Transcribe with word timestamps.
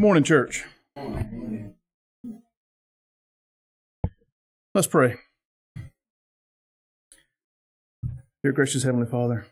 Morning, 0.00 0.24
church. 0.24 0.64
Let's 4.74 4.86
pray. 4.86 5.16
Dear 8.42 8.52
gracious 8.52 8.82
Heavenly 8.82 9.06
Father, 9.06 9.44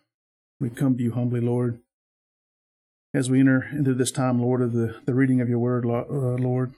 we 0.59 0.71
come 0.71 0.97
to 0.97 1.03
you 1.03 1.13
humbly, 1.13 1.43
Lord, 1.43 1.81
as 3.13 3.29
we 3.29 3.41
enter 3.41 3.69
into 3.73 3.93
this 3.93 4.11
time, 4.11 4.41
Lord, 4.41 4.63
of 4.63 4.73
the, 4.73 4.99
the 5.05 5.13
reading 5.13 5.43
of 5.43 5.51
your 5.51 5.59
word, 5.59 5.85
uh, 5.85 6.07
Lord, 6.09 6.73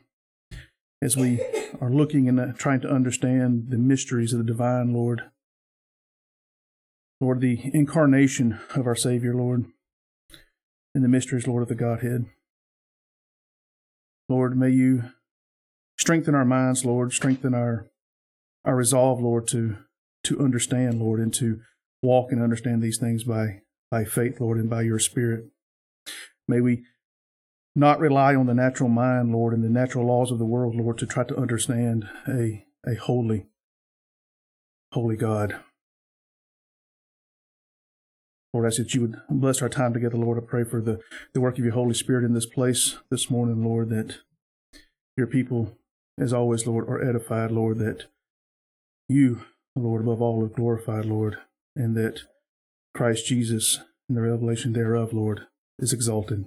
as 1.00 1.16
we 1.16 1.40
are 1.80 1.90
looking 1.90 2.28
and 2.28 2.40
uh, 2.40 2.46
trying 2.58 2.80
to 2.80 2.90
understand 2.90 3.66
the 3.68 3.78
mysteries 3.78 4.32
of 4.32 4.40
the 4.40 4.52
divine, 4.52 4.92
Lord. 4.92 5.30
Lord, 7.20 7.40
the 7.40 7.70
incarnation 7.72 8.58
of 8.74 8.88
our 8.88 8.96
Savior, 8.96 9.32
Lord, 9.32 9.66
and 10.92 11.04
the 11.04 11.08
mysteries, 11.08 11.46
Lord, 11.46 11.62
of 11.62 11.68
the 11.68 11.76
Godhead. 11.76 12.26
Lord, 14.30 14.56
may 14.56 14.70
you 14.70 15.10
strengthen 15.98 16.36
our 16.36 16.44
minds, 16.44 16.84
Lord, 16.84 17.12
strengthen 17.12 17.52
our 17.52 17.90
our 18.64 18.76
resolve, 18.76 19.20
Lord, 19.20 19.48
to 19.48 19.78
to 20.24 20.38
understand, 20.38 21.00
Lord, 21.00 21.18
and 21.18 21.34
to 21.34 21.60
walk 22.00 22.30
and 22.30 22.40
understand 22.40 22.80
these 22.80 22.98
things 22.98 23.24
by 23.24 23.62
by 23.90 24.04
faith, 24.04 24.40
Lord, 24.40 24.58
and 24.58 24.70
by 24.70 24.82
your 24.82 25.00
Spirit. 25.00 25.46
May 26.46 26.60
we 26.60 26.84
not 27.74 27.98
rely 27.98 28.36
on 28.36 28.46
the 28.46 28.54
natural 28.54 28.88
mind, 28.88 29.32
Lord, 29.32 29.52
and 29.52 29.64
the 29.64 29.68
natural 29.68 30.06
laws 30.06 30.30
of 30.30 30.38
the 30.38 30.44
world, 30.44 30.76
Lord, 30.76 30.98
to 30.98 31.06
try 31.06 31.24
to 31.24 31.36
understand 31.36 32.08
a 32.28 32.64
a 32.86 32.94
holy, 32.94 33.46
holy 34.92 35.16
God. 35.16 35.56
Lord, 38.52 38.66
I 38.66 38.68
ask 38.68 38.78
that 38.78 38.94
you 38.94 39.02
would 39.02 39.20
bless 39.28 39.62
our 39.62 39.68
time 39.68 39.92
together, 39.92 40.16
Lord. 40.16 40.38
I 40.38 40.46
pray 40.46 40.64
for 40.64 40.80
the, 40.80 41.00
the 41.32 41.40
work 41.40 41.58
of 41.58 41.64
your 41.64 41.74
Holy 41.74 41.94
Spirit 41.94 42.24
in 42.24 42.34
this 42.34 42.46
place 42.46 42.96
this 43.10 43.30
morning, 43.30 43.64
Lord, 43.64 43.90
that 43.90 44.18
your 45.16 45.28
people, 45.28 45.78
as 46.18 46.32
always, 46.32 46.66
Lord, 46.66 46.88
are 46.88 47.02
edified, 47.02 47.52
Lord, 47.52 47.78
that 47.78 48.06
you, 49.08 49.42
Lord, 49.76 50.02
above 50.02 50.20
all, 50.20 50.42
are 50.44 50.48
glorified, 50.48 51.04
Lord, 51.04 51.38
and 51.76 51.96
that 51.96 52.22
Christ 52.92 53.26
Jesus, 53.26 53.80
in 54.08 54.16
the 54.16 54.22
revelation 54.22 54.72
thereof, 54.72 55.12
Lord, 55.12 55.46
is 55.78 55.92
exalted. 55.92 56.46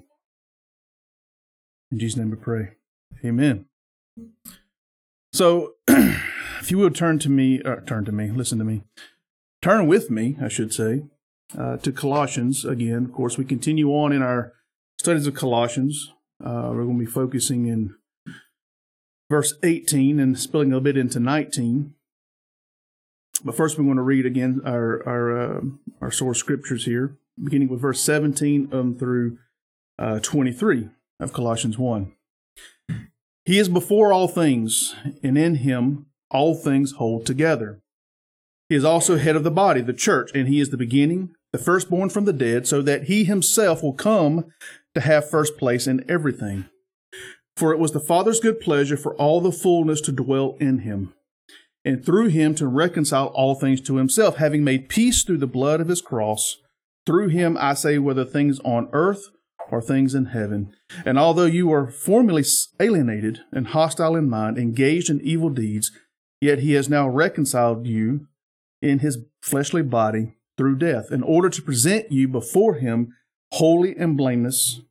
In 1.90 2.00
Jesus' 2.00 2.18
name 2.18 2.32
we 2.32 2.36
pray. 2.38 2.72
Amen. 3.24 3.66
So, 5.32 5.76
if 5.88 6.70
you 6.70 6.80
would 6.80 6.96
turn 6.96 7.20
to 7.20 7.30
me, 7.30 7.62
uh, 7.62 7.78
turn 7.78 8.04
to 8.06 8.12
me, 8.12 8.30
listen 8.30 8.58
to 8.60 8.66
me, 8.66 8.84
turn 9.62 9.88
with 9.88 10.12
me, 10.12 10.38
I 10.42 10.50
should 10.50 10.74
say, 10.74 11.04
uh, 11.58 11.78
to 11.78 11.92
Colossians 11.92 12.66
again. 12.66 13.06
Of 13.06 13.14
course, 13.14 13.38
we 13.38 13.46
continue 13.46 13.90
on 13.90 14.12
in 14.12 14.22
our 14.22 14.54
studies 15.00 15.28
of 15.28 15.34
Colossians. 15.34 16.12
Uh, 16.44 16.72
we're 16.72 16.84
going 16.84 17.00
to 17.00 17.06
be 17.06 17.12
focusing 17.12 17.68
in 17.68 17.96
verse 19.30 19.54
18 19.64 20.20
and 20.20 20.38
spilling 20.38 20.74
a 20.74 20.82
bit 20.82 20.98
into 20.98 21.20
19. 21.20 21.94
But 23.44 23.56
first, 23.56 23.78
we 23.78 23.86
want 23.86 23.98
to 23.98 24.04
read 24.04 24.26
again 24.26 24.62
our 24.66 25.06
our 25.08 25.42
uh, 25.42 25.62
our 26.02 26.12
source 26.12 26.40
scriptures 26.40 26.86
here, 26.86 27.18
beginning 27.42 27.68
with 27.68 27.82
verse 27.82 28.02
17 28.02 28.70
um, 28.72 28.96
through 28.98 29.38
uh, 30.00 30.20
23 30.20 30.90
of 31.20 31.34
Colossians 31.34 31.78
1. 31.78 32.14
He 33.46 33.60
is 33.60 33.68
before 33.68 34.14
all 34.14 34.28
things, 34.28 34.96
and 35.22 35.38
in 35.38 35.56
him 35.56 36.06
all 36.30 36.56
things 36.56 36.94
hold 36.94 37.26
together. 37.26 37.82
He 38.70 38.76
is 38.76 38.86
also 38.86 39.18
head 39.18 39.36
of 39.36 39.44
the 39.44 39.52
body, 39.52 39.82
the 39.82 39.94
church, 39.94 40.32
and 40.34 40.48
he 40.48 40.60
is 40.60 40.70
the 40.70 40.78
beginning, 40.78 41.36
the 41.54 41.60
firstborn 41.60 42.10
from 42.10 42.26
the 42.26 42.34
dead, 42.34 42.68
so 42.68 42.82
that 42.82 43.04
he 43.04 43.24
himself 43.24 43.82
will 43.82 43.94
come 43.94 44.52
to 44.96 45.02
have 45.02 45.30
first 45.30 45.56
place 45.58 45.88
in 45.88 46.04
everything. 46.10 46.66
For 47.56 47.72
it 47.72 47.80
was 47.80 47.92
the 47.92 48.00
Father's 48.00 48.40
good 48.40 48.60
pleasure 48.60 48.98
for 48.98 49.16
all 49.16 49.40
the 49.40 49.52
fullness 49.52 50.02
to 50.02 50.12
dwell 50.12 50.58
in 50.60 50.80
him, 50.80 51.14
and 51.86 52.04
through 52.04 52.30
him 52.30 52.56
to 52.56 52.68
reconcile 52.68 53.28
all 53.28 53.54
things 53.54 53.80
to 53.82 53.98
himself, 53.98 54.38
having 54.38 54.64
made 54.64 54.90
peace 54.90 55.24
through 55.24 55.38
the 55.38 55.48
blood 55.48 55.80
of 55.80 55.88
his 55.88 56.02
cross. 56.02 56.58
Through 57.06 57.30
him, 57.30 57.58
I 57.60 57.76
say, 57.76 58.00
whether 58.00 58.26
things 58.26 58.60
on 58.62 58.90
earth 58.92 59.30
or 59.70 59.82
things 59.82 60.16
in 60.16 60.26
heaven. 60.26 60.74
And 61.06 61.20
although 61.20 61.46
you 61.46 61.68
were 61.68 61.92
formerly 61.92 62.44
alienated 62.80 63.42
and 63.52 63.68
hostile 63.68 64.16
in 64.16 64.30
mind, 64.30 64.58
engaged 64.58 65.10
in 65.10 65.22
evil 65.22 65.50
deeds, 65.50 65.92
yet 66.42 66.60
he 66.60 66.74
has 66.74 66.90
now 66.90 67.08
reconciled 67.08 67.86
you 67.86 68.28
in 68.82 69.00
his 69.00 69.20
fleshly 69.42 69.82
body 69.82 70.36
through 70.58 70.78
death, 70.78 71.12
in 71.12 71.24
order 71.24 71.50
to 71.50 71.62
present 71.62 72.12
you 72.12 72.28
before 72.28 72.76
him 72.76 73.16
holy 73.54 73.96
and 73.98 74.18
blameless 74.18 74.82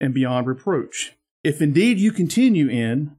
and 0.00 0.12
beyond 0.14 0.46
reproach. 0.46 1.14
If 1.42 1.62
indeed 1.62 1.98
you 1.98 2.12
continue 2.12 2.68
in 2.68 3.16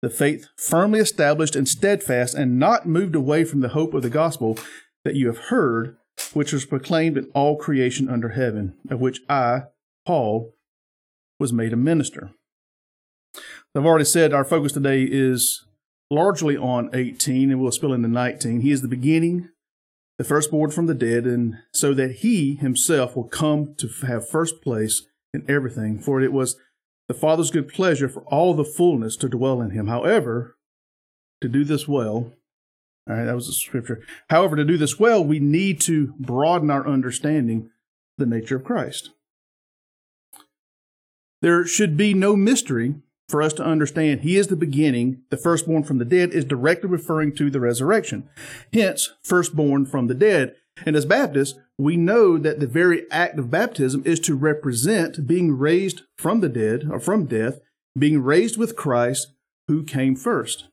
the 0.00 0.10
faith 0.10 0.48
firmly 0.56 1.00
established 1.00 1.56
and 1.56 1.68
steadfast, 1.68 2.34
and 2.34 2.58
not 2.58 2.86
moved 2.86 3.16
away 3.16 3.44
from 3.44 3.60
the 3.60 3.70
hope 3.70 3.94
of 3.94 4.02
the 4.02 4.10
gospel 4.10 4.56
that 5.04 5.16
you 5.16 5.26
have 5.26 5.38
heard, 5.46 5.96
which 6.32 6.52
was 6.52 6.64
proclaimed 6.64 7.16
in 7.16 7.30
all 7.34 7.56
creation 7.56 8.08
under 8.08 8.30
heaven, 8.30 8.74
of 8.90 9.00
which 9.00 9.20
I, 9.28 9.64
Paul, 10.06 10.54
was 11.40 11.52
made 11.52 11.72
a 11.72 11.76
minister. 11.76 12.30
I've 13.74 13.86
already 13.86 14.04
said 14.04 14.32
our 14.32 14.44
focus 14.44 14.72
today 14.72 15.02
is 15.02 15.64
largely 16.10 16.56
on 16.56 16.90
18, 16.92 17.50
and 17.50 17.60
we'll 17.60 17.70
spill 17.70 17.92
into 17.92 18.08
19. 18.08 18.60
He 18.60 18.72
is 18.72 18.82
the 18.82 18.88
beginning, 18.88 19.48
the 20.18 20.24
firstborn 20.24 20.70
from 20.70 20.86
the 20.86 20.94
dead, 20.94 21.24
and 21.24 21.58
so 21.72 21.94
that 21.94 22.16
he 22.16 22.56
himself 22.56 23.16
will 23.16 23.28
come 23.28 23.74
to 23.76 23.88
have 24.06 24.28
first 24.28 24.60
place 24.60 25.06
in 25.32 25.44
everything. 25.48 25.98
For 26.00 26.20
it 26.20 26.32
was 26.32 26.56
the 27.06 27.14
Father's 27.14 27.50
good 27.50 27.68
pleasure 27.68 28.08
for 28.08 28.22
all 28.22 28.52
the 28.52 28.64
fullness 28.64 29.16
to 29.16 29.28
dwell 29.28 29.62
in 29.62 29.70
him. 29.70 29.86
However, 29.86 30.56
to 31.40 31.48
do 31.48 31.64
this 31.64 31.86
well, 31.86 32.32
all 33.08 33.16
right, 33.16 33.24
that 33.24 33.34
was 33.34 33.46
the 33.46 33.52
scripture. 33.52 34.02
However, 34.28 34.56
to 34.56 34.64
do 34.64 34.76
this 34.76 34.98
well, 34.98 35.24
we 35.24 35.38
need 35.38 35.80
to 35.82 36.14
broaden 36.18 36.70
our 36.70 36.86
understanding 36.86 37.62
of 37.62 37.70
the 38.18 38.26
nature 38.26 38.56
of 38.56 38.64
Christ. 38.64 39.10
There 41.40 41.64
should 41.64 41.96
be 41.96 42.12
no 42.12 42.34
mystery 42.34 42.96
for 43.28 43.42
us 43.42 43.52
to 43.54 43.64
understand 43.64 44.20
he 44.20 44.36
is 44.36 44.46
the 44.46 44.56
beginning, 44.56 45.22
the 45.30 45.36
firstborn 45.36 45.84
from 45.84 45.98
the 45.98 46.04
dead 46.04 46.32
is 46.32 46.44
directly 46.44 46.88
referring 46.88 47.34
to 47.36 47.50
the 47.50 47.60
resurrection. 47.60 48.28
Hence, 48.72 49.12
firstborn 49.22 49.86
from 49.86 50.06
the 50.06 50.14
dead. 50.14 50.54
And 50.86 50.96
as 50.96 51.04
Baptists, 51.04 51.58
we 51.76 51.96
know 51.96 52.38
that 52.38 52.60
the 52.60 52.66
very 52.66 53.10
act 53.10 53.38
of 53.38 53.50
baptism 53.50 54.02
is 54.04 54.18
to 54.20 54.34
represent 54.34 55.26
being 55.26 55.56
raised 55.56 56.02
from 56.16 56.40
the 56.40 56.48
dead 56.48 56.88
or 56.90 56.98
from 56.98 57.26
death, 57.26 57.60
being 57.96 58.22
raised 58.22 58.56
with 58.56 58.76
Christ 58.76 59.28
who 59.66 59.84
came 59.84 60.16
first. 60.16 60.68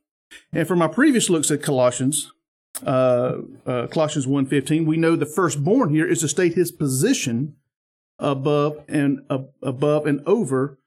And 0.53 0.67
from 0.67 0.81
our 0.81 0.89
previous 0.89 1.29
looks 1.29 1.51
at 1.51 1.61
Colossians, 1.61 2.31
uh, 2.85 3.37
uh, 3.65 3.87
Colossians 3.87 4.25
1.15, 4.25 4.85
we 4.85 4.97
know 4.97 5.15
the 5.15 5.25
firstborn 5.25 5.89
here 5.89 6.07
is 6.07 6.21
to 6.21 6.27
state 6.27 6.53
his 6.53 6.71
position 6.71 7.55
above 8.17 8.81
and 8.87 9.21
uh, 9.29 9.39
above 9.61 10.05
and 10.05 10.21
over 10.25 10.79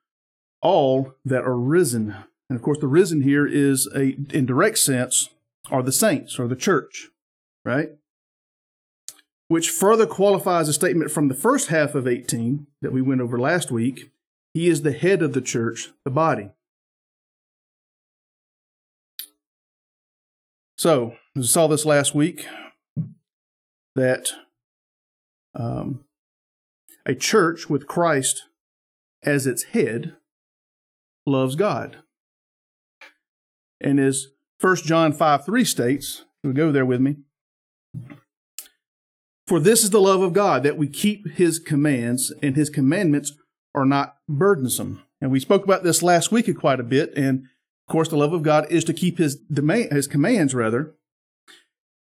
all 0.60 1.14
that 1.24 1.44
are 1.44 1.58
risen. 1.58 2.14
And 2.48 2.56
of 2.56 2.62
course, 2.62 2.78
the 2.78 2.86
risen 2.86 3.22
here 3.22 3.46
is 3.46 3.88
a, 3.94 4.16
in 4.34 4.46
direct 4.46 4.78
sense, 4.78 5.30
are 5.70 5.82
the 5.82 5.92
saints 5.92 6.38
or 6.38 6.48
the 6.48 6.56
church, 6.56 7.08
right? 7.64 7.90
Which 9.48 9.70
further 9.70 10.06
qualifies 10.06 10.68
a 10.68 10.72
statement 10.72 11.10
from 11.10 11.28
the 11.28 11.34
first 11.34 11.68
half 11.68 11.94
of 11.94 12.06
18 12.06 12.66
that 12.82 12.92
we 12.92 13.02
went 13.02 13.20
over 13.20 13.38
last 13.38 13.70
week. 13.70 14.10
He 14.54 14.68
is 14.68 14.82
the 14.82 14.92
head 14.92 15.22
of 15.22 15.34
the 15.34 15.40
church, 15.40 15.90
the 16.04 16.10
body. 16.10 16.50
So, 20.76 21.16
we 21.34 21.42
saw 21.42 21.66
this 21.66 21.84
last 21.84 22.14
week 22.14 22.46
that 23.96 24.28
um, 25.54 26.04
a 27.04 27.14
church 27.14 27.68
with 27.68 27.88
Christ 27.88 28.44
as 29.24 29.46
its 29.46 29.64
head 29.64 30.14
loves 31.28 31.56
God. 31.56 31.98
And 33.80 34.00
as 34.00 34.28
1 34.60 34.76
John 34.76 35.12
5 35.12 35.44
3 35.44 35.64
states, 35.64 36.24
you 36.42 36.52
go 36.52 36.72
there 36.72 36.86
with 36.86 37.00
me. 37.00 37.16
For 39.46 39.60
this 39.60 39.82
is 39.82 39.90
the 39.90 40.00
love 40.00 40.20
of 40.20 40.34
God, 40.34 40.62
that 40.64 40.76
we 40.76 40.88
keep 40.88 41.26
his 41.30 41.58
commands, 41.58 42.32
and 42.42 42.54
his 42.54 42.68
commandments 42.68 43.32
are 43.74 43.86
not 43.86 44.16
burdensome. 44.28 45.02
And 45.20 45.30
we 45.30 45.40
spoke 45.40 45.64
about 45.64 45.82
this 45.82 46.02
last 46.02 46.30
week 46.30 46.54
quite 46.58 46.80
a 46.80 46.84
bit. 46.84 47.12
And 47.16 47.44
of 47.88 47.92
course, 47.92 48.08
the 48.08 48.16
love 48.16 48.34
of 48.34 48.42
God 48.42 48.66
is 48.70 48.84
to 48.84 48.92
keep 48.92 49.18
his, 49.18 49.36
demand, 49.36 49.92
his 49.92 50.06
commands, 50.06 50.54
rather. 50.54 50.94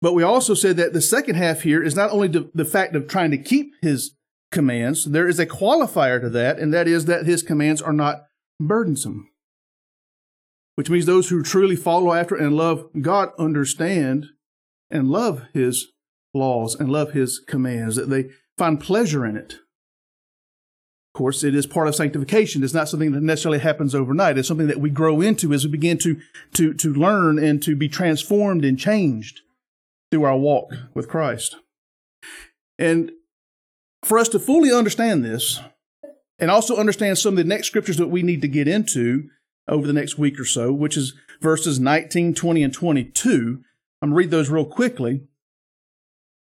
But 0.01 0.13
we 0.13 0.23
also 0.23 0.53
said 0.53 0.77
that 0.77 0.93
the 0.93 1.01
second 1.01 1.35
half 1.35 1.61
here 1.61 1.81
is 1.81 1.95
not 1.95 2.11
only 2.11 2.27
the 2.27 2.65
fact 2.65 2.95
of 2.95 3.07
trying 3.07 3.31
to 3.31 3.37
keep 3.37 3.73
his 3.81 4.11
commands, 4.51 5.05
there 5.05 5.27
is 5.27 5.39
a 5.39 5.45
qualifier 5.45 6.21
to 6.21 6.29
that, 6.29 6.59
and 6.59 6.73
that 6.73 6.87
is 6.87 7.05
that 7.05 7.25
his 7.25 7.41
commands 7.41 7.81
are 7.81 7.93
not 7.93 8.25
burdensome. 8.59 9.29
Which 10.75 10.89
means 10.89 11.05
those 11.05 11.29
who 11.29 11.41
truly 11.41 11.75
follow 11.75 12.13
after 12.13 12.35
and 12.35 12.55
love 12.55 12.87
God 13.01 13.29
understand 13.39 14.27
and 14.91 15.09
love 15.09 15.43
His 15.53 15.87
laws 16.33 16.75
and 16.75 16.91
love 16.91 17.11
His 17.13 17.39
commands, 17.39 17.95
that 17.95 18.09
they 18.09 18.29
find 18.57 18.79
pleasure 18.79 19.25
in 19.25 19.35
it. 19.35 19.53
Of 19.53 21.17
course, 21.17 21.43
it 21.43 21.55
is 21.55 21.65
part 21.65 21.87
of 21.87 21.95
sanctification. 21.95 22.63
It's 22.63 22.75
not 22.75 22.89
something 22.89 23.11
that 23.13 23.23
necessarily 23.23 23.57
happens 23.59 23.95
overnight. 23.95 24.37
It's 24.37 24.47
something 24.47 24.67
that 24.67 24.79
we 24.79 24.91
grow 24.91 25.19
into 25.19 25.51
as 25.51 25.65
we 25.65 25.71
begin 25.71 25.97
to, 25.99 26.19
to, 26.53 26.75
to 26.75 26.93
learn 26.93 27.39
and 27.39 27.61
to 27.63 27.75
be 27.75 27.89
transformed 27.89 28.63
and 28.63 28.77
changed 28.77 29.41
through 30.11 30.25
our 30.25 30.37
walk 30.37 30.71
with 30.93 31.09
Christ. 31.09 31.55
And 32.77 33.11
for 34.05 34.19
us 34.19 34.29
to 34.29 34.39
fully 34.39 34.71
understand 34.71 35.25
this, 35.25 35.59
and 36.39 36.51
also 36.51 36.75
understand 36.75 37.17
some 37.17 37.33
of 37.33 37.37
the 37.37 37.43
next 37.43 37.67
scriptures 37.67 37.97
that 37.97 38.07
we 38.07 38.21
need 38.21 38.41
to 38.41 38.47
get 38.47 38.67
into 38.67 39.29
over 39.67 39.85
the 39.85 39.93
next 39.93 40.17
week 40.17 40.39
or 40.39 40.45
so, 40.45 40.71
which 40.71 40.97
is 40.97 41.13
verses 41.41 41.79
19, 41.79 42.33
20, 42.33 42.63
and 42.63 42.73
22. 42.73 43.63
I'm 44.01 44.09
going 44.09 44.11
to 44.11 44.15
read 44.15 44.31
those 44.31 44.49
real 44.49 44.65
quickly. 44.65 45.21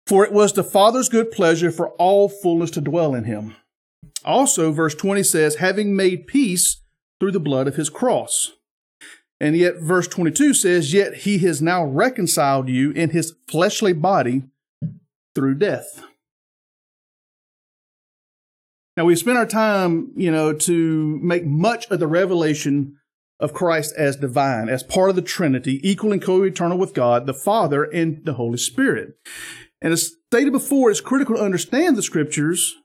For 0.07 0.25
it 0.25 0.31
was 0.31 0.53
the 0.53 0.63
Father's 0.63 1.09
good 1.09 1.31
pleasure 1.31 1.71
for 1.71 1.89
all 1.91 2.27
fullness 2.27 2.71
to 2.71 2.81
dwell 2.81 3.13
in 3.13 3.25
him. 3.25 3.55
Also, 4.25 4.71
verse 4.71 4.95
20 4.95 5.23
says, 5.23 5.55
having 5.55 5.95
made 5.95 6.27
peace 6.27 6.81
through 7.19 7.31
the 7.31 7.39
blood 7.39 7.67
of 7.67 7.75
his 7.75 7.89
cross. 7.89 8.53
And 9.39 9.55
yet, 9.55 9.79
verse 9.79 10.07
22 10.07 10.53
says, 10.53 10.93
Yet 10.93 11.17
he 11.17 11.39
has 11.39 11.61
now 11.61 11.83
reconciled 11.83 12.69
you 12.69 12.91
in 12.91 13.09
his 13.09 13.33
fleshly 13.47 13.93
body 13.93 14.43
through 15.33 15.55
death. 15.55 16.03
Now, 18.97 19.05
we've 19.05 19.19
spent 19.19 19.37
our 19.37 19.45
time, 19.45 20.11
you 20.15 20.31
know, 20.31 20.53
to 20.53 21.19
make 21.21 21.45
much 21.45 21.89
of 21.89 21.99
the 21.99 22.07
revelation 22.07 22.97
of 23.39 23.53
Christ 23.53 23.93
as 23.97 24.17
divine, 24.17 24.69
as 24.69 24.83
part 24.83 25.09
of 25.09 25.15
the 25.15 25.21
Trinity, 25.21 25.79
equal 25.87 26.11
and 26.11 26.21
co 26.21 26.43
eternal 26.43 26.77
with 26.77 26.93
God, 26.93 27.25
the 27.25 27.33
Father, 27.33 27.83
and 27.83 28.23
the 28.25 28.33
Holy 28.33 28.57
Spirit. 28.57 29.15
And 29.81 29.93
as 29.93 30.13
stated 30.27 30.51
before, 30.51 30.91
it's 30.91 31.01
critical 31.01 31.35
to 31.35 31.41
understand 31.41 31.95
the 31.95 32.03
scriptures 32.03 32.75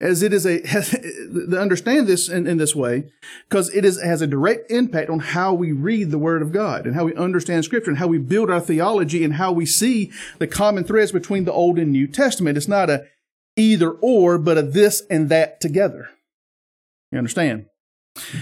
as 0.00 0.22
it 0.22 0.32
is 0.32 0.44
a, 0.44 0.60
to 0.62 1.58
understand 1.58 2.06
this 2.06 2.28
in, 2.28 2.46
in 2.46 2.58
this 2.58 2.74
way, 2.74 3.04
because 3.48 3.72
it 3.74 3.84
is, 3.84 4.02
has 4.02 4.20
a 4.20 4.26
direct 4.26 4.70
impact 4.70 5.08
on 5.08 5.20
how 5.20 5.54
we 5.54 5.72
read 5.72 6.10
the 6.10 6.18
Word 6.18 6.42
of 6.42 6.52
God 6.52 6.86
and 6.86 6.96
how 6.96 7.04
we 7.04 7.14
understand 7.14 7.64
Scripture 7.64 7.90
and 7.90 7.98
how 7.98 8.08
we 8.08 8.18
build 8.18 8.50
our 8.50 8.60
theology 8.60 9.24
and 9.24 9.34
how 9.34 9.52
we 9.52 9.64
see 9.64 10.10
the 10.38 10.46
common 10.46 10.84
threads 10.84 11.12
between 11.12 11.44
the 11.44 11.52
Old 11.52 11.78
and 11.78 11.92
New 11.92 12.08
Testament. 12.08 12.56
It's 12.56 12.68
not 12.68 12.90
a 12.90 13.04
either 13.56 13.90
or, 13.90 14.38
but 14.38 14.58
a 14.58 14.62
this 14.62 15.02
and 15.10 15.28
that 15.28 15.60
together. 15.60 16.08
You 17.10 17.18
understand? 17.18 17.66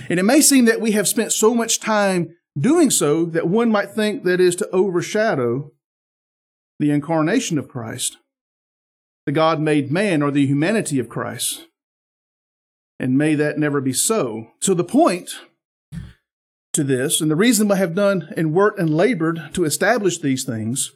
And 0.09 0.19
it 0.19 0.25
may 0.25 0.41
seem 0.41 0.65
that 0.65 0.81
we 0.81 0.93
have 0.93 1.09
spent 1.09 1.33
so 1.33 1.55
much 1.55 1.81
time 1.81 2.37
doing 2.59 2.91
so 2.91 3.25
that 3.25 3.49
one 3.49 3.71
might 3.71 3.91
think 3.91 4.25
that 4.25 4.41
is 4.41 4.57
to 4.57 4.69
overshadow 4.71 5.73
the 6.79 6.91
incarnation 6.91 7.59
of 7.59 7.69
Christ, 7.69 8.17
the 9.27 9.33
God 9.33 9.61
made 9.61 9.93
man, 9.93 10.23
or 10.23 10.31
the 10.31 10.47
humanity 10.47 10.99
of 10.99 11.09
Christ. 11.09 11.67
And 12.99 13.17
may 13.17 13.35
that 13.35 13.59
never 13.59 13.81
be 13.81 13.93
so. 13.93 14.49
So 14.61 14.75
the 14.75 14.85
point 14.85 15.31
to 16.73 16.85
this, 16.85 17.21
and 17.21 17.31
the 17.31 17.37
reason 17.37 17.71
I 17.71 17.77
have 17.77 17.95
done 17.95 18.33
and 18.37 18.53
worked 18.53 18.79
and 18.79 18.95
labored 18.95 19.51
to 19.55 19.65
establish 19.65 20.19
these 20.19 20.45
things, 20.45 20.93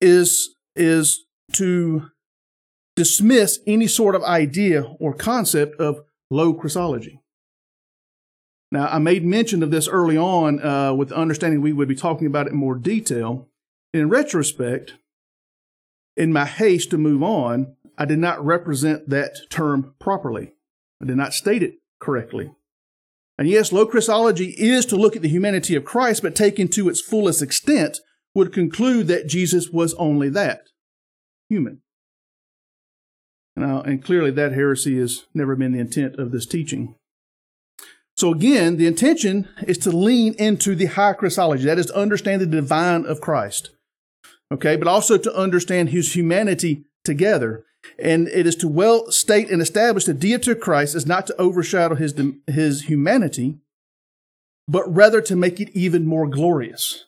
is, 0.00 0.54
is 0.76 1.24
to 1.52 2.10
dismiss 2.96 3.58
any 3.66 3.86
sort 3.86 4.14
of 4.14 4.22
idea 4.22 4.82
or 4.98 5.14
concept 5.14 5.80
of 5.80 6.00
low 6.30 6.54
Christology. 6.54 7.20
Now, 8.70 8.88
I 8.88 8.98
made 8.98 9.24
mention 9.24 9.62
of 9.62 9.70
this 9.70 9.86
early 9.86 10.16
on 10.16 10.64
uh, 10.64 10.92
with 10.94 11.10
the 11.10 11.16
understanding 11.16 11.60
we 11.60 11.72
would 11.72 11.88
be 11.88 11.94
talking 11.94 12.26
about 12.26 12.46
it 12.46 12.52
in 12.52 12.58
more 12.58 12.74
detail. 12.74 13.48
In 13.92 14.08
retrospect, 14.08 14.94
in 16.16 16.32
my 16.32 16.44
haste 16.44 16.90
to 16.90 16.98
move 16.98 17.22
on, 17.22 17.76
I 17.96 18.04
did 18.04 18.18
not 18.18 18.44
represent 18.44 19.08
that 19.10 19.36
term 19.50 19.94
properly. 20.00 20.54
I 21.00 21.06
did 21.06 21.16
not 21.16 21.34
state 21.34 21.62
it 21.62 21.74
correctly. 22.00 22.52
And 23.38 23.48
yes, 23.48 23.72
low 23.72 23.86
Christology 23.86 24.50
is 24.58 24.86
to 24.86 24.96
look 24.96 25.16
at 25.16 25.22
the 25.22 25.28
humanity 25.28 25.76
of 25.76 25.84
Christ, 25.84 26.22
but 26.22 26.34
taken 26.34 26.68
to 26.68 26.88
its 26.88 27.00
fullest 27.00 27.42
extent 27.42 27.98
would 28.34 28.52
conclude 28.52 29.06
that 29.08 29.28
Jesus 29.28 29.70
was 29.70 29.94
only 29.94 30.28
that 30.30 30.62
human. 31.48 31.80
Now, 33.56 33.82
and 33.82 34.02
clearly 34.02 34.30
that 34.32 34.52
heresy 34.52 34.98
has 34.98 35.24
never 35.32 35.54
been 35.54 35.72
the 35.72 35.78
intent 35.78 36.16
of 36.16 36.32
this 36.32 36.46
teaching. 36.46 36.94
So 38.16 38.32
again, 38.32 38.76
the 38.76 38.86
intention 38.86 39.48
is 39.66 39.78
to 39.78 39.90
lean 39.90 40.34
into 40.34 40.74
the 40.74 40.86
high 40.86 41.14
Christology. 41.14 41.64
That 41.64 41.78
is 41.78 41.86
to 41.86 41.96
understand 41.96 42.40
the 42.40 42.46
divine 42.46 43.06
of 43.06 43.20
Christ. 43.20 43.70
Okay, 44.52 44.76
but 44.76 44.88
also 44.88 45.16
to 45.18 45.34
understand 45.34 45.88
his 45.88 46.14
humanity 46.14 46.84
together. 47.04 47.64
And 47.98 48.28
it 48.28 48.46
is 48.46 48.56
to 48.56 48.68
well 48.68 49.10
state 49.10 49.50
and 49.50 49.60
establish 49.60 50.04
the 50.04 50.14
deity 50.14 50.52
of 50.52 50.60
Christ 50.60 50.94
is 50.94 51.06
not 51.06 51.26
to 51.26 51.36
overshadow 51.36 51.96
his, 51.96 52.14
his 52.46 52.82
humanity, 52.82 53.58
but 54.68 54.92
rather 54.92 55.20
to 55.22 55.36
make 55.36 55.60
it 55.60 55.70
even 55.74 56.06
more 56.06 56.26
glorious. 56.26 57.06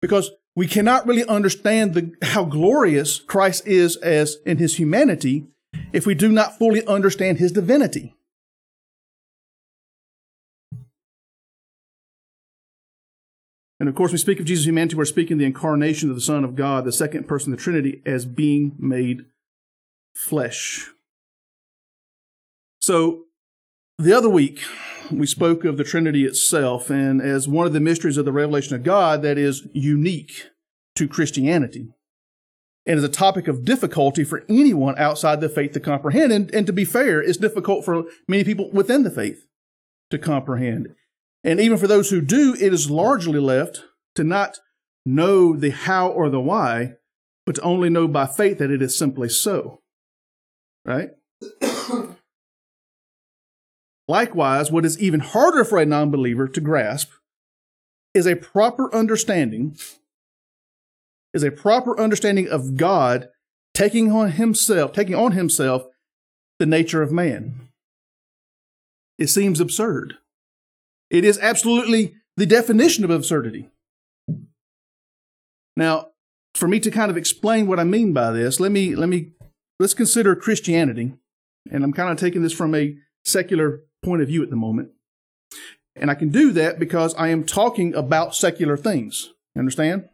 Because 0.00 0.30
we 0.54 0.66
cannot 0.66 1.06
really 1.06 1.24
understand 1.26 1.94
the, 1.94 2.12
how 2.22 2.44
glorious 2.44 3.20
Christ 3.20 3.66
is 3.66 3.96
as 3.96 4.38
in 4.46 4.56
his 4.56 4.76
humanity 4.76 5.46
if 5.92 6.06
we 6.06 6.14
do 6.14 6.30
not 6.30 6.58
fully 6.58 6.86
understand 6.86 7.38
his 7.38 7.52
divinity. 7.52 8.14
And 13.78 13.88
of 13.88 13.94
course, 13.94 14.12
we 14.12 14.18
speak 14.18 14.40
of 14.40 14.46
Jesus' 14.46 14.66
humanity, 14.66 14.96
we're 14.96 15.04
speaking 15.04 15.36
the 15.36 15.44
incarnation 15.44 16.08
of 16.08 16.14
the 16.14 16.22
Son 16.22 16.44
of 16.44 16.56
God, 16.56 16.84
the 16.84 16.92
second 16.92 17.28
person 17.28 17.52
of 17.52 17.58
the 17.58 17.62
Trinity, 17.62 18.00
as 18.06 18.24
being 18.24 18.74
made 18.78 19.26
flesh. 20.14 20.88
So, 22.80 23.24
the 23.98 24.12
other 24.12 24.30
week, 24.30 24.62
we 25.10 25.26
spoke 25.26 25.64
of 25.64 25.76
the 25.76 25.84
Trinity 25.84 26.24
itself, 26.24 26.90
and 26.90 27.20
as 27.20 27.48
one 27.48 27.66
of 27.66 27.72
the 27.72 27.80
mysteries 27.80 28.16
of 28.16 28.24
the 28.24 28.32
revelation 28.32 28.74
of 28.74 28.82
God 28.82 29.22
that 29.22 29.36
is 29.36 29.66
unique 29.72 30.46
to 30.94 31.06
Christianity 31.06 31.92
and 32.86 32.98
is 32.98 33.04
a 33.04 33.08
topic 33.08 33.48
of 33.48 33.64
difficulty 33.64 34.22
for 34.22 34.44
anyone 34.48 34.96
outside 34.98 35.40
the 35.40 35.48
faith 35.48 35.72
to 35.72 35.80
comprehend. 35.80 36.32
And, 36.32 36.54
and 36.54 36.66
to 36.66 36.72
be 36.72 36.84
fair, 36.84 37.20
it's 37.20 37.36
difficult 37.36 37.84
for 37.84 38.04
many 38.28 38.44
people 38.44 38.70
within 38.72 39.02
the 39.02 39.10
faith 39.10 39.44
to 40.10 40.18
comprehend. 40.18 40.94
And 41.42 41.60
even 41.60 41.78
for 41.78 41.88
those 41.88 42.10
who 42.10 42.20
do, 42.20 42.54
it 42.54 42.72
is 42.72 42.90
largely 42.90 43.40
left 43.40 43.82
to 44.14 44.24
not 44.24 44.58
know 45.04 45.56
the 45.56 45.70
how 45.70 46.08
or 46.08 46.30
the 46.30 46.40
why, 46.40 46.94
but 47.44 47.56
to 47.56 47.62
only 47.62 47.90
know 47.90 48.06
by 48.08 48.26
faith 48.26 48.58
that 48.58 48.70
it 48.70 48.82
is 48.82 48.96
simply 48.96 49.28
so. 49.28 49.80
Right? 50.84 51.10
Likewise, 54.08 54.70
what 54.70 54.84
is 54.84 55.00
even 55.00 55.20
harder 55.20 55.64
for 55.64 55.78
a 55.78 55.86
non 55.86 56.10
believer 56.10 56.46
to 56.46 56.60
grasp 56.60 57.10
is 58.14 58.26
a 58.26 58.36
proper 58.36 58.94
understanding 58.94 59.76
is 61.36 61.42
a 61.42 61.50
proper 61.50 61.98
understanding 62.00 62.48
of 62.48 62.76
God 62.76 63.28
taking 63.74 64.10
on 64.10 64.32
himself, 64.32 64.92
taking 64.92 65.14
on 65.14 65.32
himself 65.32 65.84
the 66.58 66.64
nature 66.66 67.02
of 67.02 67.12
man. 67.12 67.68
It 69.18 69.28
seems 69.28 69.60
absurd. 69.60 70.14
It 71.10 71.24
is 71.24 71.38
absolutely 71.38 72.14
the 72.38 72.46
definition 72.46 73.04
of 73.04 73.10
absurdity. 73.10 73.68
Now, 75.76 76.08
for 76.54 76.66
me 76.66 76.80
to 76.80 76.90
kind 76.90 77.10
of 77.10 77.18
explain 77.18 77.66
what 77.66 77.78
I 77.78 77.84
mean 77.84 78.14
by 78.14 78.32
this, 78.32 78.58
let 78.58 78.72
me 78.72 78.96
let 78.96 79.10
me 79.10 79.32
let's 79.78 79.94
consider 79.94 80.34
Christianity, 80.34 81.12
and 81.70 81.84
I'm 81.84 81.92
kind 81.92 82.10
of 82.10 82.18
taking 82.18 82.42
this 82.42 82.54
from 82.54 82.74
a 82.74 82.96
secular 83.26 83.82
point 84.02 84.22
of 84.22 84.28
view 84.28 84.42
at 84.42 84.48
the 84.48 84.56
moment. 84.56 84.90
And 85.94 86.10
I 86.10 86.14
can 86.14 86.30
do 86.30 86.52
that 86.52 86.78
because 86.78 87.14
I 87.14 87.28
am 87.28 87.44
talking 87.44 87.94
about 87.94 88.34
secular 88.34 88.76
things. 88.76 89.32
Understand? 89.56 90.08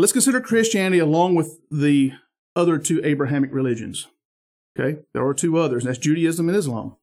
Let's 0.00 0.12
consider 0.12 0.40
Christianity 0.40 0.98
along 0.98 1.34
with 1.34 1.60
the 1.70 2.14
other 2.56 2.78
two 2.78 3.02
Abrahamic 3.04 3.52
religions. 3.52 4.08
Okay, 4.78 5.00
there 5.12 5.26
are 5.26 5.34
two 5.34 5.58
others, 5.58 5.84
and 5.84 5.90
that's 5.90 5.98
Judaism 5.98 6.48
and 6.48 6.56
Islam. 6.56 6.96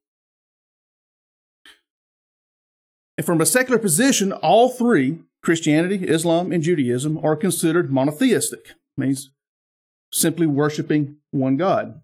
And 3.16 3.26
from 3.26 3.40
a 3.40 3.46
secular 3.46 3.78
position, 3.78 4.32
all 4.32 4.70
three, 4.70 5.20
Christianity, 5.44 6.08
Islam, 6.08 6.52
and 6.52 6.64
Judaism, 6.64 7.24
are 7.24 7.36
considered 7.36 7.92
monotheistic, 7.92 8.72
means 8.98 9.30
simply 10.12 10.48
worshiping 10.48 11.18
one 11.30 11.56
God. 11.56 12.02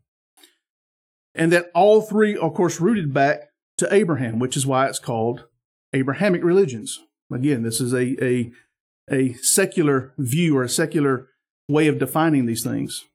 And 1.34 1.52
that 1.52 1.72
all 1.74 2.02
three, 2.02 2.38
of 2.38 2.54
course, 2.54 2.80
rooted 2.80 3.14
back 3.14 3.50
to 3.80 3.92
Abraham, 3.92 4.38
which 4.38 4.56
is 4.56 4.68
why 4.68 4.88
it's 4.88 5.00
called 5.00 5.46
Abrahamic 5.92 6.44
religions. 6.44 7.00
Again, 7.32 7.64
this 7.64 7.82
is 7.82 7.94
a, 7.94 8.24
a 8.24 8.52
a 9.12 9.34
secular 9.34 10.14
view 10.18 10.58
or 10.58 10.64
a 10.64 10.70
secular 10.70 11.28
way 11.68 11.88
of 11.88 12.00
defining 12.00 12.46
these 12.46 12.64
things. 12.64 13.06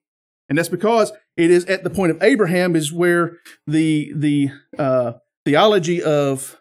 And 0.48 0.56
that's 0.56 0.68
because 0.68 1.12
it 1.36 1.50
is 1.50 1.64
at 1.66 1.84
the 1.84 1.90
point 1.90 2.10
of 2.10 2.22
Abraham 2.22 2.74
is 2.74 2.92
where 2.92 3.38
the 3.66 4.12
the 4.14 4.50
uh, 4.78 5.12
theology 5.44 6.02
of 6.02 6.58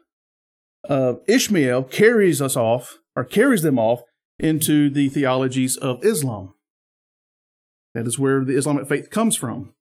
of 0.84 1.22
Ishmael 1.28 1.84
carries 1.84 2.42
us 2.42 2.56
off 2.56 3.00
or 3.16 3.24
carries 3.24 3.62
them 3.62 3.80
off 3.80 4.02
into 4.40 4.90
the 4.90 5.10
theologies 5.10 5.78
of 5.78 6.04
Islam. 6.04 6.54
That 7.94 8.08
is 8.08 8.20
where 8.20 8.44
the 8.44 8.56
Islamic 8.56 8.88
faith 8.88 9.10
comes 9.10 9.36
from. 9.36 9.74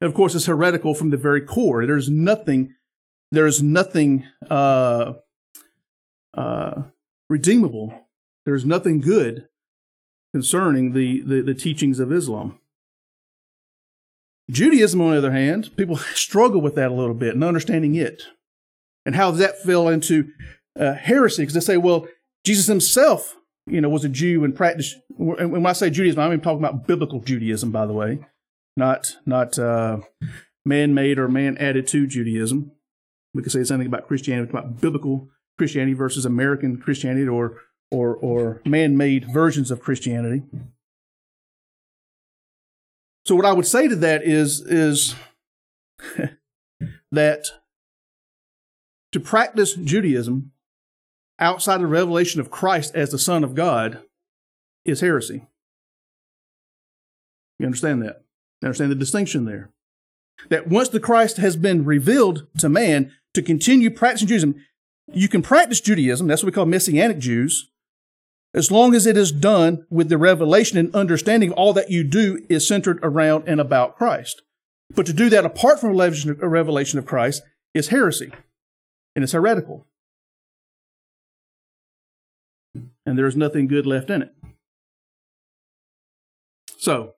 And 0.00 0.08
of 0.08 0.14
course, 0.14 0.34
it's 0.34 0.46
heretical 0.46 0.94
from 0.94 1.10
the 1.10 1.16
very 1.16 1.40
core. 1.40 1.86
There's 1.86 2.08
nothing, 2.08 2.74
there's 3.30 3.62
nothing 3.62 4.24
uh, 4.50 5.12
uh, 6.34 6.82
redeemable. 7.30 8.08
There's 8.44 8.64
nothing 8.64 9.00
good 9.00 9.48
concerning 10.34 10.92
the, 10.92 11.20
the, 11.20 11.42
the 11.42 11.54
teachings 11.54 11.98
of 12.00 12.12
Islam. 12.12 12.58
Judaism, 14.50 15.00
on 15.00 15.12
the 15.12 15.18
other 15.18 15.32
hand, 15.32 15.76
people 15.76 15.96
struggle 16.14 16.60
with 16.60 16.74
that 16.74 16.90
a 16.90 16.94
little 16.94 17.14
bit 17.14 17.34
and 17.34 17.44
understanding 17.44 17.94
it. 17.94 18.22
And 19.04 19.16
how 19.16 19.30
that 19.32 19.62
fell 19.62 19.88
into 19.88 20.28
uh, 20.78 20.94
heresy? 20.94 21.42
Because 21.42 21.54
they 21.54 21.60
say, 21.60 21.76
well, 21.76 22.06
Jesus 22.44 22.66
himself, 22.66 23.36
you 23.66 23.80
know, 23.80 23.88
was 23.88 24.04
a 24.04 24.08
Jew 24.08 24.44
and 24.44 24.54
practiced. 24.54 24.96
And 25.18 25.52
when 25.52 25.66
I 25.66 25.72
say 25.72 25.90
Judaism, 25.90 26.20
I'm 26.20 26.40
talking 26.40 26.58
about 26.58 26.86
biblical 26.86 27.20
Judaism, 27.20 27.70
by 27.70 27.86
the 27.86 27.92
way, 27.92 28.20
not 28.76 29.16
not 29.26 29.58
uh, 29.58 29.98
man-made 30.64 31.18
or 31.18 31.28
man-added 31.28 31.86
to 31.88 32.06
Judaism. 32.06 32.72
We 33.34 33.42
could 33.42 33.52
say 33.52 33.64
something 33.64 33.86
about 33.86 34.06
Christianity, 34.06 34.50
about 34.50 34.80
biblical 34.80 35.28
Christianity 35.58 35.94
versus 35.94 36.24
American 36.24 36.78
Christianity, 36.78 37.28
or 37.28 37.58
or 37.92 38.16
or 38.16 38.62
man-made 38.64 39.30
versions 39.30 39.70
of 39.70 39.80
Christianity. 39.80 40.42
So 43.24 43.36
what 43.36 43.44
I 43.44 43.52
would 43.52 43.66
say 43.66 43.86
to 43.86 43.96
that 43.96 44.24
is 44.24 44.60
is 44.60 45.14
that 47.12 47.46
to 49.12 49.20
practice 49.20 49.74
Judaism 49.74 50.52
outside 51.38 51.80
the 51.80 51.86
revelation 51.86 52.40
of 52.40 52.50
Christ 52.50 52.94
as 52.94 53.10
the 53.10 53.18
Son 53.18 53.44
of 53.44 53.54
God 53.54 54.02
is 54.84 55.00
heresy. 55.00 55.46
You 57.58 57.66
understand 57.66 58.02
that? 58.02 58.22
You 58.60 58.66
understand 58.66 58.90
the 58.90 58.96
distinction 58.96 59.44
there? 59.44 59.70
That 60.48 60.66
once 60.66 60.88
the 60.88 60.98
Christ 60.98 61.36
has 61.36 61.56
been 61.56 61.84
revealed 61.84 62.46
to 62.58 62.68
man, 62.68 63.12
to 63.34 63.42
continue 63.42 63.90
practicing 63.90 64.28
Judaism, 64.28 64.64
you 65.12 65.28
can 65.28 65.42
practice 65.42 65.80
Judaism, 65.80 66.26
that's 66.26 66.42
what 66.42 66.46
we 66.46 66.54
call 66.54 66.66
Messianic 66.66 67.18
Jews, 67.18 67.70
as 68.54 68.70
long 68.70 68.94
as 68.94 69.06
it 69.06 69.16
is 69.16 69.32
done 69.32 69.86
with 69.90 70.08
the 70.08 70.18
revelation 70.18 70.78
and 70.78 70.94
understanding 70.94 71.50
of 71.50 71.58
all 71.58 71.72
that 71.72 71.90
you 71.90 72.04
do 72.04 72.44
is 72.48 72.66
centered 72.66 72.98
around 73.02 73.44
and 73.46 73.60
about 73.60 73.96
Christ. 73.96 74.42
But 74.94 75.06
to 75.06 75.12
do 75.12 75.30
that 75.30 75.44
apart 75.44 75.80
from 75.80 75.98
a 75.98 76.48
revelation 76.48 76.98
of 76.98 77.06
Christ 77.06 77.42
is 77.72 77.88
heresy, 77.88 78.30
and 79.16 79.22
it's 79.22 79.32
heretical. 79.32 79.86
And 83.06 83.18
there 83.18 83.26
is 83.26 83.36
nothing 83.36 83.66
good 83.66 83.86
left 83.86 84.10
in 84.10 84.22
it. 84.22 84.34
So, 86.76 87.14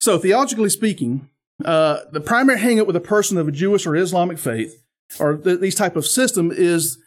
so 0.00 0.18
theologically 0.18 0.70
speaking, 0.70 1.28
uh, 1.64 2.00
the 2.12 2.20
primary 2.20 2.58
hangup 2.58 2.86
with 2.86 2.96
a 2.96 3.00
person 3.00 3.36
of 3.36 3.48
a 3.48 3.52
Jewish 3.52 3.86
or 3.86 3.96
Islamic 3.96 4.38
faith, 4.38 4.82
or 5.18 5.36
th- 5.36 5.60
these 5.60 5.74
type 5.74 5.96
of 5.96 6.06
system, 6.06 6.50
is 6.54 6.98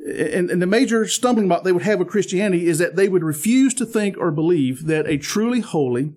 and, 0.00 0.50
and, 0.50 0.62
the 0.62 0.66
major 0.66 1.06
stumbling 1.06 1.48
block 1.48 1.64
they 1.64 1.72
would 1.72 1.82
have 1.82 1.98
with 1.98 2.08
Christianity 2.08 2.66
is 2.66 2.78
that 2.78 2.94
they 2.94 3.08
would 3.08 3.24
refuse 3.24 3.74
to 3.74 3.86
think 3.86 4.16
or 4.16 4.30
believe 4.30 4.86
that 4.86 5.08
a 5.08 5.18
truly 5.18 5.60
holy, 5.60 6.14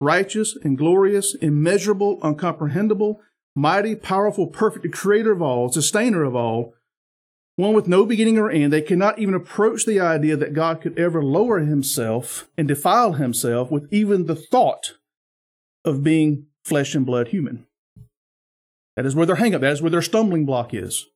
righteous, 0.00 0.56
and 0.62 0.76
glorious, 0.76 1.34
immeasurable, 1.36 2.18
uncomprehendable, 2.20 3.18
mighty, 3.54 3.94
powerful, 3.94 4.48
perfect 4.48 4.92
creator 4.92 5.32
of 5.32 5.40
all, 5.40 5.70
sustainer 5.70 6.24
of 6.24 6.34
all, 6.34 6.74
one 7.56 7.72
with 7.72 7.88
no 7.88 8.04
beginning 8.04 8.38
or 8.38 8.50
end, 8.50 8.72
they 8.72 8.82
cannot 8.82 9.18
even 9.18 9.34
approach 9.34 9.86
the 9.86 9.98
idea 9.98 10.36
that 10.36 10.52
God 10.52 10.82
could 10.82 10.98
ever 10.98 11.22
lower 11.22 11.60
himself 11.60 12.48
and 12.58 12.68
defile 12.68 13.14
himself 13.14 13.70
with 13.70 13.90
even 13.90 14.26
the 14.26 14.34
thought 14.34 14.94
of 15.82 16.02
being 16.02 16.46
flesh 16.64 16.94
and 16.94 17.06
blood 17.06 17.28
human. 17.28 17.66
That 18.94 19.06
is 19.06 19.14
where 19.14 19.26
their 19.26 19.36
hangup, 19.36 19.60
that 19.60 19.72
is 19.72 19.80
where 19.80 19.90
their 19.90 20.02
stumbling 20.02 20.44
block 20.44 20.74
is. 20.74 21.06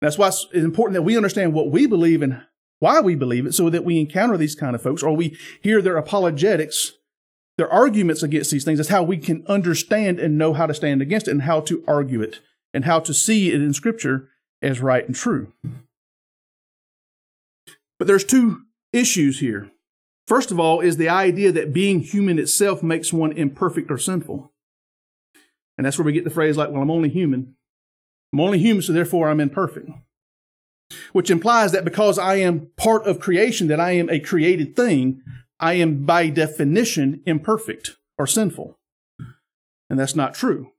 That's 0.00 0.18
why 0.18 0.28
it's 0.28 0.46
important 0.52 0.94
that 0.94 1.02
we 1.02 1.16
understand 1.16 1.52
what 1.52 1.70
we 1.70 1.86
believe 1.86 2.22
and 2.22 2.42
why 2.78 3.00
we 3.00 3.14
believe 3.14 3.46
it 3.46 3.54
so 3.54 3.68
that 3.70 3.84
we 3.84 3.98
encounter 3.98 4.36
these 4.36 4.54
kind 4.54 4.74
of 4.74 4.82
folks 4.82 5.02
or 5.02 5.14
we 5.14 5.36
hear 5.60 5.82
their 5.82 5.96
apologetics, 5.96 6.92
their 7.56 7.70
arguments 7.70 8.22
against 8.22 8.50
these 8.50 8.64
things. 8.64 8.78
That's 8.78 8.90
how 8.90 9.02
we 9.02 9.18
can 9.18 9.44
understand 9.48 10.20
and 10.20 10.38
know 10.38 10.52
how 10.52 10.66
to 10.66 10.74
stand 10.74 11.02
against 11.02 11.26
it 11.26 11.32
and 11.32 11.42
how 11.42 11.60
to 11.62 11.82
argue 11.88 12.22
it 12.22 12.40
and 12.72 12.84
how 12.84 13.00
to 13.00 13.12
see 13.12 13.48
it 13.48 13.60
in 13.60 13.72
Scripture 13.72 14.28
as 14.62 14.80
right 14.80 15.04
and 15.04 15.14
true. 15.14 15.52
But 17.98 18.06
there's 18.06 18.24
two 18.24 18.62
issues 18.92 19.40
here. 19.40 19.70
First 20.28 20.50
of 20.50 20.60
all, 20.60 20.80
is 20.80 20.98
the 20.98 21.08
idea 21.08 21.50
that 21.52 21.72
being 21.72 22.00
human 22.00 22.38
itself 22.38 22.82
makes 22.82 23.12
one 23.12 23.32
imperfect 23.32 23.90
or 23.90 23.98
sinful. 23.98 24.52
And 25.76 25.84
that's 25.84 25.98
where 25.98 26.04
we 26.04 26.12
get 26.12 26.24
the 26.24 26.30
phrase 26.30 26.56
like, 26.56 26.70
well, 26.70 26.82
I'm 26.82 26.90
only 26.90 27.08
human. 27.08 27.54
I'm 28.32 28.40
only 28.40 28.58
human, 28.58 28.82
so 28.82 28.92
therefore 28.92 29.28
I'm 29.28 29.40
imperfect. 29.40 29.90
Which 31.12 31.30
implies 31.30 31.72
that 31.72 31.84
because 31.84 32.18
I 32.18 32.36
am 32.36 32.70
part 32.76 33.06
of 33.06 33.20
creation, 33.20 33.68
that 33.68 33.80
I 33.80 33.92
am 33.92 34.08
a 34.08 34.20
created 34.20 34.74
thing, 34.76 35.22
I 35.60 35.74
am 35.74 36.04
by 36.04 36.28
definition 36.28 37.22
imperfect 37.26 37.96
or 38.16 38.26
sinful. 38.26 38.78
And 39.90 39.98
that's 39.98 40.16
not 40.16 40.34
true. 40.34 40.72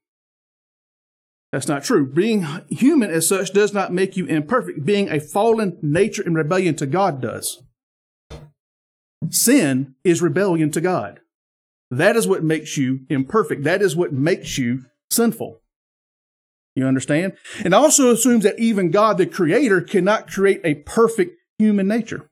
That's 1.51 1.67
not 1.67 1.83
true. 1.83 2.05
Being 2.05 2.45
human 2.69 3.09
as 3.09 3.27
such 3.27 3.51
does 3.53 3.73
not 3.73 3.91
make 3.91 4.15
you 4.15 4.25
imperfect. 4.25 4.85
Being 4.85 5.09
a 5.09 5.19
fallen 5.19 5.77
nature 5.81 6.25
in 6.25 6.35
rebellion 6.35 6.75
to 6.75 6.85
God 6.85 7.21
does. 7.21 7.63
Sin 9.31 9.95
is 10.03 10.21
rebellion 10.21 10.71
to 10.71 10.81
God. 10.81 11.21
That 11.91 12.15
is 12.15 12.27
what 12.27 12.43
makes 12.43 12.77
you 12.77 13.01
imperfect. 13.09 13.63
That 13.63 13.81
is 13.81 13.95
what 13.95 14.13
makes 14.13 14.57
you 14.59 14.85
sinful. 15.09 15.59
You 16.75 16.85
understand? 16.85 17.33
And 17.63 17.73
also 17.73 18.11
assumes 18.11 18.43
that 18.43 18.59
even 18.59 18.91
God, 18.91 19.17
the 19.17 19.25
creator, 19.25 19.81
cannot 19.81 20.29
create 20.31 20.61
a 20.63 20.75
perfect 20.75 21.35
human 21.57 21.87
nature. 21.87 22.29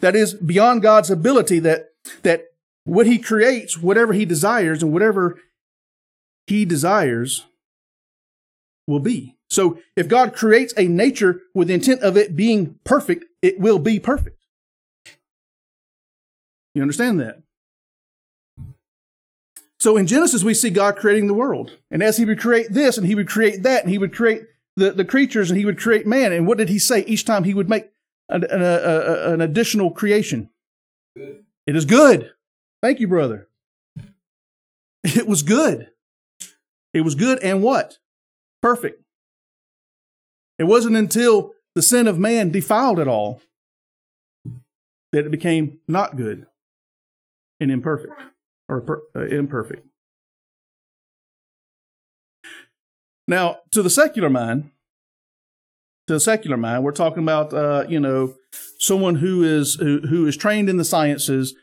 That 0.00 0.16
is 0.16 0.34
beyond 0.34 0.82
God's 0.82 1.10
ability 1.10 1.58
that, 1.60 1.90
that 2.22 2.44
what 2.84 3.06
he 3.06 3.18
creates, 3.18 3.78
whatever 3.78 4.12
he 4.12 4.24
desires 4.24 4.82
and 4.82 4.92
whatever 4.92 5.38
he 6.46 6.64
desires 6.64 7.44
will 8.86 9.00
be. 9.00 9.36
So 9.50 9.78
if 9.96 10.08
God 10.08 10.34
creates 10.34 10.74
a 10.76 10.88
nature 10.88 11.42
with 11.54 11.68
the 11.68 11.74
intent 11.74 12.02
of 12.02 12.16
it 12.16 12.34
being 12.34 12.78
perfect, 12.84 13.24
it 13.42 13.60
will 13.60 13.78
be 13.78 14.00
perfect. 14.00 14.38
You 16.74 16.82
understand 16.82 17.20
that? 17.20 17.42
So 19.80 19.96
in 19.96 20.06
Genesis, 20.06 20.42
we 20.42 20.54
see 20.54 20.70
God 20.70 20.96
creating 20.96 21.28
the 21.28 21.34
world. 21.34 21.78
And 21.90 22.02
as 22.02 22.16
he 22.16 22.24
would 22.24 22.40
create 22.40 22.72
this 22.72 22.98
and 22.98 23.06
he 23.06 23.14
would 23.14 23.28
create 23.28 23.62
that 23.62 23.82
and 23.82 23.90
he 23.90 23.98
would 23.98 24.14
create 24.14 24.42
the, 24.76 24.90
the 24.90 25.04
creatures 25.04 25.50
and 25.50 25.58
he 25.58 25.64
would 25.64 25.78
create 25.78 26.06
man. 26.06 26.32
And 26.32 26.46
what 26.46 26.58
did 26.58 26.68
he 26.68 26.78
say 26.78 27.04
each 27.04 27.24
time 27.24 27.44
he 27.44 27.54
would 27.54 27.68
make 27.68 27.90
an, 28.28 28.44
an, 28.44 28.62
a, 28.62 29.32
an 29.32 29.40
additional 29.40 29.90
creation? 29.90 30.50
Good. 31.16 31.44
It 31.66 31.76
is 31.76 31.84
good. 31.84 32.32
Thank 32.82 33.00
you, 33.00 33.08
brother. 33.08 33.48
It 35.04 35.28
was 35.28 35.42
good. 35.42 35.90
It 36.92 37.02
was 37.02 37.14
good 37.14 37.38
and 37.38 37.62
what? 37.62 37.98
perfect. 38.60 39.02
It 40.58 40.64
wasn't 40.64 40.96
until 40.96 41.54
the 41.74 41.82
sin 41.82 42.08
of 42.08 42.18
man 42.18 42.50
defiled 42.50 42.98
it 42.98 43.08
all 43.08 43.40
that 45.12 45.26
it 45.26 45.30
became 45.30 45.78
not 45.86 46.16
good 46.16 46.46
and 47.60 47.70
imperfect 47.70 48.12
or 48.68 49.02
uh, 49.16 49.26
imperfect. 49.26 49.86
Now, 53.26 53.58
to 53.72 53.82
the 53.82 53.90
secular 53.90 54.30
mind, 54.30 54.70
to 56.06 56.14
the 56.14 56.20
secular 56.20 56.56
mind, 56.56 56.84
we're 56.84 56.92
talking 56.92 57.22
about 57.22 57.52
uh, 57.52 57.84
you 57.88 58.00
know 58.00 58.34
someone 58.78 59.16
who 59.16 59.42
is 59.42 59.74
who, 59.74 60.00
who 60.08 60.26
is 60.26 60.36
trained 60.36 60.68
in 60.68 60.78
the 60.78 60.84
sciences 60.84 61.54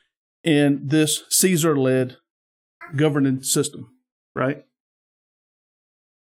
in 0.44 0.82
this 0.84 1.24
Caesar-led 1.30 2.18
governing 2.96 3.42
system, 3.42 3.90
right? 4.36 4.64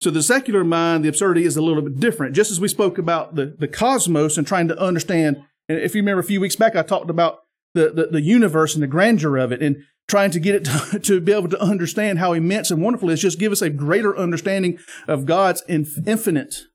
So 0.00 0.10
the 0.10 0.22
secular 0.22 0.64
mind, 0.64 1.04
the 1.04 1.08
absurdity 1.08 1.44
is 1.44 1.56
a 1.56 1.62
little 1.62 1.82
bit 1.82 2.00
different. 2.00 2.34
Just 2.34 2.50
as 2.50 2.60
we 2.60 2.68
spoke 2.68 2.98
about 2.98 3.36
the, 3.36 3.54
the 3.58 3.68
cosmos 3.68 4.36
and 4.36 4.46
trying 4.46 4.68
to 4.68 4.78
understand, 4.78 5.42
and 5.68 5.78
if 5.78 5.94
you 5.94 6.00
remember 6.02 6.20
a 6.20 6.24
few 6.24 6.40
weeks 6.40 6.56
back, 6.56 6.74
I 6.74 6.82
talked 6.82 7.10
about 7.10 7.43
the, 7.74 7.90
the, 7.90 8.06
the 8.06 8.22
universe 8.22 8.74
and 8.74 8.82
the 8.82 8.88
grandeur 8.88 9.36
of 9.36 9.52
it 9.52 9.62
and 9.62 9.84
trying 10.08 10.30
to 10.30 10.40
get 10.40 10.54
it 10.54 10.64
to, 10.92 10.98
to, 10.98 11.20
be 11.20 11.32
able 11.32 11.48
to 11.48 11.60
understand 11.60 12.18
how 12.18 12.32
immense 12.32 12.70
and 12.70 12.82
wonderful 12.82 13.10
it 13.10 13.14
is, 13.14 13.20
just 13.20 13.38
give 13.38 13.52
us 13.52 13.62
a 13.62 13.70
greater 13.70 14.16
understanding 14.16 14.78
of 15.08 15.26
God's 15.26 15.62
infiniteness, 15.68 16.68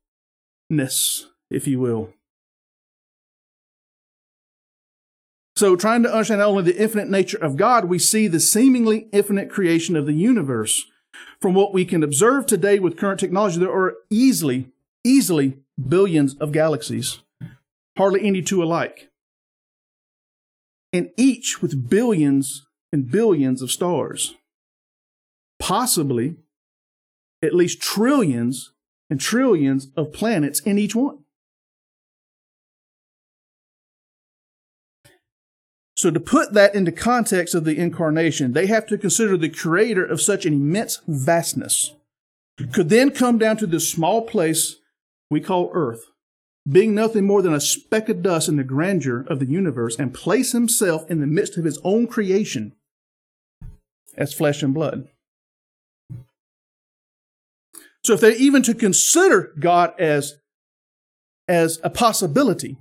if 1.49 1.67
you 1.67 1.79
will. 1.79 2.13
So, 5.55 5.75
trying 5.75 6.03
to 6.03 6.11
understand 6.11 6.39
not 6.39 6.47
only 6.47 6.63
the 6.63 6.81
infinite 6.81 7.09
nature 7.09 7.37
of 7.37 7.57
God, 7.57 7.85
we 7.85 7.99
see 7.99 8.27
the 8.27 8.39
seemingly 8.39 9.09
infinite 9.11 9.49
creation 9.49 9.97
of 9.97 10.05
the 10.05 10.13
universe 10.13 10.85
from 11.41 11.53
what 11.53 11.73
we 11.73 11.85
can 11.85 12.03
observe 12.03 12.45
today 12.45 12.79
with 12.79 12.97
current 12.97 13.19
technology, 13.19 13.59
there 13.59 13.71
are 13.71 13.95
easily, 14.09 14.67
easily 15.03 15.57
billions 15.87 16.35
of 16.35 16.51
galaxies, 16.51 17.19
hardly 17.97 18.25
any 18.25 18.41
two 18.41 18.63
alike. 18.63 19.08
And 20.91 21.12
each 21.17 21.62
with 21.62 21.89
billions 21.89 22.65
and 22.91 23.10
billions 23.10 23.62
of 23.62 23.72
stars. 23.72 24.36
possibly 25.60 26.38
at 27.43 27.53
least 27.53 27.81
trillions 27.81 28.72
and 29.10 29.19
trillions 29.19 29.89
of 29.98 30.13
planets 30.13 30.62
in 30.62 30.79
each 30.79 30.96
one. 30.96 31.19
So, 35.98 36.10
to 36.12 36.19
put 36.19 36.53
that 36.53 36.74
into 36.75 36.93
context 36.93 37.53
of 37.53 37.65
the 37.65 37.77
incarnation, 37.77 38.53
they 38.53 38.67
have 38.67 38.88
to 38.88 38.98
consider 38.98 39.36
the 39.36 39.50
creator 39.50 40.05
of 40.05 40.22
such 40.22 40.46
an 40.46 40.53
immense 40.53 41.01
vastness 41.08 41.93
could 42.67 42.89
then 42.89 43.12
come 43.12 43.38
down 43.38 43.58
to 43.58 43.67
this 43.67 43.89
small 43.89 44.22
place 44.24 44.77
we 45.29 45.39
call 45.39 45.69
Earth, 45.74 46.05
being 46.69 46.93
nothing 46.93 47.25
more 47.25 47.41
than 47.41 47.53
a 47.53 47.61
speck 47.61 48.09
of 48.09 48.21
dust 48.21 48.47
in 48.47 48.57
the 48.57 48.63
grandeur 48.63 49.25
of 49.27 49.39
the 49.39 49.45
universe, 49.45 49.97
and 49.97 50.13
place 50.13 50.51
himself 50.51 51.09
in 51.09 51.19
the 51.19 51.27
midst 51.27 51.57
of 51.57 51.65
his 51.65 51.79
own 51.83 52.05
creation 52.05 52.73
as 54.15 54.33
flesh 54.33 54.61
and 54.61 54.73
blood. 54.73 55.07
So 58.03 58.13
if 58.13 58.21
they're 58.21 58.31
even 58.31 58.61
to 58.63 58.73
consider 58.73 59.53
God 59.59 59.93
as, 59.99 60.35
as 61.47 61.79
a 61.83 61.89
possibility, 61.89 62.77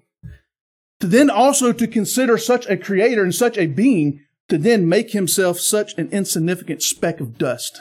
to 1.01 1.07
then 1.07 1.31
also 1.31 1.73
to 1.73 1.87
consider 1.87 2.37
such 2.39 2.67
a 2.67 2.77
creator 2.77 3.23
and 3.23 3.35
such 3.35 3.57
a 3.57 3.67
being, 3.67 4.21
to 4.49 4.59
then 4.59 4.89
make 4.89 5.13
himself 5.13 5.61
such 5.61 5.97
an 5.99 6.09
insignificant 6.11 6.83
speck 6.83 7.21
of 7.21 7.39
dust 7.39 7.81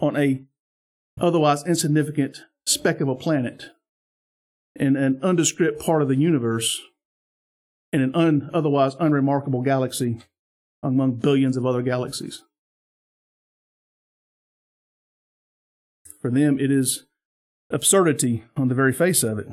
on 0.00 0.16
a 0.16 0.42
otherwise 1.20 1.64
insignificant 1.66 2.44
speck 2.66 3.00
of 3.00 3.08
a 3.08 3.14
planet 3.14 3.70
in 4.76 4.96
an 4.96 5.18
undescript 5.22 5.80
part 5.80 6.02
of 6.02 6.08
the 6.08 6.16
universe 6.16 6.80
in 7.92 8.00
an 8.00 8.14
un, 8.14 8.50
otherwise 8.54 8.96
unremarkable 8.98 9.62
galaxy 9.62 10.18
among 10.82 11.16
billions 11.16 11.56
of 11.56 11.66
other 11.66 11.82
galaxies. 11.82 12.42
For 16.20 16.30
them, 16.30 16.58
it 16.58 16.70
is 16.70 17.04
absurdity 17.70 18.44
on 18.56 18.68
the 18.68 18.74
very 18.74 18.92
face 18.92 19.22
of 19.22 19.38
it. 19.38 19.48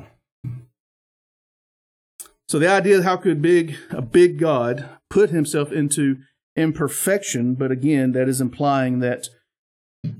So 2.48 2.58
the 2.58 2.68
idea 2.68 2.98
of 2.98 3.04
how 3.04 3.16
could 3.16 3.42
big 3.42 3.76
a 3.90 4.02
big 4.02 4.38
God 4.38 4.88
put 5.08 5.30
himself 5.30 5.70
into 5.70 6.16
imperfection, 6.56 7.54
but 7.54 7.70
again, 7.70 8.12
that 8.12 8.28
is 8.28 8.40
implying 8.40 9.00
that 9.00 9.28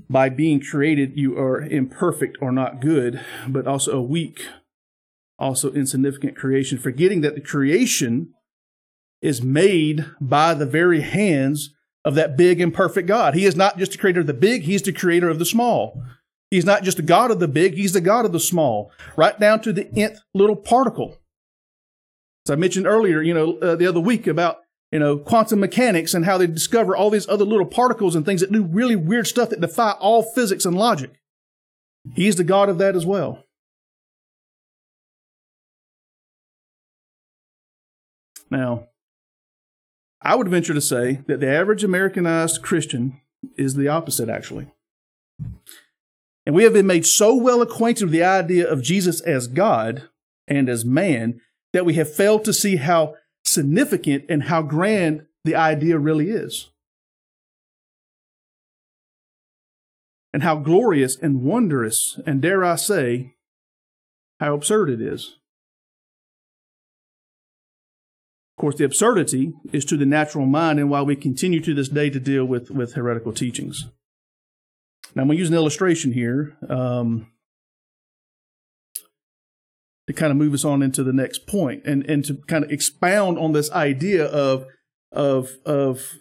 by 0.09 0.29
being 0.29 0.61
created, 0.61 1.17
you 1.17 1.37
are 1.37 1.59
imperfect 1.59 2.37
or 2.39 2.51
not 2.51 2.79
good, 2.79 3.19
but 3.47 3.67
also 3.67 3.97
a 3.97 4.01
weak, 4.01 4.45
also 5.41 5.71
insignificant 5.71 6.37
creation, 6.37 6.77
forgetting 6.77 7.21
that 7.21 7.35
the 7.35 7.41
creation 7.41 8.33
is 9.21 9.41
made 9.41 10.05
by 10.19 10.53
the 10.53 10.65
very 10.65 11.01
hands 11.01 11.73
of 12.03 12.15
that 12.15 12.37
big 12.37 12.59
and 12.59 12.73
perfect 12.73 13.07
God. 13.07 13.33
He 13.33 13.45
is 13.45 13.55
not 13.55 13.77
just 13.77 13.91
the 13.91 13.97
creator 13.97 14.21
of 14.21 14.27
the 14.27 14.33
big, 14.33 14.63
he's 14.63 14.81
the 14.81 14.93
creator 14.93 15.29
of 15.29 15.39
the 15.39 15.45
small. 15.45 16.01
He's 16.49 16.65
not 16.65 16.83
just 16.83 16.97
the 16.97 17.03
God 17.03 17.31
of 17.31 17.39
the 17.39 17.47
big, 17.47 17.75
he's 17.75 17.93
the 17.93 18.01
God 18.01 18.25
of 18.25 18.33
the 18.33 18.39
small, 18.39 18.91
right 19.15 19.39
down 19.39 19.61
to 19.61 19.73
the 19.73 19.89
nth 19.95 20.19
little 20.33 20.55
particle. 20.55 21.17
As 22.45 22.51
I 22.51 22.55
mentioned 22.55 22.87
earlier, 22.87 23.21
you 23.21 23.33
know, 23.33 23.57
uh, 23.59 23.75
the 23.75 23.87
other 23.87 23.99
week 23.99 24.27
about 24.27 24.61
you 24.91 24.99
know, 24.99 25.17
quantum 25.17 25.59
mechanics 25.59 26.13
and 26.13 26.25
how 26.25 26.37
they 26.37 26.47
discover 26.47 26.95
all 26.95 27.09
these 27.09 27.27
other 27.29 27.45
little 27.45 27.65
particles 27.65 28.15
and 28.15 28.25
things 28.25 28.41
that 28.41 28.51
do 28.51 28.63
really 28.63 28.95
weird 28.95 29.25
stuff 29.25 29.49
that 29.49 29.61
defy 29.61 29.91
all 29.91 30.21
physics 30.21 30.65
and 30.65 30.77
logic. 30.77 31.11
He's 32.13 32.35
the 32.35 32.43
God 32.43 32.67
of 32.67 32.77
that 32.79 32.95
as 32.95 33.05
well. 33.05 33.45
Now, 38.51 38.89
I 40.21 40.35
would 40.35 40.49
venture 40.49 40.73
to 40.73 40.81
say 40.81 41.21
that 41.27 41.39
the 41.39 41.49
average 41.49 41.83
Americanized 41.83 42.61
Christian 42.61 43.19
is 43.57 43.73
the 43.73 43.87
opposite, 43.87 44.29
actually. 44.29 44.67
And 46.45 46.53
we 46.53 46.63
have 46.63 46.73
been 46.73 46.85
made 46.85 47.05
so 47.05 47.35
well 47.35 47.61
acquainted 47.61 48.05
with 48.05 48.11
the 48.11 48.23
idea 48.23 48.69
of 48.69 48.83
Jesus 48.83 49.21
as 49.21 49.47
God 49.47 50.09
and 50.47 50.69
as 50.69 50.85
man 50.85 51.39
that 51.73 51.85
we 51.85 51.93
have 51.95 52.13
failed 52.13 52.43
to 52.45 52.53
see 52.53 52.75
how 52.75 53.15
significant 53.43 54.25
and 54.27 54.43
how 54.43 54.61
grand 54.61 55.25
the 55.43 55.55
idea 55.55 55.97
really 55.97 56.29
is. 56.29 56.69
And 60.33 60.43
how 60.43 60.57
glorious 60.57 61.17
and 61.17 61.41
wondrous, 61.41 62.19
and 62.25 62.41
dare 62.41 62.63
I 62.63 62.75
say, 62.75 63.35
how 64.39 64.53
absurd 64.53 64.89
it 64.89 65.01
is. 65.01 65.37
Course, 68.61 68.75
the 68.75 68.85
absurdity 68.85 69.53
is 69.73 69.83
to 69.85 69.97
the 69.97 70.05
natural 70.05 70.45
mind, 70.45 70.79
and 70.79 70.89
why 70.89 71.01
we 71.01 71.15
continue 71.15 71.59
to 71.61 71.73
this 71.73 71.89
day 71.89 72.09
to 72.09 72.19
deal 72.19 72.45
with, 72.45 72.69
with 72.71 72.93
heretical 72.93 73.33
teachings. 73.33 73.89
Now, 75.15 75.23
I'm 75.23 75.27
going 75.27 75.37
to 75.37 75.41
use 75.41 75.49
an 75.49 75.55
illustration 75.55 76.13
here. 76.13 76.55
Um, 76.69 77.27
to 80.07 80.13
kind 80.13 80.31
of 80.31 80.37
move 80.37 80.53
us 80.53 80.65
on 80.65 80.81
into 80.81 81.03
the 81.03 81.13
next 81.13 81.47
point 81.47 81.83
and, 81.85 82.03
and 82.09 82.25
to 82.25 82.35
kind 82.47 82.63
of 82.63 82.71
expound 82.71 83.37
on 83.37 83.53
this 83.53 83.71
idea 83.71 84.25
of, 84.25 84.65
of, 85.11 85.51
of 85.65 86.15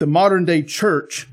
the 0.00 0.06
modern 0.06 0.44
day 0.44 0.62
church 0.62 1.28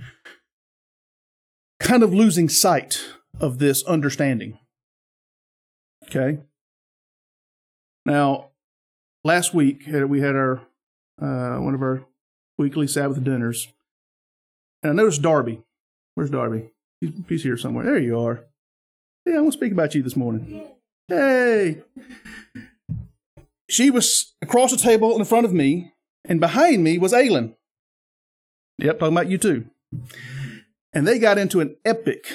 kind 1.79 2.03
of 2.03 2.13
losing 2.13 2.49
sight 2.49 3.03
of 3.39 3.59
this 3.59 3.83
understanding. 3.85 4.59
Okay. 6.03 6.39
Now, 8.05 8.51
last 9.25 9.53
week 9.53 9.83
we 9.87 10.21
had 10.21 10.35
our 10.35 10.61
uh, 11.21 11.57
one 11.57 11.73
of 11.73 11.81
our 11.81 12.05
weekly 12.57 12.87
Sabbath 12.87 13.21
dinners, 13.21 13.67
and 14.81 14.91
I 14.91 14.95
noticed 14.95 15.21
Darby. 15.21 15.61
Where's 16.13 16.29
Darby? 16.29 16.69
He's, 17.01 17.11
he's 17.27 17.43
here 17.43 17.57
somewhere. 17.57 17.83
There 17.83 17.97
you 17.97 18.17
are. 18.17 18.45
Yeah, 19.25 19.37
I 19.37 19.41
want 19.41 19.53
to 19.53 19.57
speak 19.57 19.73
about 19.73 19.95
you 19.95 20.03
this 20.03 20.15
morning. 20.15 20.63
Hey. 21.09 21.81
She 23.69 23.89
was 23.89 24.33
across 24.41 24.71
the 24.71 24.77
table 24.77 25.17
in 25.17 25.25
front 25.25 25.45
of 25.45 25.53
me, 25.53 25.93
and 26.23 26.39
behind 26.39 26.83
me 26.83 26.97
was 26.97 27.11
Aylin. 27.11 27.55
Yep, 28.77 28.99
talking 28.99 29.17
about 29.17 29.29
you 29.29 29.37
too. 29.37 29.65
And 30.93 31.07
they 31.07 31.17
got 31.19 31.37
into 31.37 31.59
an 31.59 31.75
epic 31.83 32.31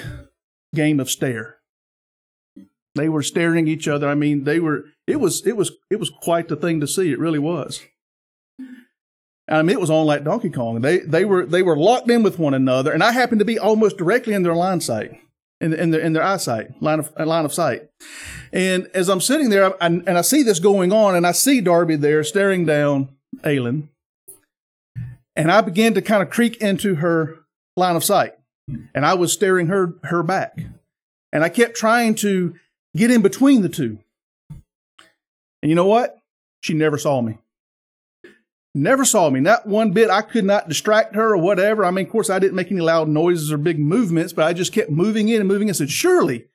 game 0.74 1.00
of 1.00 1.10
stare. 1.10 1.58
They 2.94 3.08
were 3.08 3.22
staring 3.22 3.68
each 3.68 3.86
other. 3.86 4.08
I 4.08 4.14
mean, 4.14 4.44
they 4.44 4.58
were 4.58 4.86
it 5.10 5.20
was 5.20 5.46
it 5.46 5.56
was 5.56 5.72
it 5.90 5.96
was 5.96 6.10
quite 6.10 6.48
the 6.48 6.56
thing 6.56 6.80
to 6.80 6.86
see. 6.86 7.12
It 7.12 7.18
really 7.18 7.38
was. 7.38 7.82
I 9.48 9.62
mean, 9.62 9.76
it 9.76 9.80
was 9.80 9.90
on 9.90 10.06
like 10.06 10.24
Donkey 10.24 10.50
Kong. 10.50 10.80
They 10.80 10.98
they 10.98 11.24
were 11.24 11.44
they 11.44 11.62
were 11.62 11.76
locked 11.76 12.10
in 12.10 12.22
with 12.22 12.38
one 12.38 12.54
another, 12.54 12.92
and 12.92 13.02
I 13.02 13.12
happened 13.12 13.40
to 13.40 13.44
be 13.44 13.58
almost 13.58 13.96
directly 13.96 14.34
in 14.34 14.44
their 14.44 14.54
line 14.54 14.80
sight 14.80 15.20
in, 15.60 15.72
in 15.72 15.90
their 15.90 16.00
in 16.00 16.12
their 16.12 16.22
eyesight 16.22 16.80
line 16.82 17.00
of 17.00 17.12
line 17.18 17.44
of 17.44 17.52
sight. 17.52 17.88
And 18.52 18.88
as 18.94 19.08
I'm 19.08 19.20
sitting 19.20 19.50
there, 19.50 19.74
I, 19.82 19.86
and 19.86 20.08
I 20.08 20.22
see 20.22 20.42
this 20.42 20.58
going 20.58 20.92
on, 20.92 21.14
and 21.14 21.26
I 21.26 21.32
see 21.32 21.60
Darby 21.60 21.96
there 21.96 22.24
staring 22.24 22.64
down 22.64 23.10
Aylin, 23.42 23.88
and 25.36 25.50
I 25.50 25.60
began 25.60 25.94
to 25.94 26.02
kind 26.02 26.22
of 26.22 26.30
creak 26.30 26.56
into 26.58 26.96
her 26.96 27.38
line 27.76 27.96
of 27.96 28.04
sight, 28.04 28.34
and 28.94 29.04
I 29.04 29.14
was 29.14 29.32
staring 29.32 29.66
her 29.66 29.94
her 30.04 30.22
back, 30.22 30.58
and 31.32 31.44
I 31.44 31.48
kept 31.48 31.76
trying 31.76 32.14
to 32.16 32.54
get 32.96 33.10
in 33.10 33.22
between 33.22 33.62
the 33.62 33.68
two. 33.68 33.98
And 35.62 35.70
you 35.70 35.76
know 35.76 35.86
what? 35.86 36.18
She 36.60 36.74
never 36.74 36.98
saw 36.98 37.20
me. 37.20 37.38
Never 38.74 39.04
saw 39.04 39.30
me, 39.30 39.40
not 39.40 39.66
one 39.66 39.90
bit. 39.90 40.10
I 40.10 40.22
could 40.22 40.44
not 40.44 40.68
distract 40.68 41.16
her 41.16 41.32
or 41.32 41.38
whatever. 41.38 41.84
I 41.84 41.90
mean, 41.90 42.06
of 42.06 42.12
course, 42.12 42.30
I 42.30 42.38
didn't 42.38 42.54
make 42.54 42.70
any 42.70 42.80
loud 42.80 43.08
noises 43.08 43.52
or 43.52 43.58
big 43.58 43.80
movements, 43.80 44.32
but 44.32 44.46
I 44.46 44.52
just 44.52 44.72
kept 44.72 44.90
moving 44.90 45.28
in 45.28 45.40
and 45.40 45.48
moving 45.48 45.66
in 45.66 45.70
and 45.70 45.76
said, 45.76 45.90
surely, 45.90 46.46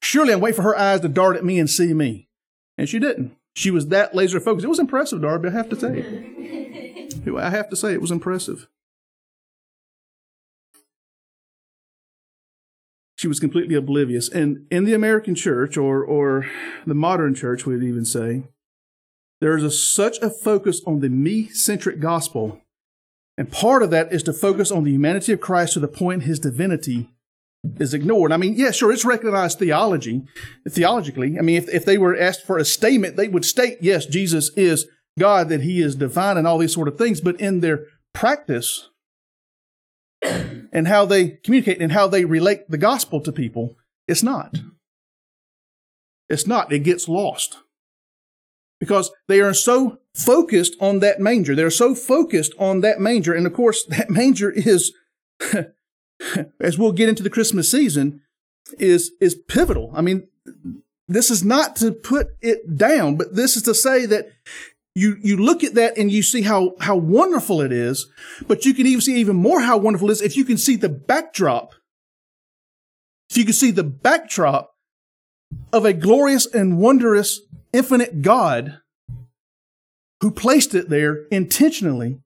surely 0.00 0.32
I'm 0.32 0.40
waiting 0.40 0.56
for 0.56 0.62
her 0.62 0.78
eyes 0.78 1.00
to 1.00 1.08
dart 1.08 1.36
at 1.36 1.44
me 1.44 1.58
and 1.58 1.68
see 1.68 1.92
me. 1.92 2.28
And 2.78 2.88
she 2.88 3.00
didn't. 3.00 3.36
She 3.56 3.72
was 3.72 3.88
that 3.88 4.14
laser 4.14 4.38
focused. 4.38 4.64
It 4.64 4.68
was 4.68 4.78
impressive, 4.78 5.22
Darby, 5.22 5.48
I 5.48 5.52
have 5.52 5.68
to 5.70 5.76
say. 5.76 7.08
I 7.36 7.50
have 7.50 7.68
to 7.70 7.76
say 7.76 7.92
it 7.92 8.00
was 8.00 8.12
impressive. 8.12 8.68
She 13.16 13.28
was 13.28 13.40
completely 13.40 13.74
oblivious. 13.74 14.28
And 14.28 14.66
in 14.70 14.84
the 14.84 14.94
American 14.94 15.34
church, 15.34 15.76
or, 15.76 16.04
or 16.04 16.46
the 16.86 16.94
modern 16.94 17.34
church, 17.34 17.64
we'd 17.64 17.82
even 17.82 18.04
say, 18.04 18.44
there 19.40 19.56
is 19.56 19.64
a, 19.64 19.70
such 19.70 20.18
a 20.18 20.30
focus 20.30 20.82
on 20.86 21.00
the 21.00 21.08
me 21.08 21.48
centric 21.48 21.98
gospel. 21.98 22.60
And 23.38 23.50
part 23.50 23.82
of 23.82 23.90
that 23.90 24.12
is 24.12 24.22
to 24.24 24.32
focus 24.32 24.70
on 24.70 24.84
the 24.84 24.92
humanity 24.92 25.32
of 25.32 25.40
Christ 25.40 25.74
to 25.74 25.80
the 25.80 25.88
point 25.88 26.22
his 26.22 26.38
divinity 26.38 27.10
is 27.78 27.94
ignored. 27.94 28.32
I 28.32 28.36
mean, 28.36 28.54
yeah, 28.54 28.70
sure, 28.70 28.92
it's 28.92 29.04
recognized 29.04 29.58
theology, 29.58 30.22
theologically. 30.68 31.38
I 31.38 31.42
mean, 31.42 31.56
if, 31.56 31.68
if 31.68 31.84
they 31.84 31.98
were 31.98 32.16
asked 32.16 32.46
for 32.46 32.58
a 32.58 32.64
statement, 32.64 33.16
they 33.16 33.28
would 33.28 33.44
state, 33.44 33.78
yes, 33.80 34.06
Jesus 34.06 34.50
is 34.56 34.86
God, 35.18 35.48
that 35.48 35.62
he 35.62 35.80
is 35.80 35.96
divine 35.96 36.36
and 36.36 36.46
all 36.46 36.58
these 36.58 36.74
sort 36.74 36.88
of 36.88 36.96
things. 36.96 37.20
But 37.20 37.40
in 37.40 37.60
their 37.60 37.86
practice 38.12 38.90
and 40.22 40.88
how 40.88 41.04
they 41.04 41.28
communicate 41.28 41.80
and 41.80 41.92
how 41.92 42.06
they 42.06 42.24
relate 42.24 42.68
the 42.68 42.78
gospel 42.78 43.20
to 43.20 43.32
people, 43.32 43.76
it's 44.08 44.22
not. 44.22 44.56
It's 46.28 46.46
not. 46.46 46.72
It 46.72 46.80
gets 46.80 47.08
lost 47.08 47.58
because 48.80 49.10
they 49.28 49.40
are 49.40 49.54
so 49.54 49.98
focused 50.14 50.74
on 50.80 51.00
that 51.00 51.20
manger. 51.20 51.54
They're 51.54 51.70
so 51.70 51.94
focused 51.94 52.52
on 52.58 52.80
that 52.80 53.00
manger. 53.00 53.32
And 53.32 53.46
of 53.46 53.52
course, 53.52 53.84
that 53.88 54.10
manger 54.10 54.50
is 54.50 54.92
as 56.60 56.78
we'll 56.78 56.92
get 56.92 57.08
into 57.08 57.22
the 57.22 57.30
Christmas 57.30 57.70
season, 57.70 58.22
is 58.78 59.12
is 59.20 59.34
pivotal. 59.34 59.92
I 59.94 60.00
mean, 60.00 60.28
this 61.08 61.30
is 61.30 61.44
not 61.44 61.76
to 61.76 61.92
put 61.92 62.28
it 62.40 62.76
down, 62.76 63.16
but 63.16 63.34
this 63.34 63.56
is 63.56 63.62
to 63.64 63.74
say 63.74 64.06
that 64.06 64.28
you 64.96 65.18
you 65.20 65.36
look 65.36 65.62
at 65.62 65.74
that 65.74 65.98
and 65.98 66.10
you 66.10 66.22
see 66.22 66.40
how 66.40 66.72
how 66.80 66.96
wonderful 66.96 67.60
it 67.60 67.70
is, 67.70 68.08
but 68.48 68.64
you 68.64 68.72
can 68.72 68.86
even 68.86 69.02
see 69.02 69.20
even 69.20 69.36
more 69.36 69.60
how 69.60 69.76
wonderful 69.76 70.08
it 70.08 70.12
is 70.14 70.22
if 70.22 70.38
you 70.38 70.44
can 70.44 70.56
see 70.56 70.74
the 70.74 70.88
backdrop. 70.88 71.74
If 73.28 73.36
you 73.36 73.44
can 73.44 73.52
see 73.52 73.70
the 73.70 73.84
backdrop 73.84 74.74
of 75.70 75.84
a 75.84 75.92
glorious 75.92 76.46
and 76.46 76.78
wondrous 76.78 77.42
infinite 77.74 78.22
God 78.22 78.78
who 80.22 80.30
placed 80.30 80.74
it 80.74 80.88
there 80.88 81.26
intentionally 81.26 82.20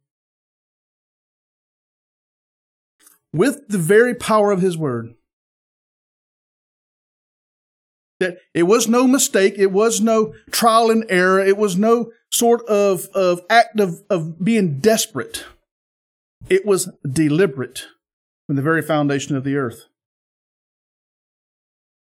with 3.33 3.67
the 3.67 3.79
very 3.79 4.15
power 4.15 4.53
of 4.53 4.61
his 4.61 4.79
word. 4.79 5.15
That 8.21 8.37
it 8.55 8.65
was 8.65 8.87
no 8.87 9.09
mistake, 9.09 9.55
it 9.57 9.73
was 9.73 10.01
no 10.01 10.35
trial 10.53 10.89
and 10.93 11.05
error, 11.09 11.41
it 11.41 11.57
was 11.57 11.77
no 11.77 12.13
sort 12.31 12.65
of, 12.67 13.09
of 13.15 13.41
act 13.51 13.81
of, 13.81 14.03
of 14.09 14.43
being 14.43 14.79
desperate. 14.79 15.45
It 16.49 16.65
was 16.65 16.91
deliberate 17.09 17.87
from 18.47 18.57
the 18.57 18.63
very 18.63 18.83
foundation 18.83 19.37
of 19.37 19.45
the 19.45 19.57
earth. 19.57 19.87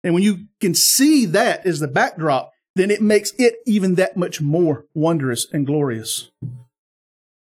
And 0.05 0.15
when 0.15 0.23
you 0.23 0.47
can 0.61 0.75
see 0.75 1.27
that 1.27 1.67
as 1.67 1.81
the 1.81 1.89
backdrop, 1.89 2.53
then 2.77 2.91
it 2.91 3.03
makes 3.03 3.33
it 3.39 3.57
even 3.67 3.95
that 3.97 4.17
much 4.17 4.41
more 4.41 4.87
wondrous 4.95 5.47
and 5.53 5.67
glorious. 5.67 6.31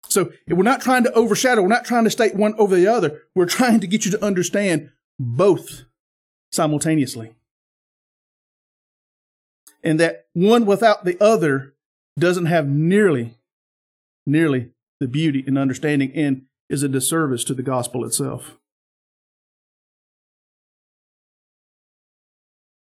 So 0.08 0.32
we're 0.48 0.64
not 0.64 0.82
trying 0.82 1.04
to 1.04 1.12
overshadow, 1.14 1.62
we're 1.62 1.68
not 1.68 1.84
trying 1.84 2.06
to 2.06 2.10
state 2.10 2.36
one 2.36 2.54
over 2.58 2.76
the 2.76 2.88
other. 2.88 3.24
We're 3.36 3.48
trying 3.48 3.82
to 3.82 3.88
get 3.88 4.06
you 4.06 4.12
to 4.12 4.24
understand 4.24 4.92
both 5.20 5.84
simultaneously. 6.52 7.34
And 9.84 10.00
that 10.00 10.28
one 10.34 10.66
without 10.66 11.06
the 11.06 11.18
other 11.22 11.75
doesn't 12.18 12.46
have 12.46 12.68
nearly, 12.68 13.38
nearly 14.26 14.72
the 15.00 15.08
beauty 15.08 15.44
and 15.46 15.58
understanding 15.58 16.12
and 16.16 16.44
is 16.70 16.84
a 16.84 16.90
disservice 16.90 17.44
to 17.44 17.54
the 17.54 17.64
gospel 17.64 18.06
itself. 18.06 18.58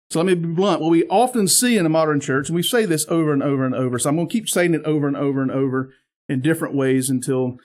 So 0.10 0.20
let 0.20 0.26
me 0.26 0.36
be 0.36 0.48
blunt. 0.48 0.82
What 0.82 0.92
we 0.92 1.06
often 1.08 1.48
see 1.48 1.78
in 1.78 1.84
the 1.84 1.90
modern 1.90 2.22
church, 2.22 2.48
and 2.48 2.56
we 2.56 2.64
say 2.64 2.86
this 2.86 3.06
over 3.10 3.34
and 3.34 3.44
over 3.44 3.66
and 3.66 3.76
over, 3.76 4.00
so 4.00 4.10
I'm 4.10 4.16
going 4.16 4.30
to 4.30 4.32
keep 4.32 4.48
saying 4.48 4.74
it 4.74 4.84
over 4.86 5.08
and 5.08 5.18
over 5.18 5.42
and 5.42 5.52
over 5.52 5.94
in 6.30 6.42
different 6.42 6.76
ways 6.76 7.10
until 7.10 7.58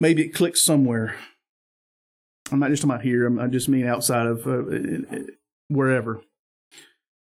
maybe 0.00 0.22
it 0.22 0.34
clicks 0.34 0.64
somewhere. 0.64 1.14
I'm 2.50 2.58
not 2.58 2.70
just 2.70 2.82
talking 2.82 2.94
about 2.94 3.04
here, 3.04 3.40
I 3.40 3.46
just 3.46 3.68
mean 3.68 3.86
outside 3.86 4.26
of 4.26 4.46
uh, 4.46 4.62
wherever. 5.68 6.22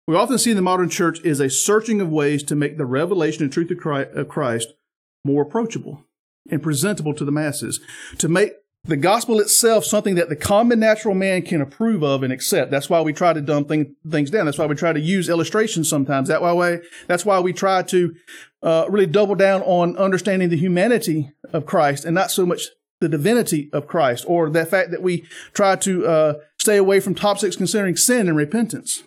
We 0.07 0.17
often 0.17 0.39
see 0.39 0.51
in 0.51 0.57
the 0.57 0.63
modern 0.63 0.89
church 0.89 1.21
is 1.21 1.41
a 1.41 1.51
searching 1.51 2.01
of 2.01 2.09
ways 2.09 2.43
to 2.45 2.57
make 2.57 2.79
the 2.79 2.87
revelation 2.87 3.45
and 3.45 3.53
truth 3.53 3.71
of 3.71 4.29
Christ 4.29 4.73
more 5.25 5.43
approachable 5.43 6.05
and 6.51 6.63
presentable 6.63 7.15
to 7.15 7.25
the 7.25 7.33
masses, 7.33 7.81
to 8.19 8.29
make 8.29 8.55
the 8.85 8.97
gospel 8.97 9.41
itself 9.41 9.85
something 9.85 10.15
that 10.15 10.31
the 10.31 10.37
common 10.37 10.81
natural 10.81 11.15
man 11.15 11.43
can 11.43 11.61
approve 11.61 12.03
of 12.03 12.23
and 12.23 12.33
accept. 12.33 12.71
That's 12.71 12.89
why 12.89 13.03
we 13.03 13.13
try 13.13 13.35
to 13.35 13.41
dumb 13.41 13.67
thing, 13.67 13.95
things 14.09 14.31
down. 14.31 14.47
That's 14.47 14.59
why 14.59 14.67
we 14.67 14.75
try 14.75 14.93
to 14.93 15.01
use 15.01 15.29
illustrations 15.29 15.89
sometimes. 15.89 16.29
That 16.29 16.41
why 16.41 16.79
that's 17.07 17.27
why 17.27 17.41
we 17.41 17.53
try 17.53 17.83
to 17.85 18.15
uh, 18.63 18.87
really 18.89 19.07
double 19.07 19.35
down 19.35 19.63
on 19.63 19.97
understanding 19.99 20.49
the 20.49 20.57
humanity 20.57 21.31
of 21.53 21.67
Christ 21.67 22.05
and 22.05 22.15
not 22.15 22.31
so 22.31 22.47
much 22.47 22.69
the 23.01 23.09
divinity 23.09 23.71
of 23.73 23.87
Christ, 23.87 24.25
or 24.29 24.51
the 24.51 24.67
fact 24.67 24.91
that 24.91 25.03
we 25.03 25.27
try 25.55 25.75
to 25.77 26.07
uh, 26.07 26.35
stay 26.59 26.77
away 26.77 27.01
from 27.01 27.15
topics 27.15 27.57
concerning 27.57 27.97
sin 27.97 28.29
and 28.29 28.37
repentance. 28.37 29.03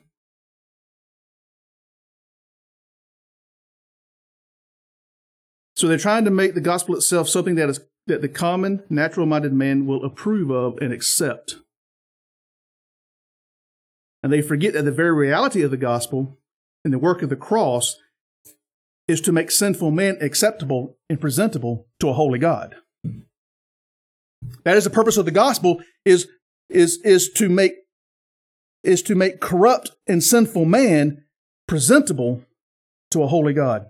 So 5.83 5.89
they're 5.89 5.97
trying 5.97 6.23
to 6.23 6.31
make 6.31 6.53
the 6.53 6.61
gospel 6.61 6.95
itself 6.95 7.27
something 7.27 7.55
that 7.55 7.67
is 7.67 7.81
that 8.07 8.21
the 8.21 8.29
common 8.29 8.83
natural 8.89 9.25
minded 9.25 9.51
man 9.51 9.85
will 9.85 10.05
approve 10.05 10.49
of 10.49 10.77
and 10.77 10.93
accept. 10.93 11.57
And 14.23 14.31
they 14.31 14.41
forget 14.41 14.71
that 14.75 14.83
the 14.83 14.93
very 14.93 15.11
reality 15.11 15.61
of 15.61 15.71
the 15.71 15.75
gospel 15.75 16.39
and 16.85 16.93
the 16.93 16.99
work 16.99 17.21
of 17.21 17.27
the 17.27 17.35
cross 17.35 17.97
is 19.09 19.19
to 19.19 19.33
make 19.33 19.51
sinful 19.51 19.91
men 19.91 20.17
acceptable 20.21 20.95
and 21.09 21.19
presentable 21.19 21.85
to 21.99 22.07
a 22.07 22.13
holy 22.13 22.39
God. 22.39 22.77
That 24.63 24.77
is 24.77 24.85
the 24.85 24.89
purpose 24.89 25.17
of 25.17 25.25
the 25.25 25.31
gospel 25.31 25.81
is, 26.05 26.29
is, 26.69 27.01
is 27.03 27.29
to 27.33 27.49
make 27.49 27.73
is 28.85 29.03
to 29.03 29.15
make 29.15 29.41
corrupt 29.41 29.91
and 30.07 30.23
sinful 30.23 30.63
man 30.63 31.25
presentable 31.67 32.41
to 33.11 33.21
a 33.21 33.27
holy 33.27 33.53
God. 33.53 33.89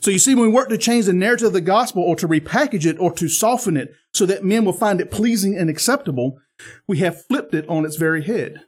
So 0.00 0.10
you 0.10 0.18
see, 0.18 0.34
when 0.34 0.46
we 0.46 0.52
work 0.52 0.68
to 0.68 0.78
change 0.78 1.06
the 1.06 1.12
narrative 1.12 1.48
of 1.48 1.52
the 1.52 1.60
gospel 1.60 2.02
or 2.02 2.16
to 2.16 2.28
repackage 2.28 2.86
it 2.86 2.98
or 2.98 3.12
to 3.14 3.28
soften 3.28 3.76
it 3.76 3.94
so 4.12 4.26
that 4.26 4.44
men 4.44 4.64
will 4.64 4.72
find 4.72 5.00
it 5.00 5.10
pleasing 5.10 5.56
and 5.56 5.68
acceptable, 5.68 6.38
we 6.86 6.98
have 6.98 7.24
flipped 7.26 7.54
it 7.54 7.68
on 7.68 7.84
its 7.84 7.96
very 7.96 8.24
head. 8.24 8.62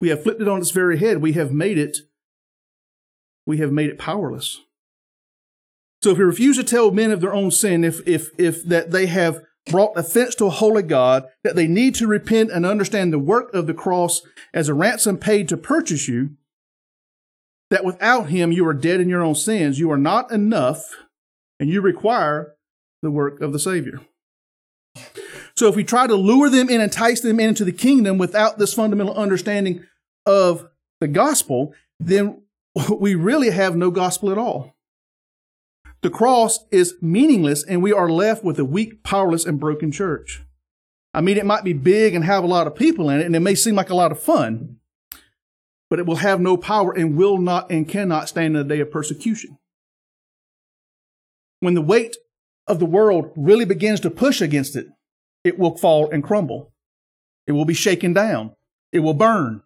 We 0.00 0.08
have 0.08 0.22
flipped 0.22 0.42
it 0.42 0.48
on 0.48 0.60
its 0.60 0.70
very 0.70 0.98
head. 0.98 1.18
We 1.18 1.32
have 1.34 1.52
made 1.52 1.78
it, 1.78 1.98
we 3.46 3.58
have 3.58 3.72
made 3.72 3.90
it 3.90 3.98
powerless. 3.98 4.60
So 6.02 6.10
if 6.10 6.18
we 6.18 6.24
refuse 6.24 6.56
to 6.56 6.64
tell 6.64 6.90
men 6.90 7.12
of 7.12 7.20
their 7.20 7.34
own 7.34 7.52
sin, 7.52 7.84
if, 7.84 8.06
if, 8.06 8.30
if 8.36 8.64
that 8.64 8.90
they 8.90 9.06
have 9.06 9.40
brought 9.66 9.96
offense 9.96 10.34
to 10.36 10.46
a 10.46 10.50
holy 10.50 10.82
God, 10.82 11.24
that 11.44 11.54
they 11.54 11.68
need 11.68 11.94
to 11.96 12.08
repent 12.08 12.50
and 12.50 12.66
understand 12.66 13.12
the 13.12 13.18
work 13.18 13.54
of 13.54 13.68
the 13.68 13.74
cross 13.74 14.22
as 14.52 14.68
a 14.68 14.74
ransom 14.74 15.18
paid 15.18 15.48
to 15.48 15.56
purchase 15.56 16.08
you, 16.08 16.30
that 17.72 17.86
without 17.86 18.28
him 18.28 18.52
you 18.52 18.68
are 18.68 18.74
dead 18.74 19.00
in 19.00 19.08
your 19.08 19.22
own 19.22 19.34
sins. 19.34 19.78
You 19.78 19.90
are 19.90 19.96
not 19.96 20.30
enough, 20.30 20.94
and 21.58 21.70
you 21.70 21.80
require 21.80 22.54
the 23.00 23.10
work 23.10 23.40
of 23.40 23.54
the 23.54 23.58
Savior. 23.58 23.98
So 25.56 25.68
if 25.68 25.74
we 25.74 25.82
try 25.82 26.06
to 26.06 26.14
lure 26.14 26.50
them 26.50 26.68
and 26.68 26.82
entice 26.82 27.22
them 27.22 27.40
into 27.40 27.64
the 27.64 27.72
kingdom 27.72 28.18
without 28.18 28.58
this 28.58 28.74
fundamental 28.74 29.14
understanding 29.14 29.86
of 30.26 30.68
the 31.00 31.08
gospel, 31.08 31.72
then 31.98 32.42
we 32.90 33.14
really 33.14 33.48
have 33.48 33.74
no 33.74 33.90
gospel 33.90 34.30
at 34.30 34.36
all. 34.36 34.76
The 36.02 36.10
cross 36.10 36.66
is 36.70 36.96
meaningless, 37.00 37.64
and 37.64 37.82
we 37.82 37.92
are 37.92 38.10
left 38.10 38.44
with 38.44 38.58
a 38.58 38.66
weak, 38.66 39.02
powerless, 39.02 39.46
and 39.46 39.58
broken 39.58 39.90
church. 39.90 40.42
I 41.14 41.22
mean, 41.22 41.38
it 41.38 41.46
might 41.46 41.64
be 41.64 41.72
big 41.72 42.14
and 42.14 42.22
have 42.22 42.44
a 42.44 42.48
lot 42.48 42.66
of 42.66 42.74
people 42.74 43.08
in 43.08 43.20
it, 43.20 43.24
and 43.24 43.34
it 43.34 43.40
may 43.40 43.54
seem 43.54 43.76
like 43.76 43.88
a 43.88 43.94
lot 43.94 44.12
of 44.12 44.20
fun 44.20 44.76
but 45.92 45.98
it 45.98 46.06
will 46.06 46.16
have 46.16 46.40
no 46.40 46.56
power 46.56 46.90
and 46.90 47.18
will 47.18 47.36
not 47.36 47.70
and 47.70 47.86
cannot 47.86 48.26
stand 48.26 48.56
in 48.56 48.66
the 48.66 48.74
day 48.74 48.80
of 48.80 48.90
persecution. 48.90 49.58
When 51.60 51.74
the 51.74 51.82
weight 51.82 52.16
of 52.66 52.78
the 52.78 52.86
world 52.86 53.30
really 53.36 53.66
begins 53.66 54.00
to 54.00 54.10
push 54.10 54.40
against 54.40 54.74
it, 54.74 54.86
it 55.44 55.58
will 55.58 55.76
fall 55.76 56.08
and 56.10 56.24
crumble. 56.24 56.72
It 57.46 57.52
will 57.52 57.66
be 57.66 57.74
shaken 57.74 58.14
down. 58.14 58.56
It 58.90 59.00
will 59.00 59.12
burn. 59.12 59.64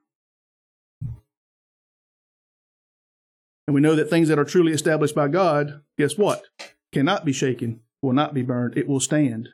And 3.68 3.74
we 3.76 3.80
know 3.80 3.94
that 3.94 4.10
things 4.10 4.26
that 4.26 4.38
are 4.40 4.44
truly 4.44 4.72
established 4.72 5.14
by 5.14 5.28
God, 5.28 5.80
guess 5.96 6.18
what? 6.18 6.42
Cannot 6.92 7.24
be 7.24 7.32
shaken, 7.32 7.82
will 8.02 8.14
not 8.14 8.34
be 8.34 8.42
burned, 8.42 8.76
it 8.76 8.88
will 8.88 8.98
stand. 8.98 9.50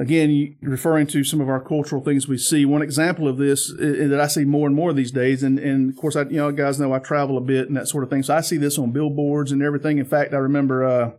Again, 0.00 0.56
referring 0.62 1.08
to 1.08 1.24
some 1.24 1.40
of 1.40 1.48
our 1.48 1.60
cultural 1.60 2.00
things 2.00 2.28
we 2.28 2.38
see. 2.38 2.64
One 2.64 2.82
example 2.82 3.26
of 3.26 3.36
this 3.36 3.72
that 3.76 4.20
I 4.20 4.28
see 4.28 4.44
more 4.44 4.68
and 4.68 4.76
more 4.76 4.92
these 4.92 5.10
days, 5.10 5.42
and, 5.42 5.58
and 5.58 5.90
of 5.90 5.96
course, 5.96 6.14
I, 6.14 6.22
you 6.22 6.36
know, 6.36 6.52
guys 6.52 6.78
know 6.78 6.92
I 6.92 7.00
travel 7.00 7.36
a 7.36 7.40
bit 7.40 7.66
and 7.66 7.76
that 7.76 7.88
sort 7.88 8.04
of 8.04 8.10
thing. 8.10 8.22
So 8.22 8.36
I 8.36 8.40
see 8.42 8.58
this 8.58 8.78
on 8.78 8.92
billboards 8.92 9.50
and 9.50 9.60
everything. 9.60 9.98
In 9.98 10.04
fact, 10.04 10.34
I 10.34 10.36
remember, 10.36 10.84
uh, 10.84 11.10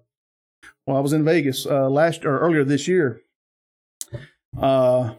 well, 0.88 0.96
I 0.96 1.02
was 1.02 1.12
in 1.12 1.26
Vegas 1.26 1.66
uh, 1.66 1.90
last 1.90 2.24
or 2.26 2.40
earlier 2.40 2.64
this 2.64 2.88
year, 2.88 3.22
uh, 4.58 5.16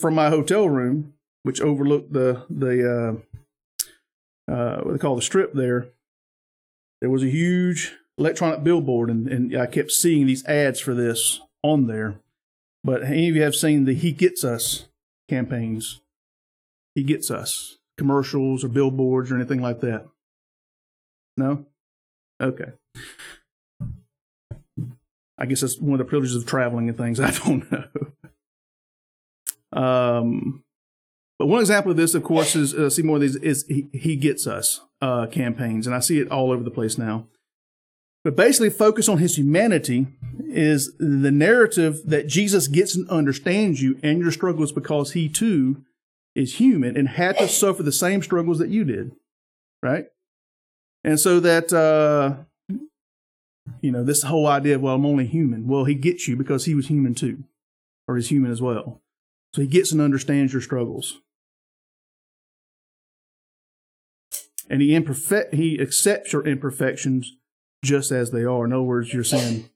from 0.00 0.14
my 0.14 0.30
hotel 0.30 0.70
room, 0.70 1.12
which 1.42 1.60
overlooked 1.60 2.14
the 2.14 2.46
the 2.48 3.20
uh, 4.48 4.50
uh, 4.50 4.80
what 4.80 4.92
they 4.92 4.98
call 4.98 5.16
the 5.16 5.22
strip 5.22 5.52
there, 5.52 5.88
there 7.00 7.10
was 7.10 7.22
a 7.22 7.28
huge 7.28 7.92
electronic 8.16 8.64
billboard, 8.64 9.10
and, 9.10 9.28
and 9.28 9.56
I 9.56 9.66
kept 9.66 9.90
seeing 9.90 10.26
these 10.26 10.46
ads 10.46 10.80
for 10.80 10.94
this 10.94 11.40
on 11.70 11.86
there. 11.86 12.20
But 12.84 13.02
any 13.02 13.28
of 13.28 13.36
you 13.36 13.42
have 13.42 13.54
seen 13.54 13.84
the 13.84 13.94
He 13.94 14.12
Gets 14.12 14.44
Us 14.44 14.86
campaigns? 15.28 16.00
He 16.94 17.02
Gets 17.02 17.30
Us 17.30 17.78
commercials 17.98 18.62
or 18.64 18.68
billboards 18.68 19.30
or 19.30 19.36
anything 19.36 19.60
like 19.60 19.80
that? 19.80 20.06
No? 21.36 21.66
Okay. 22.40 22.72
I 25.38 25.46
guess 25.46 25.60
that's 25.60 25.78
one 25.78 25.92
of 25.94 25.98
the 25.98 26.04
privileges 26.04 26.36
of 26.36 26.46
traveling 26.46 26.88
and 26.88 26.96
things. 26.96 27.20
I 27.20 27.30
don't 27.30 27.70
know. 27.72 27.84
Um, 29.72 30.62
But 31.38 31.46
one 31.46 31.60
example 31.60 31.90
of 31.90 31.96
this, 31.98 32.14
of 32.14 32.22
course, 32.22 32.56
is 32.56 32.72
uh, 32.72 32.88
see 32.88 33.02
more 33.02 33.16
of 33.16 33.22
these 33.22 33.36
is 33.36 33.66
he, 33.68 33.88
he 33.92 34.16
gets 34.16 34.46
us 34.46 34.80
uh, 35.02 35.26
campaigns, 35.26 35.86
and 35.86 35.94
I 35.94 36.00
see 36.00 36.18
it 36.18 36.30
all 36.30 36.50
over 36.50 36.62
the 36.62 36.70
place 36.70 36.96
now. 36.96 37.26
But 38.26 38.34
basically, 38.34 38.70
focus 38.70 39.08
on 39.08 39.18
his 39.18 39.38
humanity 39.38 40.08
is 40.48 40.96
the 40.98 41.30
narrative 41.30 42.00
that 42.06 42.26
Jesus 42.26 42.66
gets 42.66 42.96
and 42.96 43.08
understands 43.08 43.80
you 43.80 44.00
and 44.02 44.20
your 44.20 44.32
struggles 44.32 44.72
because 44.72 45.12
he 45.12 45.28
too 45.28 45.84
is 46.34 46.56
human 46.56 46.96
and 46.96 47.08
had 47.08 47.38
to 47.38 47.46
suffer 47.46 47.84
the 47.84 47.92
same 47.92 48.24
struggles 48.24 48.58
that 48.58 48.68
you 48.68 48.82
did, 48.82 49.12
right? 49.80 50.06
And 51.04 51.20
so 51.20 51.38
that 51.38 51.72
uh, 51.72 52.34
you 53.80 53.92
know 53.92 54.02
this 54.02 54.24
whole 54.24 54.48
idea 54.48 54.74
of 54.74 54.80
well, 54.80 54.96
I'm 54.96 55.06
only 55.06 55.26
human. 55.26 55.68
Well, 55.68 55.84
he 55.84 55.94
gets 55.94 56.26
you 56.26 56.34
because 56.34 56.64
he 56.64 56.74
was 56.74 56.88
human 56.88 57.14
too, 57.14 57.44
or 58.08 58.16
is 58.16 58.28
human 58.28 58.50
as 58.50 58.60
well. 58.60 59.00
So 59.54 59.62
he 59.62 59.68
gets 59.68 59.92
and 59.92 60.00
understands 60.00 60.52
your 60.52 60.62
struggles. 60.62 61.20
And 64.68 64.82
he 64.82 64.96
imperfect 64.96 65.54
he 65.54 65.80
accepts 65.80 66.32
your 66.32 66.44
imperfections 66.44 67.36
just 67.86 68.10
as 68.10 68.30
they 68.30 68.44
are. 68.44 68.64
In 68.64 68.72
other 68.72 68.82
words, 68.82 69.14
your 69.14 69.24
sin. 69.24 69.70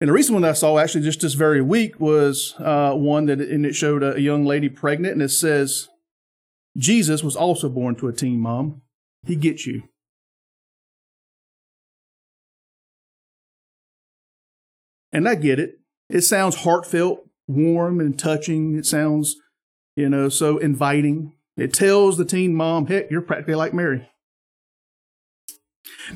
And 0.00 0.08
the 0.08 0.14
recent 0.14 0.32
one 0.32 0.42
that 0.42 0.50
I 0.50 0.54
saw 0.54 0.78
actually 0.78 1.04
just 1.04 1.20
this 1.20 1.34
very 1.34 1.60
week 1.60 2.00
was 2.00 2.54
uh, 2.58 2.94
one 2.94 3.26
that 3.26 3.40
and 3.40 3.66
it 3.66 3.74
showed 3.74 4.02
a, 4.02 4.20
young 4.20 4.46
lady 4.46 4.70
pregnant, 4.70 5.12
and 5.12 5.22
it 5.22 5.28
says 5.28 5.88
Jesus 6.76 7.22
was 7.22 7.36
also 7.36 7.68
born 7.68 7.96
to 7.96 8.08
a 8.08 8.12
teen 8.12 8.40
mom. 8.40 8.80
He 9.26 9.36
gets 9.36 9.66
you. 9.66 9.82
And 15.12 15.28
I 15.28 15.34
get 15.34 15.58
it. 15.58 15.80
It 16.08 16.22
sounds 16.22 16.56
heartfelt, 16.56 17.28
warm, 17.46 18.00
and 18.00 18.18
touching. 18.18 18.76
It 18.76 18.86
sounds, 18.86 19.36
you 19.96 20.08
know, 20.08 20.28
so 20.28 20.56
inviting. 20.56 21.34
It 21.56 21.74
tells 21.74 22.16
the 22.16 22.24
teen 22.24 22.54
mom, 22.54 22.86
heck, 22.86 23.10
you're 23.10 23.20
practically 23.20 23.56
like 23.56 23.74
Mary. 23.74 24.08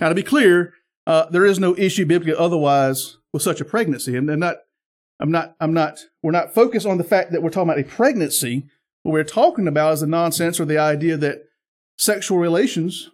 Now, 0.01 0.09
to 0.09 0.15
be 0.15 0.23
clear, 0.23 0.75
uh, 1.07 1.27
there 1.31 1.45
is 1.45 1.59
no 1.59 1.77
issue 1.77 2.07
biblically 2.07 2.37
otherwise 2.37 3.19
with 3.33 3.43
such 3.43 3.61
a 3.61 3.65
pregnancy. 3.65 4.17
And 4.17 4.27
not, 4.27 4.57
I'm 5.21 5.31
not, 5.31 5.55
I'm 5.61 5.75
not, 5.75 6.01
we're 6.23 6.33
not 6.33 6.55
focused 6.55 6.87
on 6.87 6.99
the 6.99 7.05
fact 7.05 7.33
that 7.33 7.43
we're 7.43 7.51
talking 7.51 7.71
about 7.71 7.81
a 7.81 7.85
pregnancy. 7.85 8.67
What 9.03 9.13
we're 9.13 9.25
talking 9.25 9.69
about 9.69 9.95
is 9.95 10.01
the 10.01 10.07
nonsense 10.07 10.59
or 10.59 10.65
the 10.65 10.79
idea 10.79 11.17
that 11.19 11.45
sexual 11.99 12.39
relations 12.39 13.11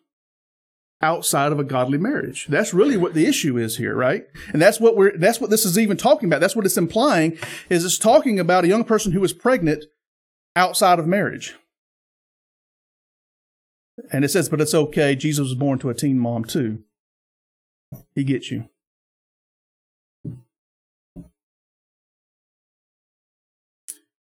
outside 1.03 1.51
of 1.51 1.59
a 1.59 1.65
godly 1.65 1.99
marriage. 1.99 2.47
That's 2.47 2.75
really 2.75 2.97
what 2.97 3.15
the 3.15 3.27
issue 3.27 3.57
is 3.57 3.79
here, 3.79 3.95
right? 3.95 4.27
And 4.53 4.61
that's 4.61 4.79
what 4.79 4.97
we're, 4.97 5.17
that's 5.17 5.41
what 5.41 5.51
this 5.51 5.65
is 5.65 5.79
even 5.79 5.97
talking 5.97 6.29
about. 6.29 6.41
That's 6.41 6.55
what 6.55 6.67
it's 6.67 6.77
implying 6.77 7.39
is 7.69 7.85
it's 7.85 7.99
talking 7.99 8.39
about 8.39 8.65
a 8.65 8.69
young 8.69 8.85
person 8.85 9.13
who 9.13 9.25
is 9.25 9.33
pregnant 9.33 9.85
outside 10.55 10.99
of 10.99 11.07
marriage. 11.07 11.55
And 14.13 14.25
it 14.25 14.31
says, 14.31 14.49
but 14.49 14.61
it's 14.61 14.75
okay. 14.75 15.15
Jesus 15.15 15.45
was 15.45 15.55
born 15.55 15.79
to 15.81 15.91
a 15.91 15.95
teen 15.95 16.19
mom 16.19 16.45
too. 16.45 16.83
He 18.15 18.25
gets 18.25 18.51
you. 18.51 18.69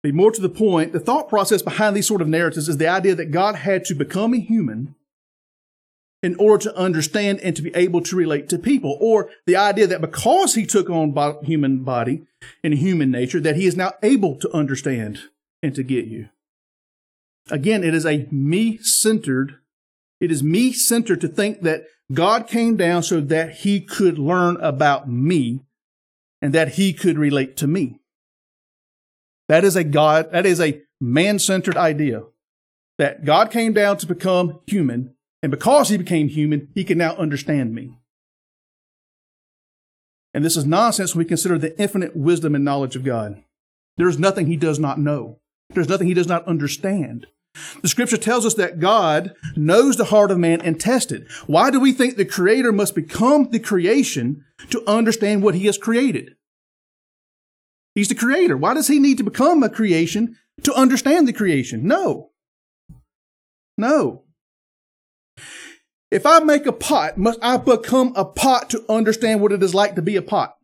Be 0.02 0.12
more 0.12 0.30
to 0.30 0.40
the 0.40 0.48
point, 0.48 0.92
the 0.92 1.00
thought 1.00 1.28
process 1.28 1.60
behind 1.60 1.96
these 1.96 2.06
sort 2.06 2.22
of 2.22 2.28
narratives 2.28 2.68
is 2.68 2.76
the 2.76 2.86
idea 2.86 3.16
that 3.16 3.32
God 3.32 3.56
had 3.56 3.84
to 3.86 3.94
become 3.94 4.32
a 4.32 4.38
human 4.38 4.94
in 6.22 6.36
order 6.36 6.62
to 6.64 6.76
understand 6.76 7.40
and 7.40 7.54
to 7.56 7.62
be 7.62 7.74
able 7.74 8.00
to 8.02 8.16
relate 8.16 8.48
to 8.48 8.58
people. 8.58 8.96
Or 9.00 9.28
the 9.46 9.56
idea 9.56 9.86
that 9.88 10.00
because 10.00 10.54
he 10.54 10.66
took 10.66 10.88
on 10.88 11.14
human 11.44 11.82
body 11.82 12.26
and 12.62 12.74
human 12.74 13.10
nature, 13.10 13.40
that 13.40 13.56
he 13.56 13.66
is 13.66 13.76
now 13.76 13.92
able 14.02 14.36
to 14.36 14.50
understand 14.52 15.18
and 15.62 15.74
to 15.74 15.82
get 15.82 16.06
you. 16.06 16.28
Again, 17.50 17.84
it 17.84 17.94
is 17.94 18.06
a 18.06 18.26
me 18.30 18.78
centered, 18.78 19.58
it 20.20 20.30
is 20.30 20.42
me 20.42 20.72
centered 20.72 21.20
to 21.20 21.28
think 21.28 21.62
that 21.62 21.84
God 22.12 22.46
came 22.46 22.76
down 22.76 23.02
so 23.02 23.20
that 23.20 23.56
he 23.56 23.80
could 23.80 24.18
learn 24.18 24.56
about 24.56 25.08
me 25.08 25.64
and 26.40 26.54
that 26.54 26.74
he 26.74 26.92
could 26.92 27.18
relate 27.18 27.56
to 27.58 27.66
me. 27.66 28.00
That 29.48 29.64
is 29.64 29.76
a 29.76 29.84
God, 29.84 30.32
that 30.32 30.46
is 30.46 30.60
a 30.60 30.82
man 31.00 31.38
centered 31.38 31.76
idea 31.76 32.22
that 32.98 33.24
God 33.24 33.50
came 33.50 33.72
down 33.72 33.96
to 33.98 34.06
become 34.06 34.60
human 34.66 35.14
and 35.42 35.50
because 35.50 35.88
he 35.88 35.96
became 35.96 36.28
human, 36.28 36.68
he 36.74 36.84
can 36.84 36.98
now 36.98 37.14
understand 37.14 37.74
me. 37.74 37.98
And 40.34 40.44
this 40.44 40.56
is 40.56 40.66
nonsense 40.66 41.14
when 41.14 41.24
we 41.24 41.28
consider 41.28 41.58
the 41.58 41.78
infinite 41.80 42.16
wisdom 42.16 42.54
and 42.54 42.64
knowledge 42.64 42.96
of 42.96 43.04
God. 43.04 43.42
There's 43.96 44.18
nothing 44.18 44.46
he 44.46 44.56
does 44.56 44.78
not 44.78 44.98
know. 44.98 45.38
There's 45.70 45.88
nothing 45.88 46.08
he 46.08 46.14
does 46.14 46.26
not 46.26 46.46
understand. 46.46 47.26
The 47.82 47.88
scripture 47.88 48.16
tells 48.16 48.44
us 48.44 48.54
that 48.54 48.80
God 48.80 49.34
knows 49.56 49.96
the 49.96 50.06
heart 50.06 50.30
of 50.30 50.38
man 50.38 50.60
and 50.60 50.80
tests 50.80 51.12
it. 51.12 51.26
Why 51.46 51.70
do 51.70 51.80
we 51.80 51.92
think 51.92 52.16
the 52.16 52.24
creator 52.24 52.72
must 52.72 52.94
become 52.94 53.50
the 53.50 53.60
creation 53.60 54.44
to 54.70 54.82
understand 54.88 55.42
what 55.42 55.54
he 55.54 55.66
has 55.66 55.78
created? 55.78 56.34
He's 57.94 58.08
the 58.08 58.14
creator. 58.14 58.56
Why 58.56 58.74
does 58.74 58.88
he 58.88 58.98
need 58.98 59.18
to 59.18 59.24
become 59.24 59.62
a 59.62 59.68
creation 59.68 60.36
to 60.62 60.74
understand 60.74 61.26
the 61.26 61.32
creation? 61.32 61.86
No. 61.86 62.30
No. 63.76 64.24
If 66.10 66.24
I 66.24 66.38
make 66.40 66.66
a 66.66 66.72
pot, 66.72 67.18
must 67.18 67.38
I 67.42 67.56
become 67.56 68.12
a 68.16 68.24
pot 68.24 68.70
to 68.70 68.84
understand 68.88 69.40
what 69.40 69.52
it 69.52 69.62
is 69.62 69.74
like 69.74 69.94
to 69.96 70.02
be 70.02 70.16
a 70.16 70.22
pot? 70.22 70.57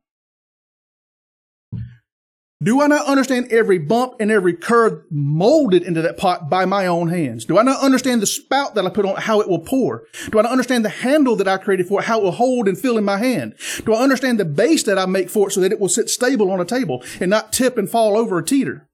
Do 2.65 2.81
I 2.81 2.87
not 2.87 3.07
understand 3.07 3.53
every 3.53 3.77
bump 3.77 4.15
and 4.21 4.31
every 4.31 4.55
curve 4.55 5.03
molded 5.11 5.83
into 5.83 6.01
that 6.01 6.17
pot 6.17 6.49
by 6.49 6.65
my 6.65 6.87
own 6.87 7.09
hands? 7.09 7.45
Do 7.45 7.59
I 7.59 7.63
not 7.63 7.83
understand 7.83 8.23
the 8.23 8.27
spout 8.27 8.75
that 8.75 8.87
I 8.87 8.89
put 8.89 9.05
on 9.05 9.17
how 9.17 9.43
it 9.43 9.49
will 9.49 9.59
pour? 9.59 10.05
Do 10.31 10.39
I 10.39 10.43
not 10.43 10.53
understand 10.53 10.83
the 10.83 10.89
handle 10.89 11.37
that 11.37 11.49
I 11.49 11.59
created 11.59 11.87
for 11.87 12.01
it, 12.01 12.07
how 12.07 12.21
it 12.21 12.25
will 12.25 12.33
hold 12.33 12.67
and 12.67 12.79
fill 12.79 12.97
in 12.97 13.05
my 13.05 13.19
hand? 13.19 13.55
Do 13.85 13.93
I 13.93 14.03
understand 14.03 14.41
the 14.41 14.47
base 14.47 14.83
that 14.85 14.99
I 14.99 15.05
make 15.05 15.29
for 15.29 15.49
it 15.49 15.53
so 15.53 15.61
that 15.61 15.73
it 15.73 15.79
will 15.79 15.91
sit 15.91 16.09
stable 16.09 16.51
on 16.51 16.61
a 16.61 16.65
table 16.65 17.05
and 17.21 17.29
not 17.29 17.53
tip 17.53 17.77
and 17.77 17.91
fall 17.91 18.17
over 18.17 18.39
or 18.39 18.43
teeter? 18.43 18.89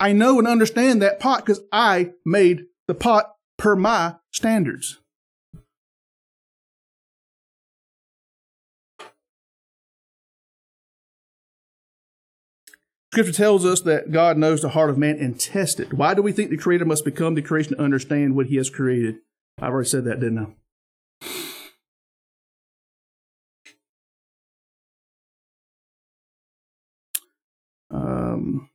I 0.00 0.12
know 0.12 0.38
and 0.40 0.48
understand 0.48 1.00
that 1.02 1.20
pot 1.20 1.46
because 1.46 1.60
I 1.70 2.12
made 2.24 2.64
the 2.88 2.94
pot 2.94 3.32
per 3.58 3.76
my 3.76 4.16
standards. 4.32 4.98
Scripture 13.12 13.32
tells 13.32 13.64
us 13.64 13.80
that 13.80 14.12
God 14.12 14.38
knows 14.38 14.62
the 14.62 14.68
heart 14.68 14.88
of 14.88 14.96
man 14.96 15.16
and 15.18 15.38
tests 15.38 15.80
it. 15.80 15.92
Why 15.92 16.14
do 16.14 16.22
we 16.22 16.30
think 16.30 16.50
the 16.50 16.56
Creator 16.56 16.84
must 16.84 17.04
become 17.04 17.34
the 17.34 17.42
creation 17.42 17.74
to 17.74 17.82
understand 17.82 18.36
what 18.36 18.46
He 18.46 18.56
has 18.56 18.70
created? 18.70 19.16
I've 19.60 19.72
already 19.72 19.88
said 19.88 20.04
that, 20.04 20.20
didn't 20.20 20.38
I? 20.38 20.46
Um, 27.90 28.70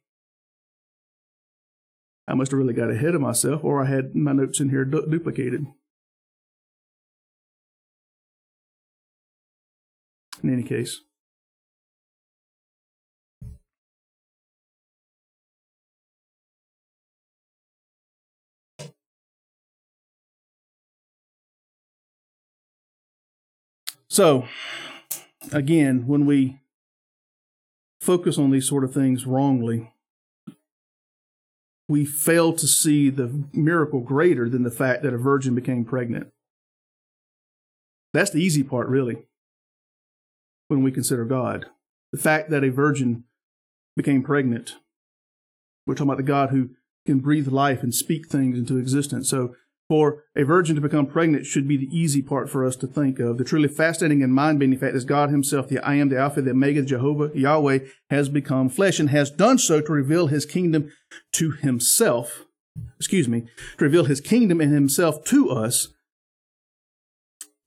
I 2.28 2.34
must 2.34 2.52
have 2.52 2.58
really 2.58 2.74
got 2.74 2.91
ahead 2.91 3.15
of 3.15 3.21
myself, 3.21 3.63
or 3.63 3.82
I 3.82 3.86
had 3.86 4.15
my 4.15 4.34
notes 4.34 4.60
in 4.60 4.69
here 4.69 4.84
du- 4.84 5.10
duplicated. 5.10 5.65
In 10.43 10.52
any 10.52 10.63
case, 10.63 11.00
So, 24.15 24.47
again, 25.51 26.08
when 26.08 26.25
we 26.25 26.62
focus 27.99 28.38
on 28.38 28.49
these 28.49 28.65
sort 28.65 28.86
of 28.86 28.93
things 28.93 29.25
wrongly, 29.25 29.91
we 31.89 32.06
fail 32.06 32.54
to 32.54 32.65
see 32.65 33.10
the 33.10 33.43
miracle 33.51 33.99
greater 33.99 34.47
than 34.47 34.63
the 34.63 34.71
fact 34.71 35.04
that 35.04 35.13
a 35.13 35.17
virgin 35.17 35.54
became 35.54 35.84
pregnant. 35.84 36.32
That's 38.13 38.32
the 38.32 38.41
easy 38.41 38.63
part, 38.63 38.88
really, 38.88 39.28
when 40.69 40.82
we 40.82 40.93
consider 40.93 41.25
God. 41.25 41.65
The 42.13 42.17
fact 42.17 42.49
that 42.51 42.63
a 42.63 42.71
virgin 42.71 43.25
became 43.97 44.23
pregnant. 44.23 44.78
We're 45.86 45.95
talking 45.95 46.08
about 46.08 46.17
the 46.19 46.23
God 46.23 46.51
who 46.51 46.69
can 47.06 47.19
breathe 47.19 47.49
life 47.49 47.84
and 47.84 47.93
speak 47.93 48.30
things 48.30 48.58
into 48.58 48.78
existence. 48.78 49.30
So 49.30 49.56
for 49.88 50.24
a 50.36 50.43
virgin 50.43 50.76
to 50.76 50.82
become 50.82 51.06
pregnant 51.06 51.45
should 51.45 51.67
be 51.67 51.78
the 51.78 51.95
easy 51.95 52.21
part 52.21 52.50
for 52.50 52.65
us 52.65 52.76
to 52.78 52.88
think 52.88 53.19
of. 53.19 53.38
The 53.38 53.43
truly 53.43 53.67
fascinating 53.67 54.24
and 54.24 54.34
mind-bending 54.34 54.80
fact 54.80 54.95
is 54.95 55.06
God 55.06 55.30
himself, 55.30 55.67
the 55.67 55.80
I 55.80 55.95
am, 55.95 56.10
the 56.10 56.17
Alpha, 56.17 56.41
the 56.41 56.52
Omega, 56.52 56.82
Jehovah, 56.82 57.32
Yahweh, 57.38 57.80
has 58.10 58.30
become 58.30 58.69
flesh 58.69 59.00
and 59.00 59.10
has 59.12 59.30
done 59.30 59.58
so 59.58 59.82
to 59.82 59.91
reveal 59.91 60.28
his 60.28 60.45
kingdom 60.45 60.91
to 61.34 61.52
himself. 61.52 62.45
Excuse 62.98 63.30
me, 63.30 63.45
to 63.78 63.86
reveal 63.86 64.06
his 64.06 64.19
kingdom 64.19 64.60
and 64.60 64.74
himself 64.74 65.24
to 65.26 65.50
us, 65.50 65.89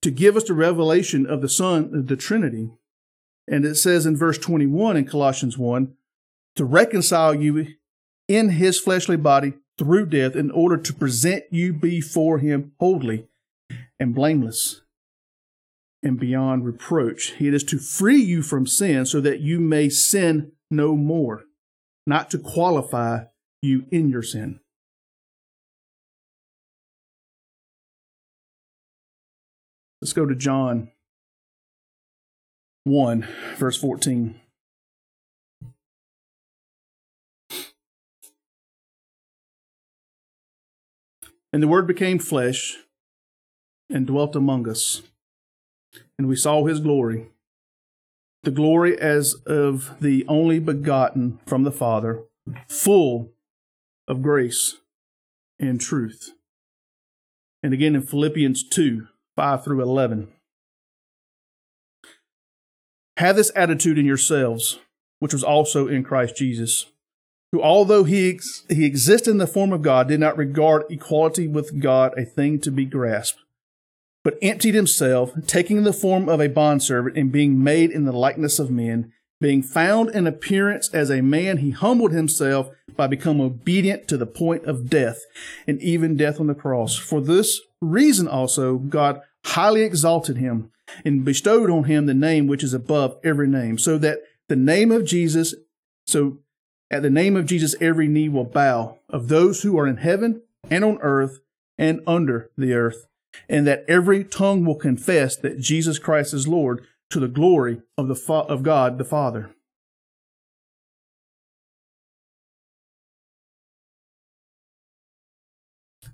to 0.02 0.10
give 0.10 0.36
us 0.36 0.44
the 0.44 0.54
revelation 0.54 1.24
of 1.24 1.40
the 1.40 1.48
Son, 1.48 2.04
the 2.06 2.16
Trinity. 2.16 2.70
And 3.46 3.64
it 3.64 3.76
says 3.76 4.04
in 4.04 4.16
verse 4.16 4.36
21 4.36 4.96
in 4.96 5.06
Colossians 5.06 5.56
1, 5.56 5.94
to 6.56 6.64
reconcile 6.64 7.34
you 7.34 7.68
in 8.26 8.50
his 8.50 8.78
fleshly 8.78 9.16
body 9.16 9.54
through 9.78 10.06
death 10.06 10.34
in 10.34 10.50
order 10.50 10.76
to 10.76 10.92
present 10.92 11.44
you 11.50 11.72
before 11.72 12.38
him 12.38 12.72
holy 12.80 13.28
and 13.98 14.14
blameless 14.14 14.82
and 16.02 16.18
beyond 16.18 16.64
reproach. 16.64 17.34
It 17.40 17.54
is 17.54 17.64
to 17.64 17.78
free 17.78 18.20
you 18.20 18.42
from 18.42 18.66
sin 18.66 19.06
so 19.06 19.20
that 19.20 19.40
you 19.40 19.60
may 19.60 19.88
sin 19.88 20.52
no 20.70 20.96
more, 20.96 21.44
not 22.06 22.30
to 22.30 22.38
qualify 22.38 23.24
you 23.62 23.86
in 23.90 24.08
your 24.08 24.22
sin. 24.22 24.60
Let's 30.00 30.12
go 30.12 30.26
to 30.26 30.34
John 30.34 30.90
1, 32.84 33.26
verse 33.56 33.76
14. 33.76 34.40
And 41.52 41.62
the 41.62 41.68
Word 41.68 41.86
became 41.86 42.18
flesh 42.18 42.76
and 43.90 44.06
dwelt 44.06 44.36
among 44.36 44.68
us. 44.68 45.02
And 46.18 46.28
we 46.28 46.36
saw 46.36 46.64
his 46.64 46.80
glory, 46.80 47.28
the 48.42 48.50
glory 48.50 48.98
as 48.98 49.34
of 49.46 49.96
the 50.00 50.24
only 50.28 50.58
begotten 50.58 51.38
from 51.46 51.62
the 51.62 51.72
Father, 51.72 52.22
full 52.68 53.32
of 54.06 54.22
grace 54.22 54.76
and 55.58 55.80
truth. 55.80 56.32
And 57.62 57.72
again 57.72 57.94
in 57.94 58.02
Philippians 58.02 58.68
2 58.68 59.08
5 59.36 59.64
through 59.64 59.82
11. 59.82 60.28
Have 63.16 63.36
this 63.36 63.52
attitude 63.54 63.98
in 63.98 64.06
yourselves, 64.06 64.80
which 65.20 65.32
was 65.32 65.44
also 65.44 65.88
in 65.88 66.02
Christ 66.04 66.36
Jesus 66.36 66.86
who, 67.52 67.62
although 67.62 68.04
he, 68.04 68.30
ex- 68.30 68.64
he 68.68 68.84
existed 68.84 69.30
in 69.30 69.38
the 69.38 69.46
form 69.46 69.72
of 69.72 69.82
God, 69.82 70.08
did 70.08 70.20
not 70.20 70.36
regard 70.36 70.84
equality 70.90 71.48
with 71.48 71.80
God 71.80 72.16
a 72.18 72.24
thing 72.24 72.60
to 72.60 72.70
be 72.70 72.84
grasped, 72.84 73.40
but 74.22 74.38
emptied 74.42 74.74
himself, 74.74 75.32
taking 75.46 75.82
the 75.82 75.92
form 75.92 76.28
of 76.28 76.40
a 76.40 76.48
bondservant 76.48 77.16
and 77.16 77.32
being 77.32 77.62
made 77.62 77.90
in 77.90 78.04
the 78.04 78.12
likeness 78.12 78.58
of 78.58 78.70
men. 78.70 79.12
Being 79.40 79.62
found 79.62 80.10
in 80.10 80.26
appearance 80.26 80.92
as 80.92 81.10
a 81.10 81.22
man, 81.22 81.58
he 81.58 81.70
humbled 81.70 82.10
himself 82.10 82.70
by 82.96 83.06
becoming 83.06 83.46
obedient 83.46 84.08
to 84.08 84.16
the 84.16 84.26
point 84.26 84.64
of 84.64 84.90
death, 84.90 85.20
and 85.66 85.80
even 85.80 86.16
death 86.16 86.40
on 86.40 86.48
the 86.48 86.54
cross. 86.56 86.96
For 86.96 87.20
this 87.20 87.60
reason 87.80 88.26
also, 88.26 88.78
God 88.78 89.20
highly 89.44 89.82
exalted 89.82 90.38
him 90.38 90.72
and 91.04 91.24
bestowed 91.24 91.70
on 91.70 91.84
him 91.84 92.06
the 92.06 92.14
name 92.14 92.48
which 92.48 92.64
is 92.64 92.74
above 92.74 93.16
every 93.22 93.46
name, 93.46 93.78
so 93.78 93.96
that 93.98 94.18
the 94.48 94.56
name 94.56 94.90
of 94.90 95.04
Jesus, 95.04 95.54
so 96.06 96.38
at 96.90 97.02
the 97.02 97.10
name 97.10 97.36
of 97.36 97.46
Jesus, 97.46 97.74
every 97.80 98.08
knee 98.08 98.28
will 98.28 98.44
bow 98.44 98.98
of 99.08 99.28
those 99.28 99.62
who 99.62 99.78
are 99.78 99.86
in 99.86 99.98
heaven 99.98 100.42
and 100.70 100.84
on 100.84 100.98
earth 101.02 101.40
and 101.76 102.00
under 102.06 102.50
the 102.56 102.72
earth, 102.72 103.06
and 103.48 103.66
that 103.66 103.84
every 103.86 104.24
tongue 104.24 104.64
will 104.64 104.74
confess 104.74 105.36
that 105.36 105.60
Jesus 105.60 105.98
Christ 105.98 106.32
is 106.32 106.48
Lord 106.48 106.84
to 107.10 107.20
the 107.20 107.28
glory 107.28 107.82
of, 107.96 108.08
the 108.08 108.14
fa- 108.14 108.32
of 108.32 108.62
God 108.62 108.98
the 108.98 109.04
Father. 109.04 109.50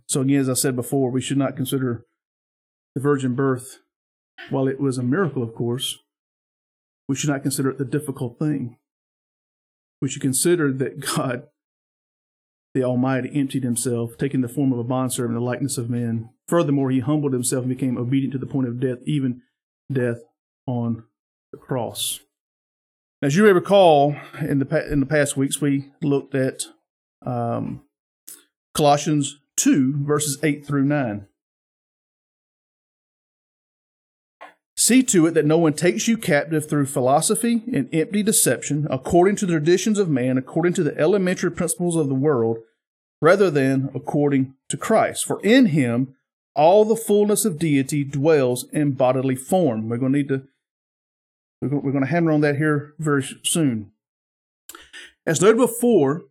So, 0.09 0.21
again, 0.21 0.41
as 0.41 0.49
I 0.49 0.55
said 0.55 0.77
before, 0.77 1.11
we 1.11 1.21
should 1.21 1.39
not 1.39 1.57
consider 1.57 2.05
the 2.95 3.01
virgin 3.01 3.35
birth, 3.35 3.81
while 4.51 4.69
it 4.69 4.79
was 4.79 4.99
a 4.99 5.03
miracle, 5.03 5.43
of 5.43 5.55
course, 5.55 5.99
we 7.09 7.17
should 7.17 7.31
not 7.31 7.43
consider 7.43 7.71
it 7.71 7.79
the 7.79 7.85
difficult 7.85 8.39
thing 8.39 8.77
we 10.05 10.11
should 10.11 10.21
consider 10.21 10.71
that 10.71 11.01
God, 11.01 11.45
the 12.75 12.85
Almighty, 12.85 13.31
emptied 13.35 13.65
himself, 13.65 14.19
taking 14.19 14.43
the 14.43 14.49
form 14.49 14.71
of 14.71 14.79
a 14.79 14.85
bondservant, 14.85 15.35
in 15.35 15.41
the 15.43 15.51
likeness 15.51 15.79
of 15.79 15.89
men. 15.89 16.29
Furthermore, 16.47 16.91
he 16.91 17.01
humbled 17.01 17.33
himself 17.33 17.65
and 17.65 17.75
became 17.75 17.97
obedient 17.97 18.33
to 18.33 18.39
the 18.39 18.45
point 18.45 18.69
of 18.69 18.79
death, 18.79 18.99
even 19.07 19.41
death 19.91 20.19
on 20.67 21.05
the 21.53 21.57
cross. 21.57 22.21
As 23.23 23.35
you 23.35 23.45
may 23.45 23.53
recall, 23.53 24.15
in 24.43 24.59
the 24.59 24.93
in 24.93 25.01
the 25.01 25.07
past 25.07 25.39
weeks, 25.39 25.63
we 25.63 25.91
looked 26.03 26.35
at 26.35 26.65
um, 27.25 27.85
Colossians 28.75 29.41
two 29.57 29.95
verses 30.05 30.39
eight 30.43 30.67
through 30.67 30.85
nine. 30.85 31.29
See 34.85 35.03
to 35.05 35.27
it 35.27 35.31
that 35.33 35.47
no 35.47 35.57
one 35.57 35.73
takes 35.73 36.09
you 36.09 36.19
captive 36.19 36.69
through 36.69 36.85
philosophy 36.85 37.63
and 37.73 37.89
empty 37.91 38.23
deception, 38.23 38.87
according 38.91 39.37
to 39.37 39.47
the 39.47 39.55
traditions 39.55 39.99
of 39.99 40.11
man, 40.11 40.37
according 40.37 40.75
to 40.75 40.83
the 40.83 40.95
elementary 40.99 41.51
principles 41.51 41.97
of 41.97 42.09
the 42.09 42.15
world, 42.15 42.59
rather 43.19 43.51
than 43.51 43.89
according 43.95 44.53
to 44.69 44.77
Christ. 44.77 45.25
For 45.25 45.41
in 45.43 45.69
him 45.69 46.17
all 46.55 46.85
the 46.85 46.97
fullness 46.97 47.47
of 47.47 47.59
deity 47.59 48.05
dwells 48.05 48.67
in 48.75 48.93
bodily 48.93 49.37
form. 49.37 49.89
We're 49.89 49.97
going 49.97 50.13
to 50.13 50.19
need 50.19 50.29
to 50.29 50.43
we're 51.63 51.91
going 51.91 52.05
to 52.05 52.11
hammer 52.11 52.33
on 52.33 52.43
that 52.43 52.57
here 52.57 52.93
very 52.99 53.27
soon. 53.43 53.91
As 55.25 55.41
noted 55.41 55.57
before, 55.57 56.25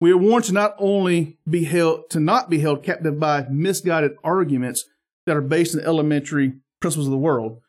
we 0.00 0.12
are 0.12 0.16
warned 0.16 0.46
to 0.46 0.54
not 0.54 0.74
only 0.78 1.36
be 1.46 1.64
held 1.64 2.08
to 2.08 2.20
not 2.20 2.48
be 2.48 2.60
held 2.60 2.82
captive 2.82 3.20
by 3.20 3.44
misguided 3.50 4.12
arguments 4.24 4.86
that 5.26 5.36
are 5.36 5.42
based 5.42 5.74
in 5.74 5.80
elementary 5.80 6.54
principles 6.82 7.06
of 7.06 7.12
the 7.12 7.18
world. 7.18 7.60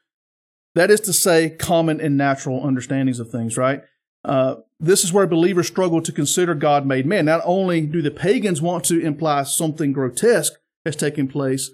That 0.76 0.91
is 0.91 0.99
to 1.02 1.13
say, 1.13 1.52
common 1.52 2.02
and 2.02 2.17
natural 2.17 2.65
understandings 2.65 3.19
of 3.19 3.30
things, 3.30 3.58
right? 3.58 3.84
Uh, 4.26 4.56
this 4.80 5.04
is 5.04 5.13
where 5.13 5.28
believers 5.28 5.67
struggle 5.67 6.02
to 6.02 6.12
consider 6.12 6.56
God 6.56 6.86
made 6.86 7.06
man. 7.06 7.26
Not 7.26 7.41
only 7.45 7.82
do 7.82 8.02
the 8.02 8.12
pagans 8.12 8.62
want 8.62 8.84
to 8.86 8.99
imply 8.99 9.43
something 9.43 9.93
grotesque 9.93 10.54
has 10.86 10.95
taken 10.95 11.28
place, 11.28 11.71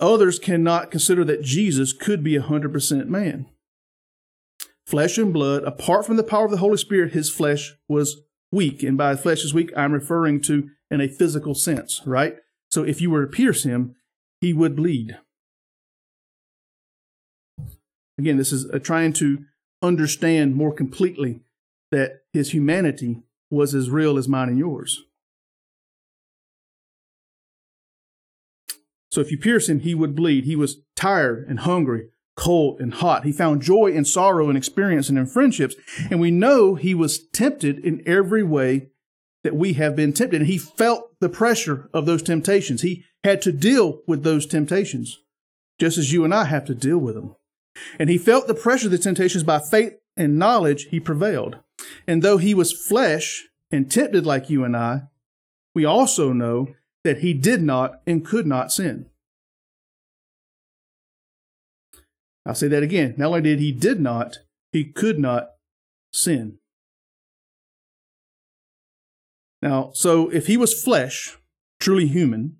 others 0.00 0.38
cannot 0.38 0.90
consider 0.90 1.24
that 1.24 1.42
Jesus 1.42 1.92
could 1.92 2.24
be 2.24 2.34
100% 2.34 3.06
man. 3.06 3.46
Flesh 4.86 5.18
and 5.18 5.32
blood, 5.32 5.62
apart 5.64 6.06
from 6.06 6.16
the 6.16 6.24
power 6.24 6.44
of 6.44 6.50
the 6.50 6.56
Holy 6.56 6.76
Spirit, 6.76 7.12
his 7.12 7.30
flesh 7.30 7.74
was 7.88 8.22
weak. 8.50 8.82
And 8.82 8.98
by 8.98 9.14
flesh 9.16 9.44
is 9.44 9.54
weak, 9.54 9.72
I'm 9.76 9.92
referring 9.92 10.40
to 10.42 10.68
in 10.90 11.00
a 11.00 11.08
physical 11.08 11.54
sense, 11.54 12.02
right? 12.04 12.36
So 12.70 12.82
if 12.82 13.00
you 13.00 13.10
were 13.10 13.24
to 13.24 13.30
pierce 13.30 13.64
him, 13.64 13.94
he 14.42 14.52
would 14.52 14.74
bleed. 14.74 15.16
Again, 18.18 18.36
this 18.36 18.52
is 18.52 18.68
uh, 18.68 18.78
trying 18.80 19.12
to 19.14 19.44
understand 19.80 20.56
more 20.56 20.74
completely 20.74 21.40
that 21.92 22.22
his 22.32 22.52
humanity 22.52 23.22
was 23.50 23.72
as 23.74 23.88
real 23.88 24.18
as 24.18 24.28
mine 24.28 24.48
and 24.48 24.58
yours. 24.58 25.04
So 29.12 29.20
if 29.20 29.30
you 29.30 29.38
pierce 29.38 29.68
him, 29.68 29.80
he 29.80 29.94
would 29.94 30.16
bleed. 30.16 30.44
He 30.44 30.56
was 30.56 30.78
tired 30.96 31.46
and 31.48 31.60
hungry, 31.60 32.08
cold 32.36 32.80
and 32.80 32.94
hot. 32.94 33.24
He 33.24 33.32
found 33.32 33.62
joy 33.62 33.92
and 33.94 34.06
sorrow 34.06 34.48
and 34.48 34.58
experience 34.58 35.08
and 35.08 35.18
in 35.18 35.26
friendships. 35.26 35.76
And 36.10 36.20
we 36.20 36.32
know 36.32 36.74
he 36.74 36.94
was 36.94 37.28
tempted 37.28 37.78
in 37.78 38.02
every 38.06 38.42
way 38.42 38.88
that 39.44 39.54
we 39.54 39.74
have 39.74 39.94
been 39.94 40.12
tempted. 40.12 40.40
And 40.40 40.50
he 40.50 40.58
felt 40.58 41.10
the 41.20 41.28
pressure 41.28 41.88
of 41.92 42.06
those 42.06 42.22
temptations. 42.22 42.82
He 42.82 43.04
had 43.24 43.42
to 43.42 43.52
deal 43.52 44.00
with 44.06 44.22
those 44.22 44.46
temptations, 44.46 45.20
just 45.78 45.98
as 45.98 46.12
you 46.12 46.24
and 46.24 46.34
I 46.34 46.44
have 46.44 46.64
to 46.66 46.74
deal 46.74 46.98
with 46.98 47.14
them. 47.14 47.36
And 47.98 48.10
he 48.10 48.18
felt 48.18 48.46
the 48.46 48.54
pressure 48.54 48.86
of 48.86 48.92
the 48.92 48.98
temptations 48.98 49.44
by 49.44 49.58
faith 49.58 49.94
and 50.16 50.38
knowledge, 50.38 50.84
he 50.90 51.00
prevailed. 51.00 51.58
And 52.06 52.22
though 52.22 52.36
he 52.36 52.54
was 52.54 52.72
flesh 52.72 53.48
and 53.70 53.90
tempted 53.90 54.26
like 54.26 54.50
you 54.50 54.64
and 54.64 54.76
I, 54.76 55.02
we 55.74 55.84
also 55.84 56.32
know 56.32 56.74
that 57.04 57.18
he 57.18 57.32
did 57.32 57.62
not 57.62 58.00
and 58.06 58.24
could 58.24 58.46
not 58.46 58.72
sin. 58.72 59.06
I'll 62.44 62.54
say 62.54 62.68
that 62.68 62.82
again. 62.82 63.14
Not 63.16 63.28
only 63.28 63.42
did 63.42 63.60
he 63.60 63.72
did 63.72 64.00
not, 64.00 64.38
he 64.72 64.84
could 64.84 65.18
not 65.18 65.50
sin. 66.12 66.58
Now, 69.60 69.92
so 69.94 70.28
if 70.30 70.48
he 70.48 70.56
was 70.56 70.82
flesh, 70.82 71.38
truly 71.78 72.08
human, 72.08 72.56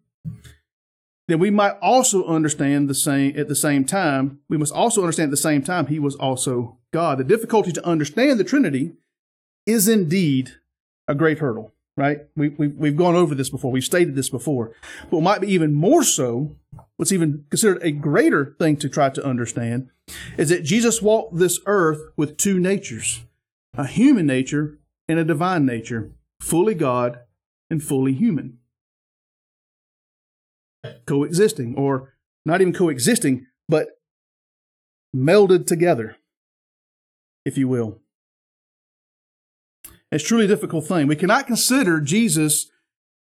then 1.28 1.38
we 1.38 1.50
might 1.50 1.76
also 1.80 2.26
understand 2.26 2.88
the 2.88 2.94
same 2.94 3.38
at 3.38 3.48
the 3.48 3.56
same 3.56 3.84
time. 3.84 4.40
We 4.48 4.56
must 4.56 4.74
also 4.74 5.00
understand 5.00 5.28
at 5.28 5.30
the 5.30 5.36
same 5.36 5.62
time 5.62 5.86
he 5.86 5.98
was 5.98 6.14
also 6.16 6.78
God. 6.92 7.18
The 7.18 7.24
difficulty 7.24 7.72
to 7.72 7.86
understand 7.86 8.38
the 8.38 8.44
Trinity 8.44 8.92
is 9.66 9.88
indeed 9.88 10.50
a 11.08 11.14
great 11.14 11.38
hurdle, 11.38 11.72
right? 11.96 12.26
We, 12.36 12.50
we, 12.50 12.68
we've 12.68 12.96
gone 12.96 13.14
over 13.14 13.34
this 13.34 13.50
before. 13.50 13.70
We've 13.70 13.84
stated 13.84 14.14
this 14.14 14.30
before. 14.30 14.72
But 15.04 15.16
what 15.16 15.22
might 15.22 15.40
be 15.40 15.52
even 15.52 15.72
more 15.72 16.02
so, 16.02 16.56
what's 16.96 17.12
even 17.12 17.46
considered 17.50 17.82
a 17.82 17.92
greater 17.92 18.56
thing 18.58 18.76
to 18.78 18.88
try 18.88 19.08
to 19.10 19.24
understand, 19.24 19.90
is 20.36 20.48
that 20.48 20.64
Jesus 20.64 21.00
walked 21.00 21.36
this 21.38 21.60
earth 21.66 22.00
with 22.16 22.36
two 22.36 22.58
natures 22.58 23.22
a 23.74 23.86
human 23.86 24.26
nature 24.26 24.78
and 25.08 25.18
a 25.18 25.24
divine 25.24 25.64
nature 25.64 26.12
fully 26.40 26.74
God 26.74 27.20
and 27.70 27.82
fully 27.82 28.12
human. 28.12 28.58
Coexisting, 31.06 31.76
or 31.76 32.14
not 32.44 32.60
even 32.60 32.72
coexisting, 32.72 33.46
but 33.68 33.88
melded 35.14 35.66
together, 35.66 36.16
if 37.44 37.56
you 37.56 37.68
will. 37.68 38.00
It's 40.10 40.24
truly 40.24 40.46
a 40.46 40.48
difficult 40.48 40.86
thing. 40.86 41.06
We 41.06 41.16
cannot 41.16 41.46
consider 41.46 42.00
Jesus 42.00 42.70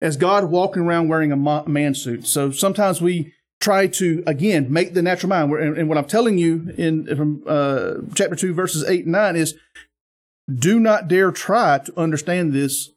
as 0.03 0.17
God 0.17 0.45
walking 0.51 0.83
around 0.83 1.09
wearing 1.09 1.33
a 1.33 1.37
man 1.67 1.95
suit. 1.95 2.27
So 2.27 2.51
sometimes 2.51 3.01
we 3.01 3.33
try 3.61 3.87
to 3.87 4.23
again 4.27 4.71
make 4.71 4.93
the 4.93 5.03
natural 5.03 5.31
mind. 5.31 5.51
And 5.53 5.89
what 5.89 5.97
I'm 5.97 6.05
telling 6.05 6.37
you 6.37 6.75
in 6.77 7.07
from 7.17 7.43
uh, 7.47 7.95
chapter 8.15 8.37
two, 8.37 8.53
verses 8.53 8.85
eight 8.85 9.05
and 9.05 9.13
nine 9.13 9.35
is, 9.35 9.57
do 10.55 10.79
not 10.79 11.09
dare 11.09 11.33
try 11.33 11.79
to 11.79 11.99
understand 11.99 12.53
this 12.53 12.91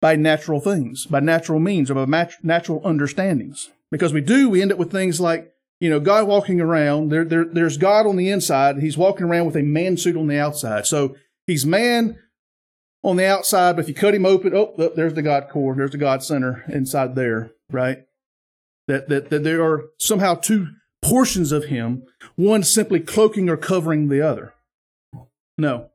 by 0.00 0.16
natural 0.16 0.60
things, 0.60 1.06
by 1.06 1.20
natural 1.20 1.60
means, 1.60 1.90
or 1.90 2.06
by 2.06 2.28
natural 2.42 2.80
understandings. 2.84 3.70
Because 3.90 4.12
we 4.12 4.20
do, 4.20 4.48
we 4.48 4.62
end 4.62 4.72
up 4.72 4.78
with 4.78 4.90
things 4.90 5.20
like 5.20 5.52
you 5.80 5.88
know, 5.88 5.98
God 5.98 6.28
walking 6.28 6.60
around. 6.60 7.08
There, 7.08 7.24
there, 7.24 7.44
there's 7.44 7.78
God 7.78 8.06
on 8.06 8.16
the 8.16 8.30
inside. 8.30 8.78
He's 8.78 8.98
walking 8.98 9.26
around 9.26 9.46
with 9.46 9.56
a 9.56 9.62
man 9.62 9.96
suit 9.96 10.16
on 10.16 10.26
the 10.26 10.38
outside. 10.38 10.86
So 10.86 11.16
he's 11.46 11.64
man 11.66 12.18
on 13.02 13.16
the 13.16 13.26
outside, 13.26 13.76
but 13.76 13.82
if 13.82 13.88
you 13.88 13.94
cut 13.94 14.14
him 14.14 14.26
open, 14.26 14.54
oh, 14.54 14.74
oh, 14.76 14.92
there's 14.94 15.14
the 15.14 15.22
God 15.22 15.48
core, 15.48 15.74
there's 15.74 15.92
the 15.92 15.98
God 15.98 16.22
center 16.22 16.64
inside 16.68 17.14
there, 17.14 17.52
right? 17.70 18.04
That, 18.88 19.08
that, 19.08 19.30
that 19.30 19.42
there 19.42 19.64
are 19.64 19.86
somehow 19.98 20.34
two 20.34 20.68
portions 21.00 21.50
of 21.50 21.64
him, 21.66 22.02
one 22.36 22.62
simply 22.62 23.00
cloaking 23.00 23.48
or 23.48 23.56
covering 23.56 24.08
the 24.08 24.20
other. 24.20 24.52
No. 25.56 25.89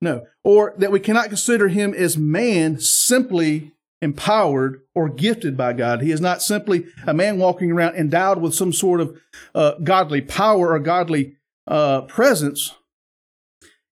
No. 0.00 0.26
Or 0.44 0.74
that 0.78 0.92
we 0.92 1.00
cannot 1.00 1.28
consider 1.28 1.68
him 1.68 1.92
as 1.94 2.16
man 2.16 2.78
simply 2.80 3.72
empowered 4.00 4.82
or 4.94 5.08
gifted 5.08 5.56
by 5.56 5.72
God. 5.72 6.02
He 6.02 6.12
is 6.12 6.20
not 6.20 6.42
simply 6.42 6.86
a 7.06 7.12
man 7.12 7.38
walking 7.38 7.72
around 7.72 7.96
endowed 7.96 8.40
with 8.40 8.54
some 8.54 8.72
sort 8.72 9.00
of 9.00 9.18
uh, 9.54 9.74
godly 9.82 10.20
power 10.20 10.72
or 10.72 10.78
godly 10.78 11.36
uh, 11.66 12.02
presence. 12.02 12.74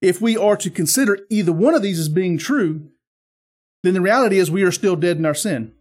If 0.01 0.21
we 0.21 0.37
are 0.37 0.55
to 0.57 0.69
consider 0.69 1.19
either 1.29 1.51
one 1.51 1.75
of 1.75 1.81
these 1.81 1.99
as 1.99 2.09
being 2.09 2.37
true, 2.37 2.89
then 3.83 3.93
the 3.93 4.01
reality 4.01 4.37
is 4.37 4.49
we 4.49 4.63
are 4.63 4.71
still 4.71 4.95
dead 4.95 5.17
in 5.17 5.25
our 5.25 5.33
sin. 5.33 5.73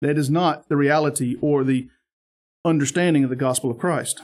That 0.00 0.16
is 0.16 0.30
not 0.30 0.68
the 0.68 0.76
reality 0.76 1.36
or 1.42 1.62
the 1.62 1.88
understanding 2.64 3.24
of 3.24 3.30
the 3.30 3.36
gospel 3.36 3.70
of 3.70 3.78
Christ. 3.78 4.22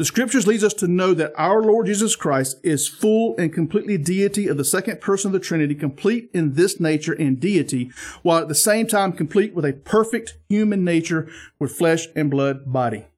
The 0.00 0.06
scriptures 0.06 0.46
leads 0.46 0.64
us 0.64 0.72
to 0.76 0.88
know 0.88 1.12
that 1.12 1.34
our 1.36 1.62
Lord 1.62 1.84
Jesus 1.84 2.16
Christ 2.16 2.58
is 2.62 2.88
full 2.88 3.34
and 3.36 3.52
completely 3.52 3.98
deity 3.98 4.48
of 4.48 4.56
the 4.56 4.64
second 4.64 5.02
person 5.02 5.28
of 5.28 5.34
the 5.34 5.46
Trinity, 5.46 5.74
complete 5.74 6.30
in 6.32 6.54
this 6.54 6.80
nature 6.80 7.12
and 7.12 7.38
deity, 7.38 7.92
while 8.22 8.38
at 8.38 8.48
the 8.48 8.54
same 8.54 8.86
time 8.86 9.12
complete 9.12 9.52
with 9.52 9.66
a 9.66 9.74
perfect 9.74 10.38
human 10.48 10.86
nature 10.86 11.28
with 11.58 11.76
flesh 11.76 12.06
and 12.16 12.30
blood 12.30 12.72
body. 12.72 13.08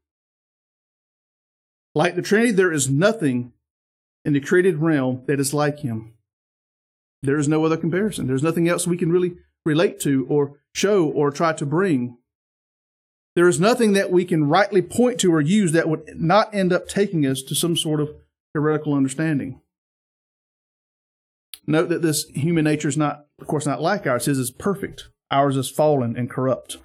Like 1.94 2.16
the 2.16 2.20
Trinity, 2.20 2.50
there 2.50 2.72
is 2.72 2.90
nothing 2.90 3.52
in 4.24 4.32
the 4.32 4.40
created 4.40 4.78
realm 4.78 5.22
that 5.28 5.38
is 5.38 5.54
like 5.54 5.78
him. 5.78 6.14
There 7.22 7.38
is 7.38 7.46
no 7.46 7.64
other 7.64 7.76
comparison. 7.76 8.26
There's 8.26 8.42
nothing 8.42 8.68
else 8.68 8.88
we 8.88 8.96
can 8.96 9.12
really 9.12 9.36
relate 9.64 10.00
to 10.00 10.26
or 10.28 10.58
show 10.74 11.04
or 11.04 11.30
try 11.30 11.52
to 11.52 11.64
bring 11.64 12.18
there 13.34 13.48
is 13.48 13.60
nothing 13.60 13.94
that 13.94 14.10
we 14.10 14.24
can 14.24 14.48
rightly 14.48 14.82
point 14.82 15.18
to 15.20 15.32
or 15.32 15.40
use 15.40 15.72
that 15.72 15.88
would 15.88 16.02
not 16.16 16.54
end 16.54 16.72
up 16.72 16.86
taking 16.86 17.24
us 17.26 17.42
to 17.42 17.54
some 17.54 17.76
sort 17.76 18.00
of 18.00 18.10
heretical 18.54 18.94
understanding. 18.94 19.60
Note 21.66 21.88
that 21.88 22.02
this 22.02 22.24
human 22.34 22.64
nature 22.64 22.88
is 22.88 22.96
not, 22.96 23.26
of 23.40 23.46
course, 23.46 23.66
not 23.66 23.80
like 23.80 24.06
ours. 24.06 24.26
His 24.26 24.38
is 24.38 24.50
perfect. 24.50 25.08
Ours 25.30 25.56
is 25.56 25.70
fallen 25.70 26.16
and 26.16 26.28
corrupt. 26.28 26.78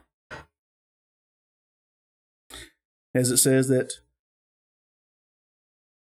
As 3.13 3.31
it 3.31 3.37
says 3.37 3.67
that 3.69 3.93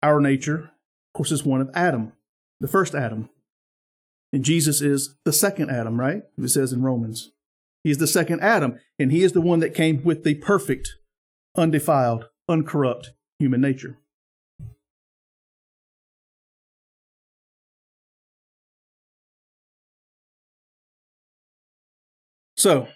our 0.02 0.20
nature, 0.20 0.58
of 0.58 1.12
course, 1.14 1.32
is 1.32 1.44
one 1.44 1.60
of 1.60 1.70
Adam, 1.74 2.12
the 2.60 2.68
first 2.68 2.94
Adam. 2.94 3.30
And 4.32 4.44
Jesus 4.44 4.82
is 4.82 5.16
the 5.24 5.32
second 5.32 5.70
Adam, 5.70 5.98
right? 5.98 6.22
It 6.36 6.48
says 6.48 6.72
in 6.72 6.82
Romans. 6.82 7.32
He's 7.86 7.98
the 7.98 8.08
second 8.08 8.40
Adam, 8.40 8.80
and 8.98 9.12
he 9.12 9.22
is 9.22 9.30
the 9.30 9.40
one 9.40 9.60
that 9.60 9.72
came 9.72 10.02
with 10.02 10.24
the 10.24 10.34
perfect, 10.34 10.96
undefiled, 11.56 12.24
uncorrupt 12.48 13.12
human 13.38 13.60
nature. 13.60 13.96
So, 22.56 22.88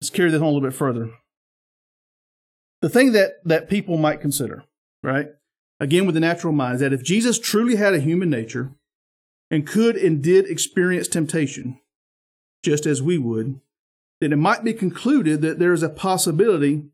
let's 0.00 0.08
carry 0.08 0.30
this 0.30 0.40
on 0.40 0.44
a 0.44 0.50
little 0.50 0.62
bit 0.62 0.72
further. 0.72 1.10
The 2.80 2.88
thing 2.88 3.12
that, 3.12 3.32
that 3.44 3.68
people 3.68 3.98
might 3.98 4.22
consider, 4.22 4.64
right? 5.02 5.26
Again, 5.78 6.06
with 6.06 6.14
the 6.14 6.22
natural 6.22 6.54
mind, 6.54 6.76
is 6.76 6.80
that 6.80 6.94
if 6.94 7.04
Jesus 7.04 7.38
truly 7.38 7.76
had 7.76 7.92
a 7.92 8.00
human 8.00 8.30
nature 8.30 8.70
and 9.50 9.66
could 9.66 9.94
and 9.94 10.22
did 10.22 10.46
experience 10.46 11.06
temptation, 11.06 11.78
just 12.62 12.86
as 12.86 13.02
we 13.02 13.18
would, 13.18 13.60
then 14.24 14.32
it 14.32 14.36
might 14.36 14.64
be 14.64 14.72
concluded 14.72 15.42
that 15.42 15.58
there 15.58 15.74
is 15.74 15.82
a 15.82 15.88
possibility 15.90 16.84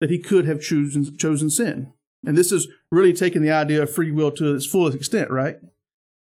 that 0.00 0.10
he 0.10 0.18
could 0.18 0.46
have 0.46 0.60
chosen, 0.60 1.16
chosen 1.16 1.48
sin. 1.48 1.92
And 2.26 2.36
this 2.36 2.50
is 2.50 2.66
really 2.90 3.12
taking 3.12 3.40
the 3.40 3.52
idea 3.52 3.84
of 3.84 3.94
free 3.94 4.10
will 4.10 4.32
to 4.32 4.52
its 4.52 4.66
fullest 4.66 4.96
extent, 4.96 5.30
right? 5.30 5.58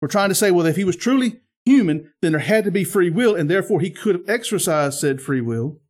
We're 0.01 0.07
trying 0.07 0.29
to 0.29 0.35
say, 0.35 0.49
well, 0.49 0.65
if 0.65 0.77
he 0.77 0.85
was 0.85 0.95
truly 0.95 1.41
human, 1.65 2.13
then 2.21 2.31
there 2.31 2.39
had 2.39 2.63
to 2.63 2.71
be 2.71 2.85
free 2.85 3.09
will, 3.09 3.35
and 3.35 3.49
therefore 3.49 3.81
he 3.81 3.89
could 3.89 4.15
have 4.15 4.29
exercised 4.29 4.97
said 4.97 5.21
free 5.21 5.41
will 5.41 5.81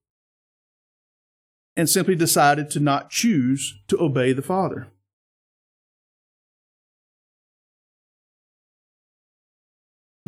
and 1.77 1.87
simply 1.87 2.15
decided 2.15 2.71
to 2.71 2.79
not 2.79 3.11
choose 3.11 3.79
to 3.87 4.01
obey 4.01 4.33
the 4.33 4.41
Father. 4.41 4.87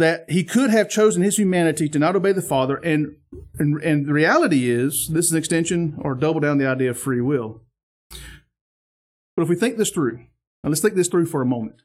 that 0.01 0.29
he 0.29 0.43
could 0.43 0.69
have 0.69 0.89
chosen 0.89 1.21
his 1.21 1.37
humanity 1.37 1.87
to 1.87 1.99
not 1.99 2.15
obey 2.15 2.33
the 2.33 2.41
Father, 2.41 2.77
and, 2.77 3.15
and, 3.57 3.81
and 3.81 4.05
the 4.05 4.13
reality 4.13 4.69
is, 4.69 5.07
this 5.09 5.25
is 5.25 5.31
an 5.31 5.37
extension 5.37 5.95
or 5.99 6.15
double 6.15 6.39
down 6.39 6.57
the 6.57 6.67
idea 6.67 6.89
of 6.89 6.97
free 6.99 7.21
will. 7.21 7.61
But 9.35 9.43
if 9.43 9.49
we 9.49 9.55
think 9.55 9.77
this 9.77 9.89
through, 9.89 10.17
now 10.63 10.69
let's 10.69 10.81
think 10.81 10.95
this 10.95 11.07
through 11.07 11.27
for 11.27 11.41
a 11.41 11.45
moment. 11.45 11.81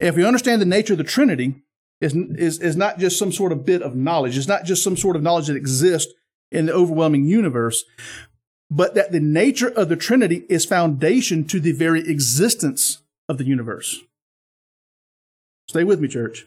If 0.00 0.16
we 0.16 0.26
understand 0.26 0.60
the 0.60 0.66
nature 0.66 0.94
of 0.94 0.98
the 0.98 1.04
Trinity, 1.04 1.62
is, 2.00 2.14
is, 2.14 2.58
is 2.60 2.76
not 2.76 2.98
just 2.98 3.18
some 3.18 3.32
sort 3.32 3.52
of 3.52 3.64
bit 3.64 3.80
of 3.80 3.94
knowledge, 3.94 4.36
it's 4.36 4.48
not 4.48 4.64
just 4.64 4.82
some 4.82 4.96
sort 4.96 5.16
of 5.16 5.22
knowledge 5.22 5.46
that 5.46 5.56
exists 5.56 6.12
in 6.50 6.66
the 6.66 6.72
overwhelming 6.72 7.24
universe, 7.24 7.84
but 8.70 8.94
that 8.94 9.12
the 9.12 9.20
nature 9.20 9.68
of 9.68 9.88
the 9.88 9.96
Trinity 9.96 10.44
is 10.48 10.64
foundation 10.64 11.44
to 11.44 11.60
the 11.60 11.72
very 11.72 12.00
existence 12.00 13.02
of 13.28 13.38
the 13.38 13.44
universe. 13.44 14.00
Stay 15.68 15.84
with 15.84 16.00
me, 16.00 16.08
church. 16.08 16.46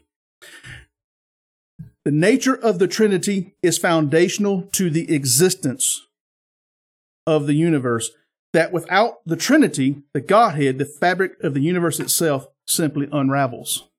The 2.08 2.12
nature 2.12 2.56
of 2.56 2.80
the 2.80 2.88
Trinity 2.88 3.54
is 3.62 3.78
foundational 3.78 4.62
to 4.72 4.90
the 4.90 5.14
existence 5.14 6.08
of 7.26 7.48
the 7.48 7.54
universe. 7.54 8.12
That 8.54 8.72
without 8.72 9.16
the 9.26 9.36
Trinity, 9.36 10.04
the 10.14 10.22
Godhead, 10.22 10.78
the 10.78 10.86
fabric 10.86 11.34
of 11.44 11.54
the 11.54 11.60
universe 11.60 12.00
itself 12.00 12.48
simply 12.66 13.10
unravels. 13.12 13.90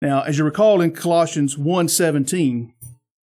Now, 0.00 0.22
as 0.22 0.38
you 0.38 0.44
recall 0.44 0.80
in 0.80 0.92
Colossians 0.92 1.58
1:17, 1.58 2.72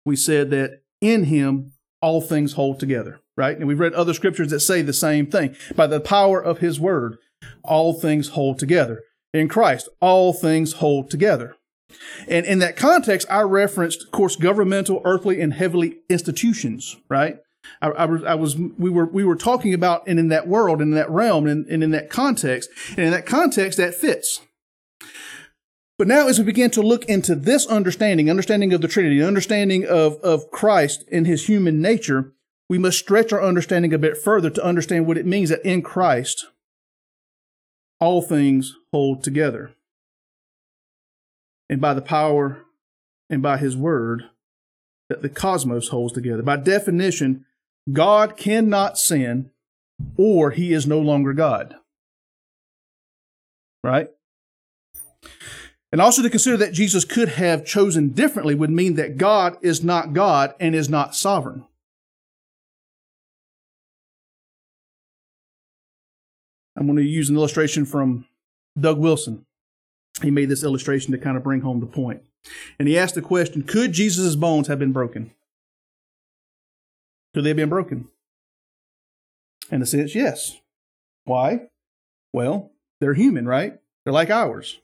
we 0.05 0.15
said 0.15 0.49
that 0.51 0.81
in 1.01 1.25
him 1.25 1.73
all 2.01 2.21
things 2.21 2.53
hold 2.53 2.79
together, 2.79 3.19
right? 3.35 3.57
And 3.57 3.67
we've 3.67 3.81
read 3.81 3.91
other 3.95 4.13
scriptures 4.13 4.51
that 4.51 4.61
say 4.61 4.81
the 4.81 4.93
same 4.93 5.25
thing. 5.25 5.57
By 5.75 5.87
the 5.87 5.99
power 5.99 6.41
of 6.41 6.59
his 6.59 6.79
word, 6.79 7.17
all 7.65 7.93
things 7.93 8.29
hold 8.29 8.59
together. 8.59 9.03
In 9.33 9.47
Christ, 9.47 9.89
all 9.99 10.33
things 10.33 10.73
hold 10.73 11.09
together. 11.09 11.55
And 12.27 12.45
in 12.45 12.59
that 12.59 12.75
context, 12.75 13.27
I 13.29 13.41
referenced, 13.41 14.03
of 14.03 14.11
course, 14.11 14.35
governmental, 14.35 15.01
earthly, 15.05 15.41
and 15.41 15.53
heavenly 15.53 15.99
institutions, 16.09 16.97
right? 17.09 17.37
I, 17.81 17.89
I, 17.89 18.05
was, 18.05 18.23
I, 18.23 18.35
was, 18.35 18.57
we 18.57 18.89
were, 18.89 19.05
we 19.05 19.23
were 19.23 19.35
talking 19.35 19.73
about, 19.73 20.07
and 20.07 20.19
in 20.19 20.29
that 20.29 20.47
world, 20.47 20.81
and 20.81 20.91
in 20.91 20.95
that 20.95 21.09
realm, 21.09 21.47
and, 21.47 21.65
and 21.67 21.83
in 21.83 21.91
that 21.91 22.09
context, 22.09 22.69
and 22.91 22.99
in 22.99 23.11
that 23.11 23.25
context, 23.25 23.77
that 23.77 23.95
fits. 23.95 24.41
But 25.97 26.07
now, 26.07 26.27
as 26.27 26.37
we 26.37 26.45
begin 26.45 26.69
to 26.71 26.81
look 26.81 27.05
into 27.05 27.35
this 27.35 27.65
understanding, 27.65 28.29
understanding 28.29 28.71
of 28.73 28.81
the 28.81 28.87
Trinity, 28.87 29.23
understanding 29.23 29.85
of, 29.85 30.15
of 30.17 30.51
Christ 30.51 31.03
and 31.11 31.25
his 31.25 31.47
human 31.47 31.81
nature, 31.81 32.33
we 32.69 32.77
must 32.77 32.99
stretch 32.99 33.33
our 33.33 33.41
understanding 33.41 33.93
a 33.93 33.97
bit 33.97 34.17
further 34.17 34.49
to 34.49 34.63
understand 34.63 35.07
what 35.07 35.17
it 35.17 35.25
means 35.25 35.49
that 35.49 35.65
in 35.65 35.81
Christ, 35.81 36.45
all 37.99 38.21
things 38.21 38.75
hold 38.91 39.23
together. 39.23 39.71
And 41.69 41.81
by 41.81 41.93
the 41.93 42.01
power 42.01 42.63
and 43.29 43.41
by 43.41 43.57
his 43.57 43.75
word, 43.75 44.23
that 45.09 45.21
the 45.21 45.29
cosmos 45.29 45.89
holds 45.89 46.13
together. 46.13 46.43
By 46.43 46.57
definition, 46.57 47.45
God 47.91 48.37
cannot 48.37 48.97
sin 48.97 49.51
or 50.17 50.51
he 50.51 50.73
is 50.73 50.85
no 50.85 50.99
longer 50.99 51.33
God. 51.33 51.75
Right? 53.83 54.09
And 55.91 56.01
also 56.01 56.21
to 56.21 56.29
consider 56.29 56.57
that 56.57 56.73
Jesus 56.73 57.05
could 57.05 57.29
have 57.29 57.65
chosen 57.65 58.09
differently 58.09 58.53
would 58.53 58.69
mean 58.69 58.95
that 58.95 59.17
God 59.17 59.57
is 59.61 59.83
not 59.83 60.13
God 60.13 60.53
and 60.59 60.75
is 60.75 60.89
not 60.89 61.15
sovereign. 61.15 61.65
I'm 66.77 66.85
going 66.85 66.97
to 66.97 67.03
use 67.03 67.29
an 67.29 67.35
illustration 67.35 67.85
from 67.85 68.25
Doug 68.79 68.99
Wilson. 68.99 69.45
He 70.21 70.31
made 70.31 70.49
this 70.49 70.63
illustration 70.63 71.11
to 71.11 71.17
kind 71.17 71.35
of 71.35 71.43
bring 71.43 71.61
home 71.61 71.79
the 71.79 71.87
point. 71.87 72.21
And 72.77 72.87
he 72.87 72.97
asked 72.97 73.15
the 73.15 73.21
question 73.21 73.63
Could 73.63 73.91
Jesus' 73.91 74.35
bones 74.35 74.67
have 74.67 74.79
been 74.79 74.93
broken? 74.93 75.31
Could 77.33 77.43
they 77.43 77.49
have 77.49 77.57
been 77.57 77.69
broken? 77.69 78.07
In 79.71 79.81
a 79.81 79.85
sense, 79.85 80.15
yes. 80.15 80.57
Why? 81.25 81.67
Well, 82.31 82.71
they're 83.01 83.15
human, 83.15 83.47
right? 83.47 83.73
They're 84.03 84.13
like 84.13 84.29
ours. 84.29 84.79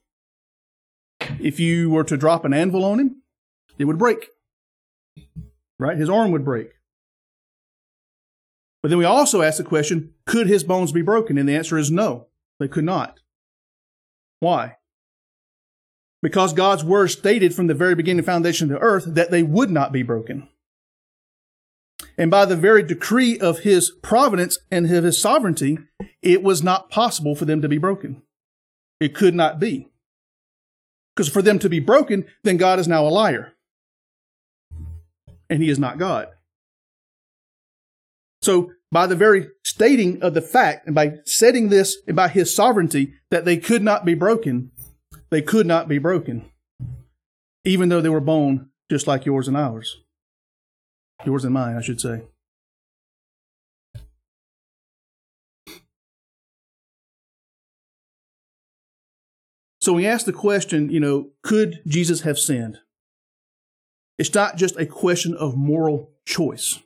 If 1.40 1.60
you 1.60 1.90
were 1.90 2.04
to 2.04 2.18
drop 2.18 2.44
an 2.44 2.54
anvil 2.54 2.84
on 2.84 3.00
him, 3.00 3.22
it 3.78 3.86
would 3.86 3.98
break. 3.98 4.30
Right? 5.80 5.98
His 5.98 6.10
arm 6.10 6.32
would 6.32 6.44
break. 6.44 6.74
But 8.84 8.90
then 8.90 9.00
we 9.00 9.06
also 9.06 9.42
ask 9.42 9.58
the 9.58 9.64
question 9.64 10.14
could 10.26 10.48
his 10.48 10.66
bones 10.66 10.92
be 10.92 11.02
broken? 11.02 11.38
And 11.38 11.48
the 11.48 11.56
answer 11.56 11.78
is 11.78 11.90
no, 11.90 12.28
they 12.60 12.68
could 12.68 12.84
not. 12.84 13.22
Why? 14.42 14.76
Because 16.22 16.54
God's 16.54 16.84
word 16.84 17.08
stated 17.08 17.56
from 17.56 17.68
the 17.68 17.74
very 17.74 17.96
beginning 17.96 18.24
foundation 18.24 18.70
of 18.70 18.78
the 18.78 18.86
earth 18.86 19.06
that 19.08 19.32
they 19.32 19.42
would 19.42 19.72
not 19.72 19.94
be 19.94 20.04
broken. 20.04 20.50
And 22.18 22.30
by 22.30 22.46
the 22.46 22.58
very 22.58 22.84
decree 22.84 23.40
of 23.40 23.60
his 23.60 23.90
providence 23.90 24.60
and 24.70 24.92
of 24.92 25.04
his 25.04 25.20
sovereignty, 25.20 25.80
it 26.22 26.44
was 26.44 26.62
not 26.62 26.90
possible 26.90 27.36
for 27.36 27.46
them 27.46 27.62
to 27.62 27.70
be 27.70 27.78
broken. 27.78 28.22
It 29.00 29.16
could 29.16 29.34
not 29.34 29.60
be. 29.60 29.90
Because 31.16 31.30
for 31.30 31.42
them 31.42 31.60
to 31.60 31.70
be 31.70 31.80
broken, 31.80 32.26
then 32.44 32.58
God 32.58 32.80
is 32.80 32.88
now 32.88 33.06
a 33.06 33.10
liar. 33.10 33.54
And 35.50 35.62
he 35.62 35.70
is 35.70 35.80
not 35.80 35.98
God. 35.98 36.28
So, 38.44 38.74
by 38.92 39.08
the 39.08 39.16
very 39.16 39.48
stating 39.64 40.22
of 40.22 40.34
the 40.34 40.42
fact 40.42 40.86
and 40.86 40.94
by 40.94 41.14
setting 41.26 41.70
this 41.70 41.98
and 42.08 42.16
by 42.16 42.28
his 42.28 42.54
sovereignty 42.54 43.14
that 43.32 43.46
they 43.46 43.56
could 43.56 43.82
not 43.82 44.04
be 44.04 44.16
broken, 44.16 44.70
they 45.30 45.42
could 45.42 45.66
not 45.66 45.88
be 45.88 45.98
broken, 45.98 46.52
even 47.64 47.88
though 47.88 48.02
they 48.02 48.10
were 48.10 48.20
bone 48.20 48.70
just 48.92 49.08
like 49.08 49.26
yours 49.26 49.48
and 49.48 49.56
ours. 49.56 49.96
Yours 51.26 51.46
and 51.46 51.54
mine, 51.54 51.78
I 51.78 51.82
should 51.82 52.02
say. 52.02 52.24
So 59.80 59.94
we 59.94 60.06
ask 60.06 60.26
the 60.26 60.34
question, 60.34 60.90
you 60.90 61.00
know, 61.00 61.30
could 61.44 61.82
Jesus 61.88 62.22
have 62.22 62.38
sinned? 62.38 62.80
It's 64.18 64.34
not 64.34 64.58
just 64.58 64.78
a 64.78 64.86
question 64.86 65.34
of 65.34 65.56
moral 65.56 66.12
choice. 66.26 66.80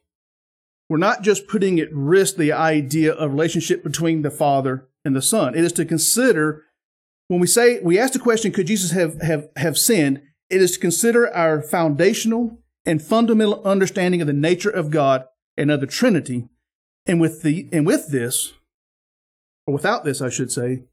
We're 0.89 0.97
not 0.97 1.21
just 1.21 1.47
putting 1.47 1.79
at 1.79 1.91
risk 1.91 2.35
the 2.35 2.53
idea 2.53 3.13
of 3.13 3.31
relationship 3.31 3.83
between 3.83 4.21
the 4.21 4.31
Father 4.31 4.88
and 5.03 5.15
the 5.15 5.21
Son. 5.21 5.55
It 5.55 5.63
is 5.63 5.73
to 5.73 5.85
consider 5.85 6.63
when 7.27 7.41
we 7.41 7.47
say 7.47 7.79
we 7.81 7.99
ask 7.99 8.13
the 8.13 8.19
question, 8.19 8.53
could 8.53 8.67
Jesus 8.67 8.91
have, 8.91 9.21
have, 9.21 9.49
have 9.57 9.77
sinned? 9.77 10.21
It 10.49 10.61
is 10.61 10.73
to 10.73 10.79
consider 10.79 11.33
our 11.33 11.61
foundational 11.61 12.59
and 12.85 13.01
fundamental 13.01 13.61
understanding 13.65 14.21
of 14.21 14.27
the 14.27 14.33
nature 14.33 14.69
of 14.69 14.91
God 14.91 15.25
and 15.57 15.69
of 15.69 15.81
the 15.81 15.88
Trinity. 15.88 16.47
And 17.05 17.19
with 17.19 17.41
the 17.41 17.69
and 17.71 17.85
with 17.85 18.09
this, 18.11 18.53
or 19.65 19.73
without 19.73 20.03
this, 20.03 20.21
I 20.21 20.29
should 20.29 20.51
say, 20.51 20.83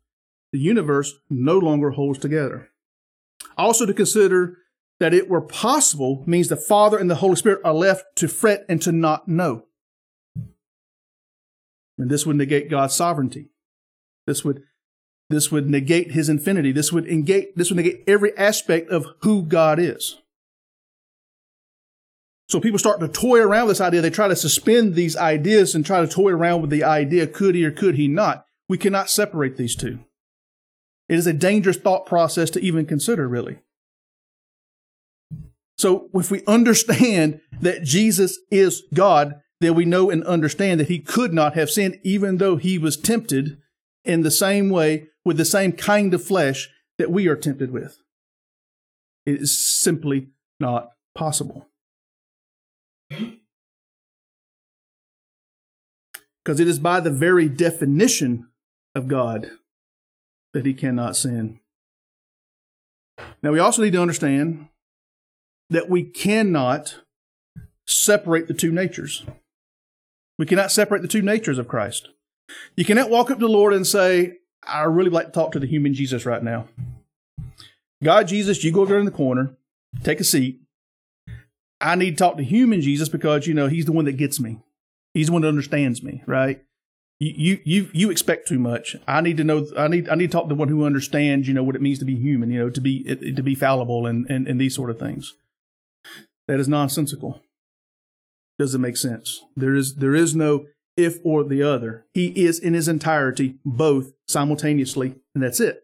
the 0.53 0.59
universe 0.59 1.13
no 1.31 1.59
longer 1.59 1.91
holds 1.91 2.19
together. 2.19 2.71
Also 3.57 3.87
to 3.87 3.95
consider 3.95 4.59
that 5.01 5.15
it 5.15 5.29
were 5.29 5.41
possible 5.41 6.23
means 6.27 6.49
the 6.49 6.57
Father 6.57 6.99
and 6.99 7.11
the 7.11 7.17
Holy 7.17 7.37
Spirit 7.37 7.61
are 7.65 7.75
left 7.75 8.05
to 8.17 8.29
fret 8.29 8.65
and 8.69 8.81
to 8.83 8.93
not 8.93 9.29
know. 9.29 9.65
And 11.99 12.11
this 12.11 12.27
would 12.27 12.37
negate 12.37 12.71
God's 12.71 12.95
sovereignty. 12.95 13.49
This 14.27 14.45
would 14.45 14.63
this 15.31 15.51
would 15.51 15.71
negate 15.71 16.13
his 16.13 16.29
infinity. 16.29 16.73
This 16.73 16.93
would 16.93 17.05
negate 17.05 17.57
this 17.57 17.71
would 17.71 17.77
negate 17.77 18.05
every 18.07 18.37
aspect 18.37 18.91
of 18.91 19.07
who 19.21 19.43
God 19.43 19.79
is. 19.79 20.21
So 22.49 22.61
people 22.61 22.79
start 22.79 23.01
to 23.01 23.09
toy 23.09 23.41
around 23.41 23.67
with 23.67 23.79
this 23.79 23.87
idea. 23.87 24.03
They 24.03 24.11
try 24.11 24.29
to 24.29 24.37
suspend 24.37 24.95
these 24.95 25.17
ideas 25.17 25.75
and 25.75 25.85
try 25.85 26.01
to 26.01 26.07
toy 26.07 26.31
around 26.31 26.61
with 26.61 26.71
the 26.71 26.85
idea, 26.85 27.27
could 27.27 27.55
he 27.55 27.65
or 27.65 27.71
could 27.71 27.95
he 27.95 28.07
not? 28.07 28.47
We 28.69 28.77
cannot 28.77 29.11
separate 29.11 29.57
these 29.57 29.75
two. 29.75 30.01
It 31.09 31.19
is 31.19 31.27
a 31.27 31.33
dangerous 31.33 31.77
thought 31.77 32.07
process 32.07 32.51
to 32.51 32.61
even 32.61 32.87
consider, 32.87 33.29
really. 33.29 33.59
So 35.77 36.09
if 36.15 36.31
we 36.31 36.45
understand 36.47 37.41
that 37.61 37.83
Jesus 37.83 38.39
is 38.51 38.85
God, 38.93 39.41
then 39.65 39.75
we 39.75 39.85
know 39.85 40.11
and 40.11 40.25
understand 40.25 40.81
that 40.81 40.89
he 40.89 40.99
could 40.99 41.33
not 41.33 41.55
have 41.55 41.71
sinned, 41.71 41.99
even 42.03 42.39
though 42.39 42.57
he 42.57 42.79
was 42.79 42.97
tempted 42.97 43.59
in 44.05 44.23
the 44.23 44.31
same 44.31 44.69
way 44.71 45.09
with 45.25 45.37
the 45.37 45.45
same 45.45 45.73
kind 45.73 46.13
of 46.13 46.25
flesh 46.25 46.69
that 46.99 47.11
we 47.11 47.27
are 47.27 47.37
tempted 47.37 47.71
with. 47.71 47.99
It 49.27 49.41
is 49.41 49.59
simply 49.59 50.29
not 50.61 50.91
possible. 51.15 51.69
Because 56.45 56.61
it 56.61 56.69
is 56.69 56.79
by 56.79 57.01
the 57.01 57.11
very 57.11 57.49
definition 57.49 58.49
of 58.95 59.09
God 59.09 59.51
that 60.53 60.67
he 60.67 60.75
cannot 60.75 61.17
sin. 61.17 61.61
Now, 63.43 63.53
we 63.53 63.59
also 63.59 63.83
need 63.83 63.93
to 63.95 64.03
understand 64.03 64.69
that 65.71 65.89
we 65.89 66.03
cannot 66.03 67.01
separate 67.87 68.49
the 68.49 68.55
two 68.55 68.73
natures. 68.73 69.25
We 70.39 70.47
cannot 70.47 70.73
separate 70.73 71.03
the 71.03 71.09
two 71.09 71.23
natures 71.23 71.59
of 71.59 71.69
Christ. 71.69 72.09
You 72.77 72.85
cannot 72.85 73.11
walk 73.11 73.31
up 73.31 73.39
to 73.39 73.47
the 73.47 73.53
Lord 73.53 73.73
and 73.73 73.87
say, 73.87 74.39
I 74.67 74.83
really 74.83 75.11
like 75.11 75.27
to 75.27 75.33
talk 75.33 75.53
to 75.53 75.61
the 75.61 75.67
human 75.67 75.95
Jesus 75.95 76.27
right 76.27 76.43
now. 76.43 76.69
God, 78.03 78.29
Jesus, 78.29 78.65
you 78.65 78.73
go 78.73 78.83
over 78.83 78.91
there 78.91 78.99
in 78.99 79.05
the 79.05 79.11
corner, 79.11 79.57
take 80.03 80.21
a 80.21 80.25
seat, 80.25 80.61
I 81.81 81.97
need 81.97 82.13
to 82.13 82.17
talk 82.17 82.37
to 82.39 82.45
human 82.45 82.81
Jesus 82.81 83.09
because, 83.09 83.47
you 83.47 83.55
know, 83.55 83.69
he's 83.69 83.85
the 83.85 83.93
one 83.93 84.07
that 84.07 84.17
gets 84.17 84.41
me. 84.41 84.59
He's 85.13 85.27
the 85.27 85.33
one 85.33 85.43
that 85.43 85.49
understands 85.49 86.03
me, 86.03 86.23
right? 86.27 86.63
You, 87.21 87.61
you, 87.65 87.91
you 87.93 88.11
expect 88.11 88.49
too 88.49 88.59
much. 88.59 88.97
I 89.07 89.21
need 89.21 89.37
to 89.37 89.45
know, 89.45 89.67
I 89.79 89.89
need, 89.89 90.09
I 90.09 90.15
need 90.15 90.27
to 90.31 90.33
talk 90.33 90.45
to 90.45 90.49
the 90.49 90.55
one 90.55 90.69
who 90.69 90.85
understands, 90.85 91.47
you 91.47 91.55
know, 91.55 91.63
what 91.63 91.77
it 91.77 91.83
means 91.83 91.99
to 92.01 92.05
be 92.05 92.17
human, 92.17 92.51
you 92.51 92.59
know, 92.59 92.71
to 92.71 92.81
be, 92.81 93.05
to 93.05 93.43
be 93.43 93.55
fallible 93.55 94.07
and, 94.07 94.29
and, 94.29 94.49
and 94.49 94.61
these 94.61 94.75
sort 94.75 94.91
of 94.91 94.99
things. 94.99 95.35
That 96.49 96.59
is 96.59 96.69
nonsensical. 96.69 97.43
Doesn't 98.59 98.81
make 98.81 98.97
sense. 98.97 99.41
There 99.57 99.75
is, 99.75 99.97
there 99.97 100.15
is 100.15 100.35
no 100.35 100.67
if 100.97 101.19
or 101.25 101.43
the 101.43 101.63
other. 101.63 102.07
He 102.15 102.29
is 102.45 102.59
in 102.59 102.75
his 102.75 102.89
entirety 102.89 103.57
both 103.65 104.13
simultaneously, 104.29 105.17
and 105.35 105.43
that's 105.43 105.61
it. 105.61 105.81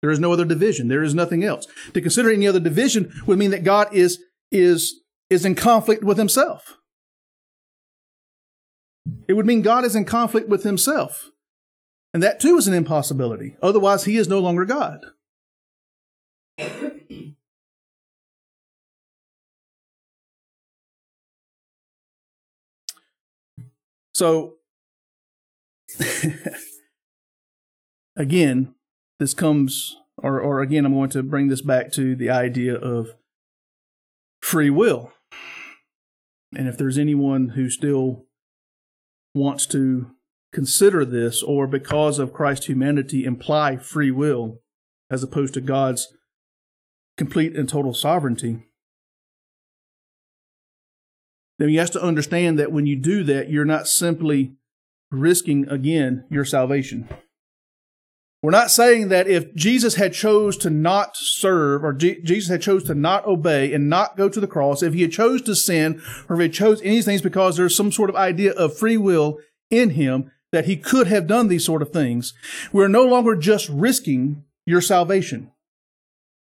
There 0.00 0.10
is 0.10 0.20
no 0.20 0.32
other 0.32 0.44
division. 0.44 0.88
There 0.88 1.02
is 1.02 1.14
nothing 1.14 1.42
else. 1.42 1.66
To 1.94 2.00
consider 2.00 2.30
any 2.30 2.46
other 2.46 2.60
division 2.60 3.12
would 3.26 3.38
mean 3.38 3.50
that 3.50 3.64
God 3.64 3.92
is 3.92 4.22
is, 4.50 5.00
is 5.28 5.44
in 5.44 5.54
conflict 5.54 6.02
with 6.02 6.16
himself. 6.16 6.78
It 9.26 9.34
would 9.34 9.46
mean 9.46 9.62
God 9.62 9.84
is 9.84 9.96
in 9.96 10.04
conflict 10.04 10.48
with 10.48 10.62
himself. 10.62 11.30
And 12.14 12.22
that 12.22 12.40
too 12.40 12.56
is 12.56 12.66
an 12.66 12.74
impossibility. 12.74 13.56
Otherwise, 13.62 14.04
he 14.04 14.16
is 14.16 14.28
no 14.28 14.38
longer 14.38 14.64
God. 14.64 15.04
So, 24.18 24.54
again, 28.16 28.74
this 29.20 29.32
comes, 29.32 29.96
or, 30.16 30.40
or 30.40 30.60
again, 30.60 30.84
I'm 30.84 30.92
going 30.92 31.10
to 31.10 31.22
bring 31.22 31.46
this 31.46 31.62
back 31.62 31.92
to 31.92 32.16
the 32.16 32.28
idea 32.28 32.74
of 32.74 33.10
free 34.42 34.70
will. 34.70 35.12
And 36.52 36.66
if 36.66 36.76
there's 36.76 36.98
anyone 36.98 37.50
who 37.50 37.70
still 37.70 38.24
wants 39.36 39.66
to 39.66 40.10
consider 40.52 41.04
this, 41.04 41.40
or 41.40 41.68
because 41.68 42.18
of 42.18 42.32
Christ's 42.32 42.66
humanity, 42.66 43.24
imply 43.24 43.76
free 43.76 44.10
will 44.10 44.58
as 45.12 45.22
opposed 45.22 45.54
to 45.54 45.60
God's 45.60 46.08
complete 47.16 47.54
and 47.54 47.68
total 47.68 47.94
sovereignty, 47.94 48.67
then 51.58 51.68
you 51.68 51.78
have 51.78 51.90
to 51.92 52.02
understand 52.02 52.58
that 52.58 52.72
when 52.72 52.86
you 52.86 52.96
do 52.96 53.24
that, 53.24 53.50
you're 53.50 53.64
not 53.64 53.88
simply 53.88 54.52
risking, 55.10 55.68
again, 55.68 56.24
your 56.30 56.44
salvation. 56.44 57.08
We're 58.40 58.52
not 58.52 58.70
saying 58.70 59.08
that 59.08 59.26
if 59.26 59.52
Jesus 59.56 59.96
had 59.96 60.12
chose 60.12 60.56
to 60.58 60.70
not 60.70 61.16
serve 61.16 61.84
or 61.84 61.92
G- 61.92 62.20
Jesus 62.22 62.48
had 62.48 62.62
chose 62.62 62.84
to 62.84 62.94
not 62.94 63.26
obey 63.26 63.72
and 63.72 63.90
not 63.90 64.16
go 64.16 64.28
to 64.28 64.38
the 64.38 64.46
cross, 64.46 64.82
if 64.82 64.94
he 64.94 65.02
had 65.02 65.10
chose 65.10 65.42
to 65.42 65.56
sin 65.56 66.00
or 66.28 66.36
if 66.36 66.42
he 66.42 66.48
chose 66.48 66.80
any 66.80 66.90
of 66.90 66.94
these 66.94 67.04
things 67.04 67.22
because 67.22 67.56
there's 67.56 67.74
some 67.74 67.90
sort 67.90 68.10
of 68.10 68.16
idea 68.16 68.52
of 68.52 68.78
free 68.78 68.96
will 68.96 69.38
in 69.70 69.90
him 69.90 70.30
that 70.52 70.66
he 70.66 70.76
could 70.76 71.08
have 71.08 71.26
done 71.26 71.48
these 71.48 71.64
sort 71.64 71.82
of 71.82 71.90
things, 71.90 72.32
we're 72.72 72.88
no 72.88 73.04
longer 73.04 73.34
just 73.34 73.68
risking 73.68 74.44
your 74.64 74.80
salvation. 74.80 75.50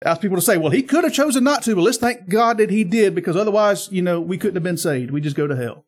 Ask 0.03 0.21
people 0.21 0.37
to 0.37 0.41
say, 0.41 0.57
well, 0.57 0.71
he 0.71 0.83
could 0.83 1.03
have 1.03 1.13
chosen 1.13 1.43
not 1.43 1.63
to, 1.63 1.75
but 1.75 1.81
let's 1.81 1.97
thank 1.97 2.29
God 2.29 2.57
that 2.57 2.69
he 2.69 2.83
did 2.83 3.15
because 3.15 3.35
otherwise, 3.35 3.89
you 3.91 4.01
know, 4.01 4.21
we 4.21 4.37
couldn't 4.37 4.55
have 4.55 4.63
been 4.63 4.77
saved. 4.77 5.11
We 5.11 5.21
just 5.21 5.35
go 5.35 5.47
to 5.47 5.55
hell. 5.55 5.85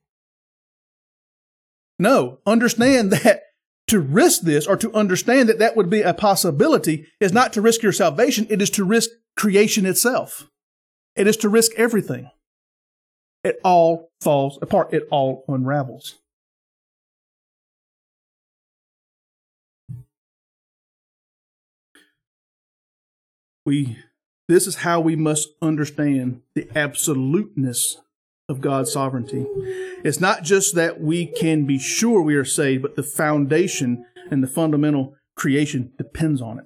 No, 1.98 2.40
understand 2.46 3.12
that 3.12 3.42
to 3.88 4.00
risk 4.00 4.42
this 4.42 4.68
or 4.68 4.78
to 4.78 4.94
understand 4.94 5.50
that 5.50 5.60
that 5.60 5.76
would 5.76 5.90
be 5.90 6.02
a 6.02 6.14
possibility 6.14 7.08
is 7.20 7.34
not 7.34 7.54
to 7.54 7.62
risk 7.62 7.82
your 7.82 7.92
salvation, 7.92 8.48
it 8.50 8.62
is 8.62 8.70
to 8.72 8.84
risk 8.84 9.10
creation 9.36 9.86
itself. 9.86 10.48
It 11.16 11.28
is 11.28 11.38
to 11.38 11.50
risk 11.50 11.72
everything. 11.76 12.30
It 13.44 13.60
all 13.64 14.12
falls 14.22 14.60
apart, 14.62 14.94
it 14.94 15.08
all 15.12 15.44
unravels. 15.48 16.16
We, 23.70 24.00
this 24.48 24.66
is 24.66 24.78
how 24.78 25.00
we 25.00 25.16
must 25.16 25.50
understand 25.62 26.42
the 26.56 26.68
absoluteness 26.76 27.98
of 28.48 28.62
God's 28.62 28.92
sovereignty. 28.92 29.46
It's 30.04 30.20
not 30.20 30.42
just 30.42 30.74
that 30.74 31.00
we 31.00 31.28
can 31.28 31.68
be 31.68 31.78
sure 31.78 32.20
we 32.20 32.34
are 32.34 32.44
saved, 32.44 32.82
but 32.82 32.96
the 32.96 33.04
foundation 33.04 34.08
and 34.32 34.42
the 34.42 34.48
fundamental 34.48 35.14
creation 35.36 35.94
depends 36.00 36.42
on 36.42 36.58
it. 36.58 36.66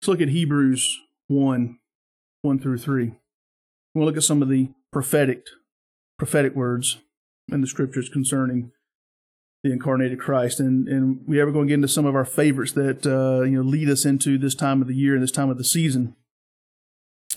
Let's 0.00 0.08
look 0.08 0.22
at 0.22 0.30
Hebrews 0.30 1.00
1 1.28 1.78
1 2.40 2.58
through 2.60 2.78
3. 2.78 3.12
We'll 3.94 4.06
look 4.06 4.16
at 4.16 4.22
some 4.22 4.40
of 4.40 4.48
the 4.48 4.70
prophetic 4.90 5.44
prophetic 6.18 6.54
words 6.54 6.96
in 7.52 7.60
the 7.60 7.66
scriptures 7.66 8.08
concerning 8.08 8.72
the 9.62 9.72
incarnated 9.72 10.18
Christ, 10.18 10.60
and 10.60 10.88
and 10.88 11.20
we 11.26 11.40
ever 11.40 11.50
going 11.50 11.66
to 11.66 11.70
get 11.70 11.74
into 11.76 11.88
some 11.88 12.06
of 12.06 12.14
our 12.14 12.24
favorites 12.24 12.72
that 12.72 13.06
uh, 13.06 13.42
you 13.44 13.56
know 13.56 13.68
lead 13.68 13.88
us 13.90 14.04
into 14.04 14.38
this 14.38 14.54
time 14.54 14.80
of 14.80 14.88
the 14.88 14.94
year 14.94 15.14
and 15.14 15.22
this 15.22 15.32
time 15.32 15.50
of 15.50 15.58
the 15.58 15.64
season. 15.64 16.16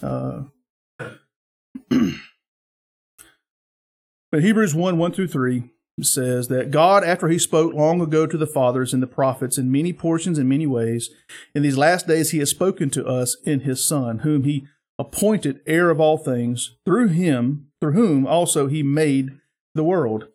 Uh, 0.01 0.43
but 4.32 4.41
Hebrews 4.41 4.74
one 4.74 4.97
one 4.97 5.11
through 5.11 5.28
three 5.28 5.69
says 6.01 6.47
that 6.47 6.71
God, 6.71 7.03
after 7.03 7.28
He 7.28 7.38
spoke 7.38 7.74
long 7.74 8.01
ago 8.01 8.26
to 8.26 8.38
the 8.38 8.47
fathers 8.47 8.93
and 8.93 9.03
the 9.03 9.07
prophets 9.07 9.57
in 9.57 9.71
many 9.71 9.93
portions 9.93 10.38
and 10.38 10.49
many 10.49 10.65
ways, 10.65 11.09
in 11.53 11.61
these 11.61 11.78
last 11.78 12.07
days 12.07 12.32
He 12.32 12.39
has 12.39 12.49
spoken 12.49 12.89
to 12.91 13.05
us 13.05 13.38
in 13.45 13.61
His 13.61 13.86
Son, 13.86 14.19
whom 14.19 14.43
He 14.43 14.65
appointed 14.97 15.59
heir 15.67 15.89
of 15.89 15.99
all 15.99 16.17
things, 16.17 16.76
through 16.86 17.09
Him, 17.09 17.67
through 17.82 17.93
whom 17.93 18.26
also 18.26 18.67
He 18.67 18.82
made 18.82 19.39
the 19.76 19.84
world 19.84 20.28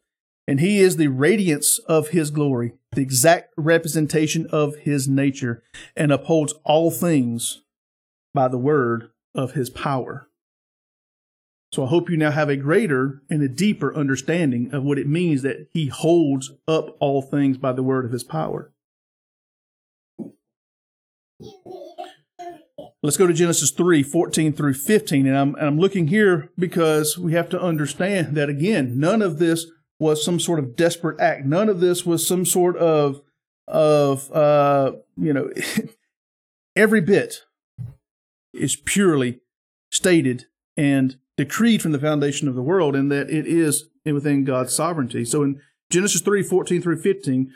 and 0.48 0.60
he 0.60 0.80
is 0.80 0.96
the 0.96 1.08
radiance 1.08 1.78
of 1.80 2.08
his 2.08 2.30
glory, 2.30 2.72
the 2.92 3.02
exact 3.02 3.52
representation 3.58 4.46
of 4.46 4.76
his 4.76 5.06
nature, 5.06 5.62
and 5.94 6.10
upholds 6.10 6.54
all 6.64 6.90
things 6.90 7.60
by 8.32 8.48
the 8.48 8.56
word 8.56 9.10
of 9.34 9.52
his 9.52 9.68
power. 9.68 10.30
So 11.70 11.84
I 11.84 11.88
hope 11.88 12.08
you 12.08 12.16
now 12.16 12.30
have 12.30 12.48
a 12.48 12.56
greater 12.56 13.20
and 13.28 13.42
a 13.42 13.48
deeper 13.48 13.94
understanding 13.94 14.72
of 14.72 14.84
what 14.84 14.98
it 14.98 15.06
means 15.06 15.42
that 15.42 15.68
he 15.70 15.88
holds 15.88 16.52
up 16.66 16.96
all 16.98 17.20
things 17.20 17.58
by 17.58 17.74
the 17.74 17.82
word 17.82 18.06
of 18.06 18.12
his 18.12 18.24
power. 18.24 18.72
Let's 23.02 23.18
go 23.18 23.26
to 23.26 23.34
Genesis 23.34 23.70
3 23.70 24.02
14 24.02 24.54
through 24.54 24.74
15. 24.74 25.26
And 25.26 25.36
I'm, 25.36 25.54
and 25.56 25.66
I'm 25.66 25.78
looking 25.78 26.08
here 26.08 26.50
because 26.58 27.18
we 27.18 27.34
have 27.34 27.50
to 27.50 27.60
understand 27.60 28.34
that, 28.34 28.48
again, 28.48 28.98
none 28.98 29.20
of 29.20 29.38
this 29.38 29.66
was 29.98 30.24
some 30.24 30.38
sort 30.38 30.58
of 30.58 30.76
desperate 30.76 31.20
act. 31.20 31.44
None 31.44 31.68
of 31.68 31.80
this 31.80 32.06
was 32.06 32.26
some 32.26 32.44
sort 32.44 32.76
of 32.76 33.20
of 33.66 34.32
uh, 34.32 34.92
you 35.16 35.32
know 35.32 35.50
every 36.76 37.00
bit 37.00 37.42
is 38.54 38.76
purely 38.76 39.40
stated 39.90 40.46
and 40.76 41.18
decreed 41.36 41.82
from 41.82 41.92
the 41.92 41.98
foundation 41.98 42.48
of 42.48 42.54
the 42.54 42.62
world 42.62 42.96
and 42.96 43.10
that 43.12 43.30
it 43.30 43.46
is 43.46 43.88
within 44.04 44.44
God's 44.44 44.74
sovereignty. 44.74 45.24
So 45.24 45.42
in 45.42 45.60
Genesis 45.90 46.20
3, 46.20 46.42
14 46.42 46.82
through 46.82 47.00
15, 47.00 47.52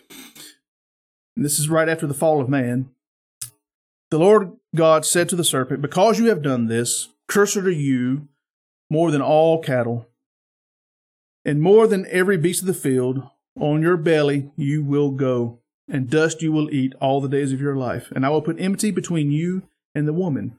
this 1.37 1.59
is 1.59 1.69
right 1.69 1.89
after 1.89 2.07
the 2.07 2.15
fall 2.15 2.41
of 2.41 2.49
man, 2.49 2.91
the 4.11 4.19
Lord 4.19 4.53
God 4.75 5.07
said 5.07 5.29
to 5.31 5.37
the 5.37 5.45
serpent, 5.45 5.83
Because 5.83 6.19
you 6.19 6.27
have 6.27 6.43
done 6.43 6.67
this, 6.67 7.09
cursed 7.29 7.57
are 7.57 7.71
you 7.71 8.29
more 8.91 9.11
than 9.11 9.23
all 9.23 9.63
cattle 9.63 10.07
and 11.45 11.61
more 11.61 11.87
than 11.87 12.07
every 12.11 12.37
beast 12.37 12.63
of 12.63 12.67
the 12.67 12.75
field, 12.75 13.23
on 13.59 13.83
your 13.83 13.97
belly 13.97 14.51
you 14.57 14.83
will 14.85 15.11
go, 15.11 15.59
and 15.89 16.09
dust 16.09 16.43
you 16.43 16.53
will 16.53 16.71
eat 16.71 16.95
all 17.01 17.21
the 17.21 17.29
days 17.29 17.53
of 17.53 17.61
your 17.61 17.77
life. 17.77 18.11
And 18.15 18.25
I 18.25 18.31
will 18.31 18.43
put 18.43 18.61
enmity 18.61 18.91
between 18.91 19.31
you 19.31 19.63
and 19.95 20.09
the 20.09 20.13
woman, 20.13 20.57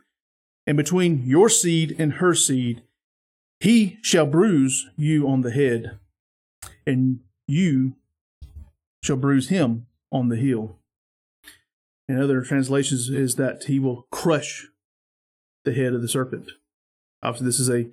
and 0.68 0.78
between 0.78 1.24
your 1.26 1.50
seed 1.50 1.96
and 1.98 2.14
her 2.14 2.36
seed. 2.36 2.84
He 3.60 3.98
shall 4.02 4.26
bruise 4.26 4.90
you 4.98 5.28
on 5.28 5.42
the 5.42 5.52
head, 5.52 5.98
and 6.86 7.20
you 7.48 7.96
shall 9.02 9.18
bruise 9.18 9.50
him 9.50 9.88
on 10.12 10.30
the 10.30 10.38
heel. 10.38 10.78
In 12.08 12.20
other 12.20 12.42
translations, 12.42 13.10
is 13.10 13.36
that 13.36 13.64
he 13.66 13.80
will 13.80 14.08
crush 14.12 14.68
the 15.64 15.74
head 15.74 15.94
of 15.94 16.02
the 16.02 16.08
serpent. 16.08 16.52
Obviously, 17.22 17.46
this 17.46 17.60
is 17.60 17.70
a 17.70 17.88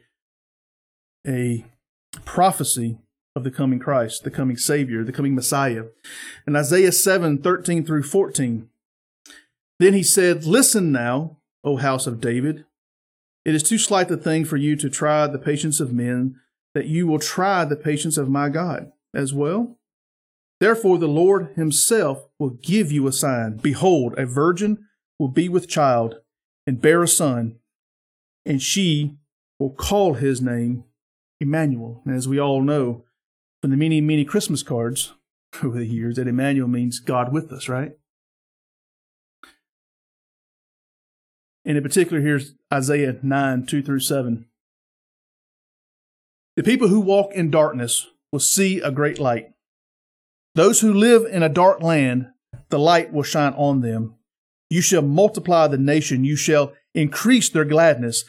a 1.27 1.65
prophecy 2.25 2.99
of 3.37 3.45
the 3.45 3.51
coming 3.51 3.79
Christ, 3.79 4.25
the 4.25 4.31
coming 4.31 4.57
Savior, 4.57 5.05
the 5.05 5.13
coming 5.13 5.35
Messiah. 5.35 5.85
In 6.47 6.57
Isaiah 6.57 6.93
7 6.93 7.39
13 7.39 7.85
through 7.85 8.03
14, 8.03 8.69
then 9.79 9.95
he 9.95 10.03
said, 10.03 10.45
Listen 10.45 10.93
now, 10.93 11.39
O 11.65 11.77
house 11.77 12.07
of 12.07 12.21
David. 12.21 12.65
It 13.45 13.55
is 13.55 13.63
too 13.63 13.79
slight 13.79 14.11
a 14.11 14.17
thing 14.17 14.45
for 14.45 14.57
you 14.57 14.77
to 14.77 14.91
try 14.91 15.27
the 15.27 15.39
patience 15.39 15.81
of 15.81 15.93
men, 15.93 16.37
that 16.75 16.87
you 16.87 17.07
will 17.07 17.19
try 17.19 17.65
the 17.65 17.77
patience 17.77 18.19
of 18.19 18.29
my 18.29 18.49
God 18.49 18.93
as 19.15 19.33
well. 19.33 19.79
Therefore, 20.61 20.99
the 20.99 21.09
Lord 21.09 21.55
himself 21.57 22.29
will 22.39 22.51
give 22.51 22.93
you 22.93 23.07
a 23.07 23.13
sign. 23.13 23.57
Behold, 23.57 24.15
a 24.19 24.27
virgin 24.27 24.87
will 25.19 25.29
be 25.29 25.49
with 25.49 25.69
child 25.69 26.17
and 26.67 26.83
bear 26.83 27.03
a 27.03 27.09
son, 27.09 27.57
and 28.45 28.61
she 28.61 29.17
will 29.59 29.71
call 29.71 30.15
his 30.15 30.43
name 30.43 30.85
Emmanuel. 31.41 32.03
And 32.05 32.15
as 32.15 32.29
we 32.29 32.39
all 32.39 32.61
know 32.61 33.05
from 33.61 33.71
the 33.71 33.77
many, 33.77 34.01
many 34.01 34.25
Christmas 34.25 34.63
cards 34.63 35.15
over 35.63 35.79
the 35.79 35.87
years, 35.87 36.17
that 36.17 36.29
Emmanuel 36.29 36.69
means 36.69 37.01
God 37.01 37.33
with 37.33 37.51
us, 37.53 37.69
right? 37.69 37.93
And 41.65 41.77
in 41.77 41.83
particular, 41.83 42.23
here's 42.23 42.55
Isaiah 42.73 43.17
9, 43.23 43.67
2 43.67 43.83
through 43.83 44.01
7. 44.01 44.47
The 46.57 46.63
people 46.63 46.89
who 46.89 47.01
walk 47.01 47.33
in 47.33 47.51
darkness 47.51 48.07
will 48.33 48.41
see 48.41 48.81
a 48.81 48.91
great 48.91 49.19
light. 49.19 49.53
Those 50.55 50.81
who 50.81 50.93
live 50.93 51.25
in 51.25 51.43
a 51.43 51.49
dark 51.49 51.83
land, 51.83 52.29
the 52.71 52.79
light 52.79 53.13
will 53.13 53.23
shine 53.23 53.53
on 53.55 53.81
them. 53.81 54.17
You 54.69 54.81
shall 54.81 55.03
multiply 55.03 55.67
the 55.67 55.79
nation, 55.79 56.25
you 56.25 56.37
shall 56.37 56.73
increase 56.95 57.49
their 57.49 57.65
gladness. 57.65 58.25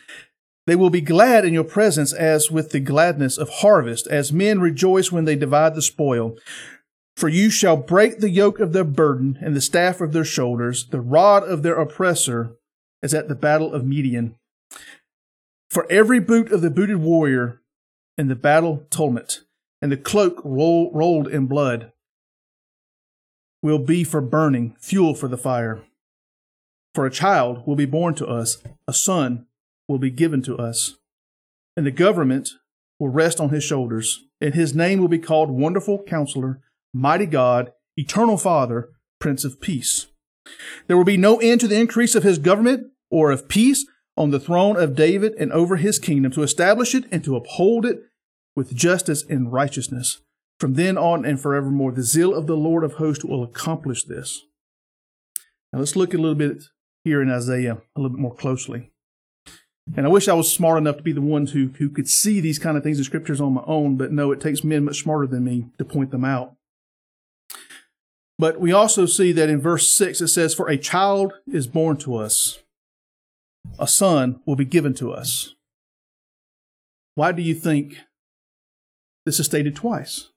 They 0.68 0.76
will 0.76 0.89
be 0.89 1.01
glad 1.01 1.43
in 1.43 1.53
your 1.53 1.64
presence 1.64 2.14
as 2.14 2.51
with 2.51 2.72
the 2.72 2.80
gladness 2.80 3.38
of 3.38 3.49
harvest, 3.49 4.07
as 4.07 4.32
men 4.32 4.59
rejoice 4.59 5.12
when 5.12 5.26
they 5.26 5.36
divide 5.36 5.76
the 5.76 5.82
spoil. 5.82 6.38
For 7.16 7.30
you 7.30 7.49
shall 7.49 7.78
break 7.78 8.20
the 8.20 8.30
yoke 8.30 8.59
of 8.59 8.74
their 8.74 8.84
burden 8.84 9.38
and 9.41 9.55
the 9.55 9.62
staff 9.62 10.01
of 10.01 10.14
their 10.14 10.26
shoulders, 10.26 10.88
the 10.88 11.01
rod 11.01 11.43
of 11.43 11.64
their 11.64 11.80
oppressor, 11.80 12.55
as 13.03 13.14
at 13.14 13.28
the 13.28 13.36
battle 13.36 13.74
of 13.74 13.86
Midian. 13.86 14.36
For 15.70 15.89
every 15.91 16.20
boot 16.20 16.51
of 16.51 16.62
the 16.62 16.70
booted 16.70 16.97
warrior 16.97 17.62
in 18.18 18.28
the 18.28 18.36
battle 18.36 18.86
tumult, 18.89 19.41
and 19.82 19.91
the 19.91 19.97
cloak 19.97 20.41
roll, 20.43 20.91
rolled 20.93 21.28
in 21.28 21.47
blood, 21.47 21.91
will 23.64 23.80
be 23.80 24.03
for 24.03 24.22
burning, 24.22 24.76
fuel 24.80 25.16
for 25.16 25.28
the 25.28 25.38
fire. 25.38 25.82
For 26.93 27.05
a 27.05 27.12
child 27.12 27.66
will 27.66 27.76
be 27.76 27.86
born 27.86 28.16
to 28.16 28.28
us, 28.28 28.62
a 28.88 28.93
son 28.93 29.47
will 29.91 29.99
be 29.99 30.09
given 30.09 30.41
to 30.43 30.57
us, 30.57 30.95
and 31.77 31.85
the 31.85 31.91
government 31.91 32.49
will 32.99 33.09
rest 33.09 33.39
on 33.39 33.49
his 33.49 33.63
shoulders, 33.63 34.21
and 34.39 34.53
his 34.53 34.73
name 34.73 34.99
will 34.99 35.07
be 35.07 35.19
called 35.19 35.51
Wonderful 35.51 36.03
Counselor, 36.03 36.61
Mighty 36.93 37.25
God, 37.25 37.71
Eternal 37.97 38.37
Father, 38.37 38.89
Prince 39.19 39.43
of 39.43 39.61
Peace. 39.61 40.07
There 40.87 40.97
will 40.97 41.03
be 41.03 41.17
no 41.17 41.37
end 41.37 41.61
to 41.61 41.67
the 41.67 41.79
increase 41.79 42.15
of 42.15 42.23
his 42.23 42.39
government 42.39 42.87
or 43.09 43.31
of 43.31 43.47
peace 43.47 43.85
on 44.17 44.31
the 44.31 44.39
throne 44.39 44.77
of 44.77 44.95
David 44.95 45.33
and 45.37 45.51
over 45.51 45.77
his 45.77 45.99
kingdom, 45.99 46.31
to 46.33 46.43
establish 46.43 46.93
it 46.95 47.05
and 47.11 47.23
to 47.23 47.35
uphold 47.35 47.85
it 47.85 48.01
with 48.55 48.75
justice 48.75 49.23
and 49.29 49.51
righteousness. 49.51 50.21
From 50.59 50.73
then 50.75 50.97
on 50.97 51.25
and 51.25 51.39
forevermore, 51.39 51.91
the 51.91 52.03
zeal 52.03 52.33
of 52.33 52.45
the 52.45 52.57
Lord 52.57 52.83
of 52.83 52.93
hosts 52.93 53.25
will 53.25 53.43
accomplish 53.43 54.03
this. 54.03 54.41
Now 55.73 55.79
let's 55.79 55.95
look 55.95 56.13
a 56.13 56.17
little 56.17 56.35
bit 56.35 56.63
here 57.03 57.21
in 57.21 57.31
Isaiah 57.31 57.81
a 57.95 57.99
little 57.99 58.15
bit 58.15 58.21
more 58.21 58.35
closely. 58.35 58.90
And 59.95 60.05
I 60.05 60.09
wish 60.09 60.27
I 60.27 60.34
was 60.34 60.51
smart 60.51 60.77
enough 60.77 60.97
to 60.97 61.03
be 61.03 61.11
the 61.11 61.21
one 61.21 61.47
who, 61.47 61.71
who 61.77 61.89
could 61.89 62.07
see 62.07 62.39
these 62.39 62.59
kind 62.59 62.77
of 62.77 62.84
things 62.84 62.97
in 62.97 63.03
scriptures 63.03 63.41
on 63.41 63.53
my 63.53 63.63
own, 63.65 63.97
but 63.97 64.11
no, 64.11 64.32
it 64.32 64.39
takes 64.39 64.63
men 64.63 64.86
much 64.86 65.01
smarter 65.01 65.27
than 65.27 65.43
me 65.43 65.65
to 65.77 65.86
point 65.86 66.11
them 66.11 66.23
out. 66.23 66.55
But 68.38 68.59
we 68.59 68.71
also 68.71 69.05
see 69.05 69.32
that 69.34 69.49
in 69.49 69.61
verse 69.61 69.91
6 69.91 70.21
it 70.21 70.27
says, 70.29 70.53
For 70.53 70.69
a 70.69 70.77
child 70.77 71.34
is 71.51 71.67
born 71.67 71.97
to 71.97 72.15
us, 72.15 72.59
a 73.77 73.88
son 73.88 74.39
will 74.45 74.55
be 74.55 74.65
given 74.65 74.93
to 74.95 75.11
us. 75.11 75.55
Why 77.15 77.32
do 77.32 77.41
you 77.41 77.53
think 77.53 77.97
this 79.25 79.39
is 79.39 79.45
stated 79.45 79.75
twice? 79.75 80.29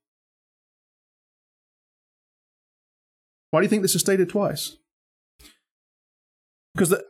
Why 3.51 3.61
do 3.61 3.64
you 3.64 3.70
think 3.70 3.82
this 3.82 3.95
is 3.95 4.01
stated 4.01 4.28
twice? 4.28 4.78
Because 6.74 6.88
the, 6.88 7.05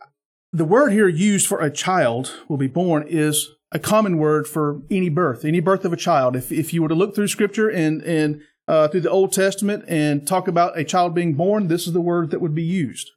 the 0.55 0.65
word 0.65 0.93
here 0.93 1.09
used 1.09 1.49
for 1.49 1.61
a 1.61 1.71
child 1.71 2.33
will 2.49 2.57
be 2.57 2.69
born 2.69 3.05
is 3.09 3.51
a 3.73 3.79
common 3.81 4.19
word 4.19 4.47
for 4.47 4.81
any 4.89 5.09
birth, 5.09 5.45
any 5.45 5.59
birth 5.59 5.85
of 5.85 5.93
a 5.93 5.97
child. 5.97 6.37
If, 6.37 6.53
if 6.53 6.73
you 6.73 6.81
were 6.81 6.89
to 6.89 6.95
look 6.95 7.13
through 7.13 7.27
scripture 7.27 7.69
and, 7.69 8.01
and 8.03 8.41
uh, 8.69 8.87
through 8.87 9.01
the 9.01 9.11
Old 9.11 9.33
Testament 9.33 9.85
and 9.89 10.25
talk 10.25 10.47
about 10.47 10.79
a 10.79 10.85
child 10.85 11.13
being 11.13 11.35
born, 11.35 11.67
this 11.67 11.89
is 11.89 11.93
the 11.93 12.01
word 12.01 12.31
that 12.31 12.41
would 12.41 12.55
be 12.55 12.63
used. 12.63 13.11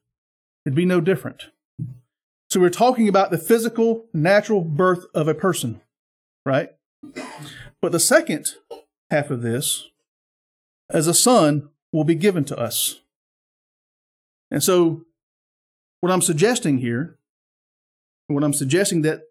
It'd 0.65 0.75
be 0.75 0.83
no 0.83 0.99
different. 0.99 1.43
So 2.49 2.59
we're 2.59 2.71
talking 2.71 3.07
about 3.07 3.29
the 3.29 3.37
physical, 3.37 4.07
natural 4.15 4.61
birth 4.61 5.05
of 5.13 5.27
a 5.27 5.35
person, 5.35 5.81
right? 6.43 6.71
But 7.83 7.91
the 7.91 7.99
second 7.99 8.47
half 9.11 9.29
of 9.29 9.43
this, 9.43 9.89
as 10.89 11.05
a 11.05 11.13
son, 11.13 11.69
will 11.93 12.03
be 12.03 12.15
given 12.15 12.45
to 12.45 12.57
us. 12.57 13.01
And 14.49 14.63
so, 14.63 15.03
what 16.01 16.11
I'm 16.11 16.21
suggesting 16.21 16.79
here, 16.79 17.16
what 18.27 18.43
I'm 18.43 18.53
suggesting 18.53 19.01
that 19.03 19.21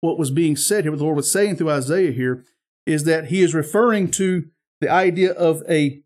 what 0.00 0.18
was 0.18 0.30
being 0.30 0.56
said 0.56 0.84
here, 0.84 0.92
what 0.92 0.98
the 0.98 1.04
Lord 1.04 1.16
was 1.16 1.30
saying 1.30 1.56
through 1.56 1.70
Isaiah 1.70 2.12
here, 2.12 2.44
is 2.84 3.04
that 3.04 3.26
he 3.26 3.42
is 3.42 3.54
referring 3.54 4.10
to 4.12 4.46
the 4.80 4.90
idea 4.90 5.32
of 5.32 5.62
a 5.68 6.02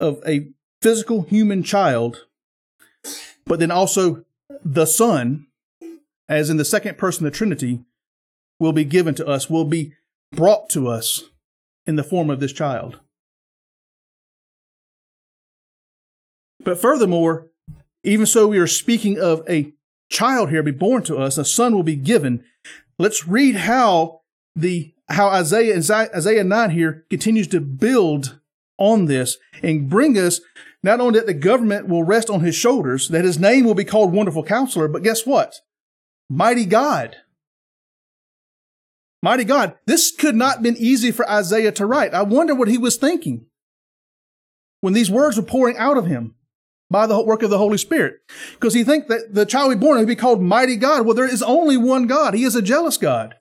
of 0.00 0.20
a 0.26 0.48
physical 0.80 1.22
human 1.22 1.62
child, 1.62 2.26
but 3.46 3.60
then 3.60 3.70
also 3.70 4.24
the 4.64 4.86
Son, 4.86 5.46
as 6.28 6.50
in 6.50 6.56
the 6.56 6.64
second 6.64 6.98
person 6.98 7.24
of 7.24 7.32
the 7.32 7.36
Trinity, 7.36 7.80
will 8.58 8.72
be 8.72 8.84
given 8.84 9.14
to 9.14 9.26
us, 9.26 9.48
will 9.48 9.64
be 9.64 9.92
brought 10.32 10.68
to 10.70 10.88
us 10.88 11.24
in 11.86 11.96
the 11.96 12.02
form 12.02 12.30
of 12.30 12.40
this 12.40 12.52
child. 12.52 12.98
But 16.64 16.80
furthermore, 16.80 17.48
even 18.02 18.26
so, 18.26 18.48
we 18.48 18.58
are 18.58 18.66
speaking 18.66 19.20
of 19.20 19.42
a 19.48 19.72
child 20.12 20.50
here 20.50 20.62
be 20.62 20.70
born 20.70 21.02
to 21.04 21.16
us, 21.16 21.38
a 21.38 21.44
son 21.44 21.74
will 21.74 21.82
be 21.82 21.96
given. 21.96 22.44
Let's 22.98 23.26
read 23.26 23.56
how 23.56 24.20
the 24.54 24.94
how 25.08 25.28
Isaiah 25.28 25.76
Isaiah 25.76 26.44
9 26.44 26.70
here 26.70 27.04
continues 27.10 27.48
to 27.48 27.60
build 27.60 28.38
on 28.78 29.06
this 29.06 29.38
and 29.62 29.88
bring 29.88 30.16
us 30.16 30.40
not 30.82 31.00
only 31.00 31.18
that 31.18 31.26
the 31.26 31.34
government 31.34 31.88
will 31.88 32.02
rest 32.02 32.28
on 32.30 32.40
his 32.40 32.54
shoulders, 32.54 33.08
that 33.08 33.24
his 33.24 33.38
name 33.38 33.64
will 33.64 33.74
be 33.74 33.84
called 33.84 34.12
Wonderful 34.12 34.44
Counselor, 34.44 34.88
but 34.88 35.02
guess 35.02 35.26
what? 35.26 35.56
Mighty 36.28 36.64
God. 36.64 37.16
Mighty 39.22 39.44
God. 39.44 39.76
This 39.86 40.10
could 40.10 40.34
not 40.34 40.54
have 40.54 40.62
been 40.62 40.76
easy 40.76 41.12
for 41.12 41.28
Isaiah 41.30 41.72
to 41.72 41.86
write. 41.86 42.14
I 42.14 42.22
wonder 42.22 42.54
what 42.54 42.68
he 42.68 42.78
was 42.78 42.96
thinking 42.96 43.46
when 44.80 44.94
these 44.94 45.10
words 45.10 45.36
were 45.36 45.44
pouring 45.44 45.76
out 45.76 45.96
of 45.96 46.06
him 46.06 46.34
by 46.92 47.06
the 47.06 47.20
work 47.20 47.42
of 47.42 47.50
the 47.50 47.58
Holy 47.58 47.78
Spirit. 47.78 48.16
Because 48.52 48.74
he 48.74 48.84
think 48.84 49.08
that 49.08 49.34
the 49.34 49.46
child 49.46 49.70
be 49.70 49.76
born 49.76 49.98
will 49.98 50.06
be 50.06 50.14
called 50.14 50.40
Mighty 50.40 50.76
God. 50.76 51.04
Well, 51.04 51.16
there 51.16 51.28
is 51.28 51.42
only 51.42 51.76
one 51.76 52.06
God. 52.06 52.34
He 52.34 52.44
is 52.44 52.54
a 52.54 52.62
jealous 52.62 52.96
God. 52.96 53.34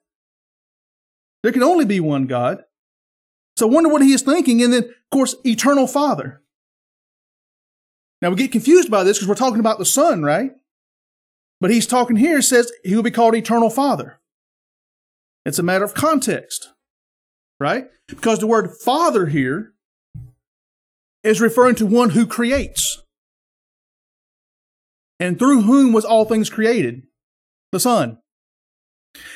There 1.44 1.52
can 1.52 1.64
only 1.64 1.86
be 1.86 2.00
one 2.00 2.26
God. 2.26 2.64
So 3.58 3.68
I 3.68 3.72
wonder 3.72 3.90
what 3.90 4.02
he 4.02 4.14
is 4.14 4.22
thinking. 4.22 4.64
And 4.64 4.74
then, 4.74 4.84
of 4.84 5.10
course, 5.12 5.36
eternal 5.46 5.86
Father. 5.86 6.42
Now 8.22 8.30
we 8.30 8.36
get 8.36 8.52
confused 8.52 8.90
by 8.90 9.04
this 9.04 9.18
because 9.18 9.28
we're 9.28 9.36
talking 9.36 9.60
about 9.60 9.78
the 9.78 9.86
Son, 9.86 10.24
right? 10.24 10.52
But 11.60 11.72
he's 11.72 11.88
talking 11.88 12.16
here, 12.16 12.42
says 12.42 12.72
he 12.84 12.96
will 12.96 13.04
be 13.04 13.12
called 13.12 13.36
Eternal 13.36 13.70
Father. 13.70 14.20
It's 15.46 15.60
a 15.60 15.64
matter 15.64 15.84
of 15.84 15.94
context, 15.94 16.70
right? 17.60 17.88
Because 18.08 18.40
the 18.40 18.48
word 18.48 18.72
Father 18.84 19.28
here 19.28 19.74
is 21.24 21.42
referring 21.42 21.76
to 21.76 21.86
one 21.86 22.12
who 22.12 22.26
creates. 22.26 23.04
And 25.22 25.38
through 25.38 25.62
whom 25.62 25.94
was 25.94 26.04
all 26.04 26.26
things 26.26 26.50
created? 26.50 27.04
The 27.72 27.80
Son. 27.80 28.18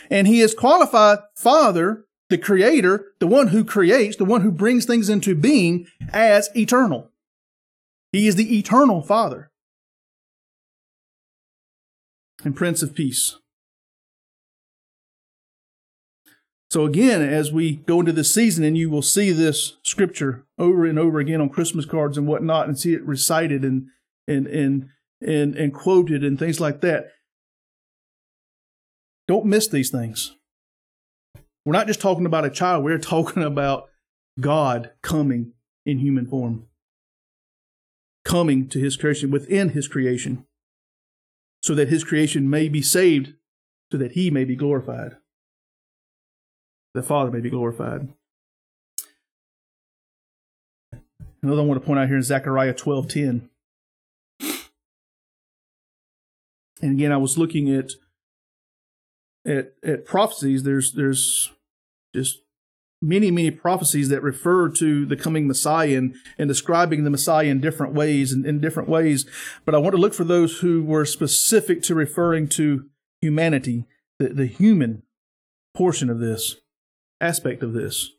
And 0.09 0.25
he 0.25 0.41
is 0.41 0.55
qualified 0.55 1.19
Father, 1.36 2.07
the 2.27 2.39
Creator, 2.39 3.13
the 3.19 3.27
one 3.27 3.49
who 3.49 3.63
creates, 3.63 4.17
the 4.17 4.25
one 4.25 4.41
who 4.41 4.51
brings 4.51 4.86
things 4.86 5.09
into 5.09 5.36
being 5.36 5.86
as 6.11 6.49
eternal. 6.55 7.11
He 8.11 8.27
is 8.27 8.36
the 8.36 8.57
eternal 8.57 9.03
Father 9.03 9.51
and 12.43 12.55
Prince 12.55 12.81
of 12.81 12.95
Peace. 12.95 13.38
So, 16.71 16.86
again, 16.86 17.21
as 17.21 17.51
we 17.51 17.75
go 17.75 17.99
into 17.99 18.11
this 18.11 18.33
season, 18.33 18.63
and 18.63 18.75
you 18.75 18.89
will 18.89 19.03
see 19.03 19.31
this 19.31 19.77
scripture 19.83 20.45
over 20.57 20.83
and 20.83 20.97
over 20.97 21.19
again 21.19 21.41
on 21.41 21.49
Christmas 21.49 21.86
cards 21.86 22.17
and 22.17 22.25
whatnot, 22.25 22.67
and 22.67 22.77
see 22.77 22.95
it 22.95 23.05
recited 23.05 23.63
and, 23.63 23.89
and, 24.27 24.47
and, 24.47 24.89
and, 25.26 25.55
and 25.55 25.73
quoted 25.73 26.23
and 26.23 26.38
things 26.38 26.59
like 26.59 26.82
that. 26.82 27.07
Don't 29.28 29.45
miss 29.45 29.67
these 29.67 29.89
things. 29.89 30.36
We're 31.65 31.73
not 31.73 31.88
just 31.88 32.01
talking 32.01 32.26
about 32.26 32.45
a 32.45 32.49
child, 32.49 32.84
we're 32.84 32.97
talking 32.99 33.43
about 33.43 33.89
God 34.39 34.91
coming 35.01 35.53
in 35.86 35.99
human 35.99 36.28
form, 36.28 36.67
coming 38.23 38.67
to 38.69 38.80
his 38.80 38.97
creation, 38.97 39.32
within 39.32 39.69
his 39.69 39.88
creation, 39.88 40.45
so 41.61 41.73
that 41.76 41.89
his 41.89 42.03
creation 42.03 42.49
may 42.49 42.69
be 42.69 42.82
saved, 42.82 43.34
so 43.91 43.97
that 43.97 44.11
he 44.11 44.30
may 44.30 44.43
be 44.43 44.55
glorified. 44.55 45.17
The 46.93 47.03
Father 47.03 47.32
may 47.32 47.41
be 47.41 47.49
glorified. 47.49 48.09
Another 51.41 51.61
one 51.61 51.65
I 51.65 51.69
want 51.69 51.82
to 51.82 51.86
point 51.86 51.99
out 51.99 52.07
here 52.07 52.17
in 52.17 52.23
Zechariah 52.23 52.73
12:10. 52.73 53.49
And 56.82 56.91
again, 56.91 57.11
I 57.11 57.17
was 57.17 57.38
looking 57.38 57.73
at 57.73 57.91
at, 59.45 59.73
at 59.84 60.05
prophecies, 60.05 60.63
there's 60.63 60.93
there's 60.93 61.51
just 62.15 62.41
many 63.01 63.30
many 63.30 63.51
prophecies 63.51 64.09
that 64.09 64.23
refer 64.23 64.69
to 64.69 65.05
the 65.05 65.15
coming 65.15 65.47
Messiah 65.47 65.97
and, 65.97 66.15
and 66.38 66.47
describing 66.47 67.03
the 67.03 67.09
Messiah 67.09 67.47
in 67.47 67.61
different 67.61 67.93
ways 67.93 68.32
and 68.32 68.45
in 68.45 68.59
different 68.59 68.89
ways. 68.89 69.26
But 69.63 69.76
I 69.76 69.78
want 69.78 69.95
to 69.95 70.01
look 70.01 70.13
for 70.13 70.23
those 70.23 70.59
who 70.59 70.84
were 70.84 71.05
specific 71.05 71.82
to 71.84 71.95
referring 71.95 72.47
to 72.49 72.86
humanity, 73.21 73.86
the, 74.17 74.30
the 74.30 74.47
human 74.47 75.03
portion 75.76 76.09
of 76.09 76.19
this 76.19 76.55
aspect 77.21 77.63
of 77.63 77.73
this. 77.73 78.11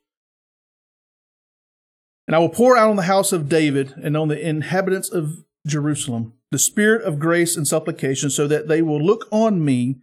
And 2.27 2.35
I 2.35 2.39
will 2.39 2.49
pour 2.49 2.77
out 2.77 2.91
on 2.91 2.97
the 2.97 3.03
house 3.03 3.33
of 3.33 3.49
David 3.49 3.95
and 4.03 4.17
on 4.17 4.29
the 4.29 4.41
inhabitants 4.41 5.09
of 5.11 5.45
Jerusalem 5.67 6.36
the 6.51 6.59
spirit 6.59 7.03
of 7.03 7.19
grace 7.19 7.57
and 7.57 7.67
supplication, 7.67 8.31
so 8.31 8.47
that 8.47 8.69
they 8.69 8.83
will 8.83 9.03
look 9.03 9.27
on 9.31 9.65
me 9.65 9.97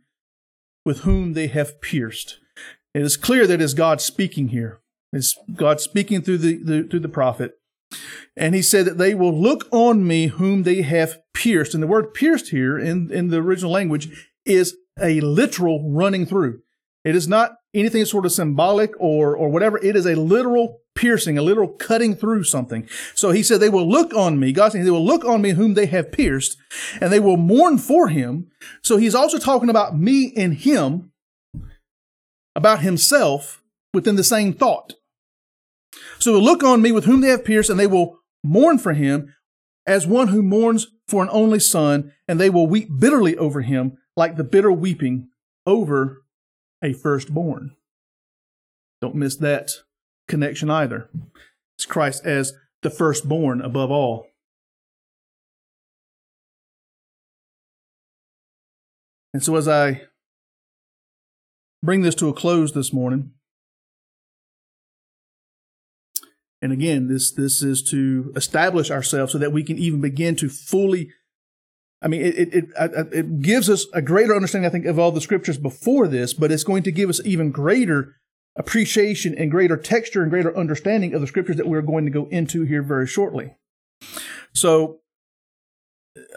with 0.85 0.99
whom 0.99 1.33
they 1.33 1.47
have 1.47 1.81
pierced. 1.81 2.39
It 2.93 3.01
is 3.01 3.17
clear 3.17 3.47
that 3.47 3.61
is 3.61 3.73
God 3.73 4.01
speaking 4.01 4.49
here. 4.49 4.81
It's 5.11 5.37
God 5.55 5.79
speaking 5.79 6.21
through 6.21 6.39
the, 6.39 6.57
the, 6.57 6.83
through 6.83 6.99
the 6.99 7.09
prophet. 7.09 7.53
And 8.35 8.55
he 8.55 8.61
said 8.61 8.85
that 8.85 8.97
they 8.97 9.13
will 9.13 9.39
look 9.39 9.67
on 9.71 10.05
me 10.05 10.27
whom 10.27 10.63
they 10.63 10.81
have 10.81 11.19
pierced. 11.33 11.73
And 11.73 11.83
the 11.83 11.87
word 11.87 12.13
pierced 12.13 12.49
here 12.49 12.77
in, 12.77 13.11
in 13.11 13.29
the 13.29 13.37
original 13.37 13.71
language 13.71 14.29
is 14.45 14.75
a 14.99 15.21
literal 15.21 15.91
running 15.91 16.25
through. 16.25 16.61
It 17.05 17.15
is 17.15 17.27
not 17.27 17.55
anything 17.73 18.05
sort 18.05 18.25
of 18.25 18.31
symbolic 18.31 18.91
or, 18.99 19.35
or 19.35 19.49
whatever. 19.49 19.77
It 19.77 19.95
is 19.95 20.05
a 20.05 20.15
literal 20.15 20.79
piercing, 20.95 21.37
a 21.37 21.41
literal 21.41 21.67
cutting 21.67 22.15
through 22.15 22.43
something. 22.43 22.87
So 23.15 23.31
he 23.31 23.43
said, 23.43 23.59
they 23.59 23.69
will 23.69 23.89
look 23.89 24.13
on 24.13 24.39
me. 24.39 24.51
God 24.51 24.71
said, 24.71 24.85
they 24.85 24.91
will 24.91 25.05
look 25.05 25.25
on 25.25 25.41
me 25.41 25.51
whom 25.51 25.73
they 25.73 25.87
have 25.87 26.11
pierced 26.11 26.57
and 27.01 27.11
they 27.11 27.19
will 27.19 27.37
mourn 27.37 27.77
for 27.77 28.09
him. 28.09 28.51
So 28.81 28.97
he's 28.97 29.15
also 29.15 29.37
talking 29.37 29.69
about 29.69 29.97
me 29.97 30.33
and 30.35 30.53
him, 30.53 31.11
about 32.55 32.81
himself 32.81 33.61
within 33.93 34.15
the 34.15 34.23
same 34.23 34.53
thought. 34.53 34.93
So 36.19 36.37
look 36.39 36.63
on 36.63 36.81
me 36.81 36.91
with 36.91 37.05
whom 37.05 37.21
they 37.21 37.29
have 37.29 37.45
pierced 37.45 37.69
and 37.69 37.79
they 37.79 37.87
will 37.87 38.19
mourn 38.43 38.77
for 38.77 38.93
him 38.93 39.33
as 39.85 40.07
one 40.07 40.29
who 40.29 40.41
mourns 40.41 40.87
for 41.07 41.21
an 41.21 41.29
only 41.31 41.59
son 41.59 42.13
and 42.27 42.39
they 42.39 42.49
will 42.49 42.67
weep 42.67 42.89
bitterly 42.99 43.37
over 43.37 43.61
him 43.61 43.97
like 44.15 44.35
the 44.35 44.43
bitter 44.43 44.71
weeping 44.71 45.29
over 45.65 46.23
a 46.81 46.93
firstborn. 46.93 47.75
Don't 49.01 49.15
miss 49.15 49.35
that 49.37 49.71
connection 50.27 50.69
either. 50.69 51.09
It's 51.77 51.85
Christ 51.85 52.25
as 52.25 52.53
the 52.81 52.89
firstborn 52.89 53.61
above 53.61 53.91
all. 53.91 54.27
And 59.33 59.43
so, 59.43 59.55
as 59.55 59.67
I 59.67 60.03
bring 61.81 62.01
this 62.01 62.15
to 62.15 62.29
a 62.29 62.33
close 62.33 62.73
this 62.73 62.93
morning, 62.93 63.31
and 66.61 66.71
again, 66.71 67.07
this 67.07 67.31
this 67.31 67.63
is 67.63 67.81
to 67.89 68.31
establish 68.35 68.91
ourselves 68.91 69.31
so 69.31 69.39
that 69.39 69.51
we 69.51 69.63
can 69.63 69.77
even 69.77 70.01
begin 70.01 70.35
to 70.35 70.49
fully. 70.49 71.09
I 72.01 72.09
mean, 72.09 72.21
it, 72.21 72.53
it, 72.53 72.53
it, 72.53 73.13
it 73.13 73.41
gives 73.41 73.69
us 73.69 73.85
a 73.93 74.01
greater 74.01 74.35
understanding, 74.35 74.67
I 74.67 74.71
think, 74.71 74.85
of 74.85 74.99
all 74.99 75.13
the 75.13 75.21
scriptures 75.21 75.57
before 75.57 76.07
this, 76.07 76.33
but 76.33 76.51
it's 76.51 76.65
going 76.65 76.83
to 76.83 76.91
give 76.91 77.09
us 77.09 77.21
even 77.23 77.49
greater 77.49 78.17
appreciation 78.55 79.35
and 79.37 79.51
greater 79.51 79.77
texture 79.77 80.21
and 80.21 80.29
greater 80.29 80.55
understanding 80.55 81.13
of 81.13 81.21
the 81.21 81.27
scriptures 81.27 81.57
that 81.57 81.67
we're 81.67 81.81
going 81.81 82.05
to 82.05 82.11
go 82.11 82.27
into 82.27 82.63
here 82.63 82.83
very 82.83 83.07
shortly. 83.07 83.55
So, 84.53 84.99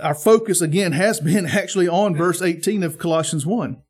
our 0.01 0.15
focus 0.15 0.61
again 0.61 0.93
has 0.93 1.21
been 1.21 1.47
actually 1.47 1.89
on 1.89 2.15
verse 2.15 2.41
18 2.41 2.83
of 2.83 2.99
Colossians 2.99 3.45
1. 3.45 3.83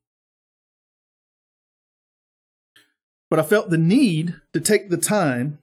But 3.29 3.41
I 3.41 3.43
felt 3.43 3.71
the 3.71 3.79
need 3.79 4.37
to 4.53 4.61
take 4.61 4.89
the 4.89 4.97
time 4.97 5.59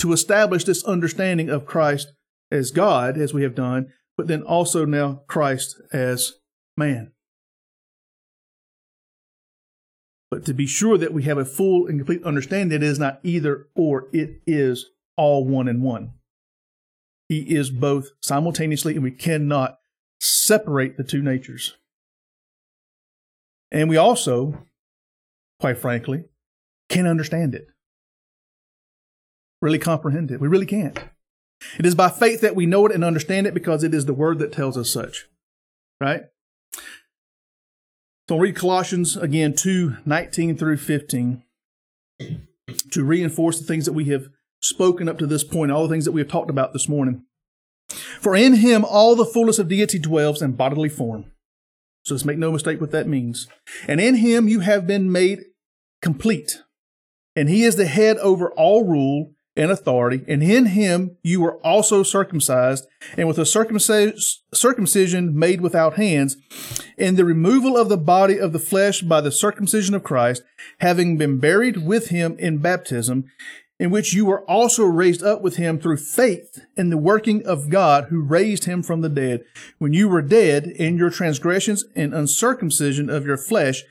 to 0.00 0.12
establish 0.12 0.64
this 0.64 0.84
understanding 0.84 1.48
of 1.48 1.66
Christ 1.66 2.12
as 2.50 2.72
God, 2.72 3.16
as 3.16 3.32
we 3.32 3.44
have 3.44 3.54
done, 3.54 3.92
but 4.16 4.26
then 4.26 4.42
also 4.42 4.84
now 4.84 5.22
Christ 5.28 5.80
as 5.92 6.34
man. 6.76 7.11
But 10.32 10.46
to 10.46 10.54
be 10.54 10.66
sure 10.66 10.96
that 10.96 11.12
we 11.12 11.24
have 11.24 11.36
a 11.36 11.44
full 11.44 11.86
and 11.86 11.98
complete 11.98 12.24
understanding, 12.24 12.74
it 12.74 12.82
is 12.82 12.98
not 12.98 13.20
either 13.22 13.66
or, 13.74 14.08
it 14.14 14.40
is 14.46 14.86
all 15.14 15.46
one 15.46 15.68
in 15.68 15.82
one. 15.82 16.14
He 17.28 17.40
is 17.54 17.68
both 17.68 18.12
simultaneously, 18.22 18.94
and 18.94 19.02
we 19.02 19.10
cannot 19.10 19.76
separate 20.22 20.96
the 20.96 21.04
two 21.04 21.20
natures. 21.20 21.76
And 23.70 23.90
we 23.90 23.98
also, 23.98 24.64
quite 25.60 25.76
frankly, 25.76 26.24
can't 26.88 27.06
understand 27.06 27.54
it, 27.54 27.66
really 29.60 29.78
comprehend 29.78 30.30
it. 30.30 30.40
We 30.40 30.48
really 30.48 30.64
can't. 30.64 30.98
It 31.78 31.84
is 31.84 31.94
by 31.94 32.08
faith 32.08 32.40
that 32.40 32.56
we 32.56 32.64
know 32.64 32.86
it 32.86 32.92
and 32.92 33.04
understand 33.04 33.46
it 33.46 33.52
because 33.52 33.84
it 33.84 33.92
is 33.92 34.06
the 34.06 34.14
word 34.14 34.38
that 34.38 34.50
tells 34.50 34.78
us 34.78 34.88
such. 34.88 35.26
Right? 36.00 36.22
So 38.32 38.38
read 38.38 38.56
Colossians 38.56 39.14
again 39.14 39.52
2 39.52 39.98
19 40.06 40.56
through 40.56 40.78
15 40.78 41.42
to 42.90 43.04
reinforce 43.04 43.58
the 43.58 43.66
things 43.66 43.84
that 43.84 43.92
we 43.92 44.06
have 44.06 44.28
spoken 44.62 45.06
up 45.06 45.18
to 45.18 45.26
this 45.26 45.44
point, 45.44 45.70
all 45.70 45.86
the 45.86 45.92
things 45.92 46.06
that 46.06 46.12
we 46.12 46.22
have 46.22 46.30
talked 46.30 46.48
about 46.48 46.72
this 46.72 46.88
morning. 46.88 47.26
For 48.22 48.34
in 48.34 48.54
him 48.54 48.86
all 48.86 49.14
the 49.14 49.26
fullness 49.26 49.58
of 49.58 49.68
deity 49.68 49.98
dwells 49.98 50.40
in 50.40 50.52
bodily 50.52 50.88
form. 50.88 51.26
So 52.06 52.14
let's 52.14 52.24
make 52.24 52.38
no 52.38 52.50
mistake 52.50 52.80
what 52.80 52.90
that 52.92 53.06
means. 53.06 53.48
And 53.86 54.00
in 54.00 54.14
him 54.14 54.48
you 54.48 54.60
have 54.60 54.86
been 54.86 55.12
made 55.12 55.40
complete. 56.00 56.62
And 57.36 57.50
he 57.50 57.64
is 57.64 57.76
the 57.76 57.84
head 57.84 58.16
over 58.16 58.50
all 58.52 58.88
rule 58.88 59.34
and 59.54 59.70
authority, 59.70 60.24
and 60.26 60.42
in 60.42 60.66
him 60.66 61.16
you 61.22 61.40
were 61.40 61.58
also 61.58 62.02
circumcised, 62.02 62.86
and 63.16 63.28
with 63.28 63.38
a 63.38 63.46
circumcision 64.54 65.38
made 65.38 65.60
without 65.60 65.94
hands, 65.94 66.36
in 66.96 67.16
the 67.16 67.24
removal 67.24 67.76
of 67.76 67.88
the 67.88 67.98
body 67.98 68.38
of 68.38 68.52
the 68.52 68.58
flesh 68.58 69.02
by 69.02 69.20
the 69.20 69.32
circumcision 69.32 69.94
of 69.94 70.02
Christ, 70.02 70.42
having 70.80 71.18
been 71.18 71.38
buried 71.38 71.78
with 71.78 72.08
him 72.08 72.36
in 72.38 72.58
baptism, 72.58 73.24
in 73.78 73.90
which 73.90 74.14
you 74.14 74.24
were 74.24 74.48
also 74.48 74.84
raised 74.84 75.22
up 75.22 75.42
with 75.42 75.56
him 75.56 75.78
through 75.78 75.96
faith 75.96 76.64
in 76.76 76.90
the 76.90 76.96
working 76.96 77.44
of 77.44 77.68
God 77.68 78.04
who 78.04 78.22
raised 78.22 78.64
him 78.64 78.82
from 78.82 79.00
the 79.00 79.08
dead. 79.08 79.42
When 79.78 79.92
you 79.92 80.08
were 80.08 80.22
dead 80.22 80.66
in 80.66 80.96
your 80.96 81.10
transgressions 81.10 81.84
and 81.96 82.14
uncircumcision 82.14 83.10
of 83.10 83.26
your 83.26 83.36
flesh, 83.36 83.82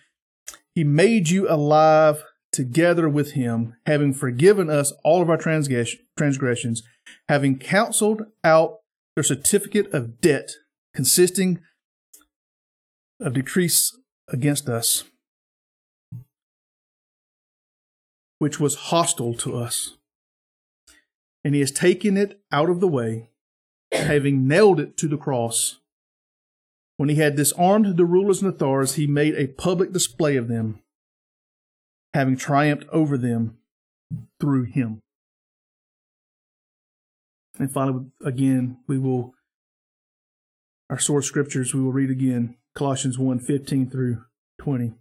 he 0.74 0.86
made 0.86 1.30
you 1.30 1.50
alive 1.50 2.24
together 2.52 3.08
with 3.08 3.32
him, 3.32 3.76
having 3.86 4.14
forgiven 4.14 4.70
us 4.70 4.92
all 5.04 5.22
of 5.22 5.30
our 5.30 5.38
transgressions, 5.38 6.84
having 7.30 7.58
counseled 7.58 8.24
out 8.44 8.80
their 9.16 9.24
certificate 9.24 9.94
of 9.94 10.20
debt 10.22 10.52
consisting 10.94 11.60
of 13.20 13.34
decrease 13.34 13.98
against 14.28 14.68
us, 14.68 15.04
which 18.40 18.60
was 18.60 18.76
hostile 18.76 19.34
to 19.36 19.56
us. 19.56 19.98
And 21.44 21.54
he 21.56 21.62
has 21.62 21.72
taken 21.72 22.18
it 22.18 22.40
out 22.52 22.70
of 22.70 22.80
the 22.80 22.88
way, 22.88 23.30
having 23.92 24.48
nailed 24.48 24.80
it 24.80 24.98
to 24.98 25.08
the 25.08 25.18
cross. 25.18 25.80
When 26.98 27.10
he 27.10 27.16
had 27.16 27.36
disarmed 27.36 27.98
the 27.98 28.06
rulers 28.06 28.42
and 28.42 28.54
authorities, 28.54 28.96
he 28.96 29.08
made 29.08 29.36
a 29.36 29.48
public 29.48 29.92
display 29.92 30.36
of 30.36 30.48
them 30.48 30.82
having 32.14 32.36
triumphed 32.36 32.88
over 32.92 33.18
them 33.18 33.58
through 34.40 34.64
him. 34.64 35.02
And 37.60 37.72
finally, 37.72 38.06
again, 38.24 38.78
we 38.88 38.98
will, 38.98 39.34
our 40.90 41.00
source 41.00 41.28
scriptures, 41.28 41.74
we 41.74 41.82
will 41.82 41.92
read 41.92 42.10
again 42.10 42.56
Colossians 42.76 43.20
1 43.20 43.40
15 43.40 43.90
through 43.90 44.24
20. 44.60 44.94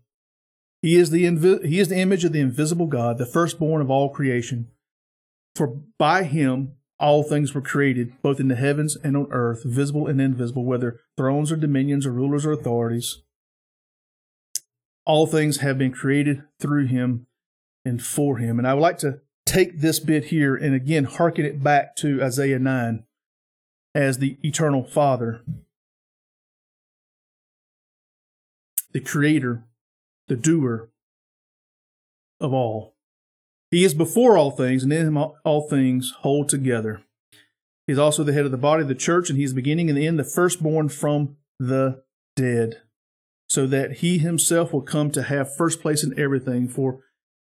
He 0.83 0.97
is, 0.97 1.11
the 1.11 1.25
invi- 1.25 1.65
he 1.65 1.79
is 1.79 1.89
the 1.89 1.99
image 1.99 2.25
of 2.25 2.33
the 2.33 2.41
invisible 2.41 2.87
God, 2.87 3.19
the 3.19 3.27
firstborn 3.27 3.83
of 3.83 3.91
all 3.91 4.09
creation. 4.09 4.69
For 5.55 5.79
by 5.99 6.25
him 6.25 6.73
all 6.99 7.23
things 7.23 7.55
were 7.55 7.61
created, 7.61 8.13
both 8.23 8.41
in 8.41 8.49
the 8.49 8.57
heavens 8.57 8.97
and 9.03 9.17
on 9.17 9.27
earth, 9.31 9.63
visible 9.65 10.07
and 10.07 10.21
invisible, 10.21 10.65
whether 10.65 11.01
thrones 11.17 11.51
or 11.51 11.57
dominions 11.57 12.07
or 12.07 12.13
rulers 12.13 12.47
or 12.47 12.53
authorities 12.53 13.23
all 15.11 15.27
things 15.27 15.57
have 15.57 15.77
been 15.77 15.91
created 15.91 16.45
through 16.61 16.87
him 16.87 17.27
and 17.85 18.01
for 18.01 18.37
him. 18.37 18.61
And 18.61 18.69
I 18.69 18.75
would 18.75 18.81
like 18.81 18.99
to 18.99 19.19
take 19.45 19.81
this 19.81 19.99
bit 19.99 20.27
here 20.27 20.55
and 20.55 20.73
again 20.73 21.03
hearken 21.03 21.45
it 21.45 21.61
back 21.65 21.97
to 21.97 22.23
Isaiah 22.23 22.61
9 22.61 23.03
as 23.93 24.19
the 24.19 24.39
eternal 24.45 24.85
Father, 24.85 25.43
the 28.93 29.01
creator, 29.01 29.65
the 30.29 30.37
doer 30.37 30.91
of 32.41 32.53
all. 32.53 32.95
He 33.73 33.83
is 33.83 33.95
before 33.95 34.39
all 34.39 34.53
things, 34.53 34.85
and 34.85 34.93
in 34.93 35.09
him 35.09 35.17
all 35.17 35.69
things 35.69 36.13
hold 36.21 36.49
together. 36.49 37.03
He 37.89 37.93
is 37.93 37.99
also 37.99 38.23
the 38.23 38.33
head 38.33 38.45
of 38.45 38.53
the 38.53 38.57
body 38.57 38.83
of 38.83 38.89
the 38.89 38.95
church, 38.95 39.29
and 39.29 39.37
he 39.37 39.45
is 39.45 39.53
beginning 39.53 39.89
and 39.89 39.99
the 39.99 40.07
end, 40.07 40.21
the 40.21 40.25
firstborn 40.25 40.89
from 40.89 41.37
the 41.59 42.05
dead 42.37 42.83
so 43.51 43.67
that 43.67 43.95
he 43.95 44.19
himself 44.19 44.73
will 44.73 44.81
come 44.81 45.11
to 45.11 45.25
have 45.25 45.57
first 45.57 45.83
place 45.83 46.05
in 46.05 46.17
everything. 46.17 46.69
For 46.69 47.01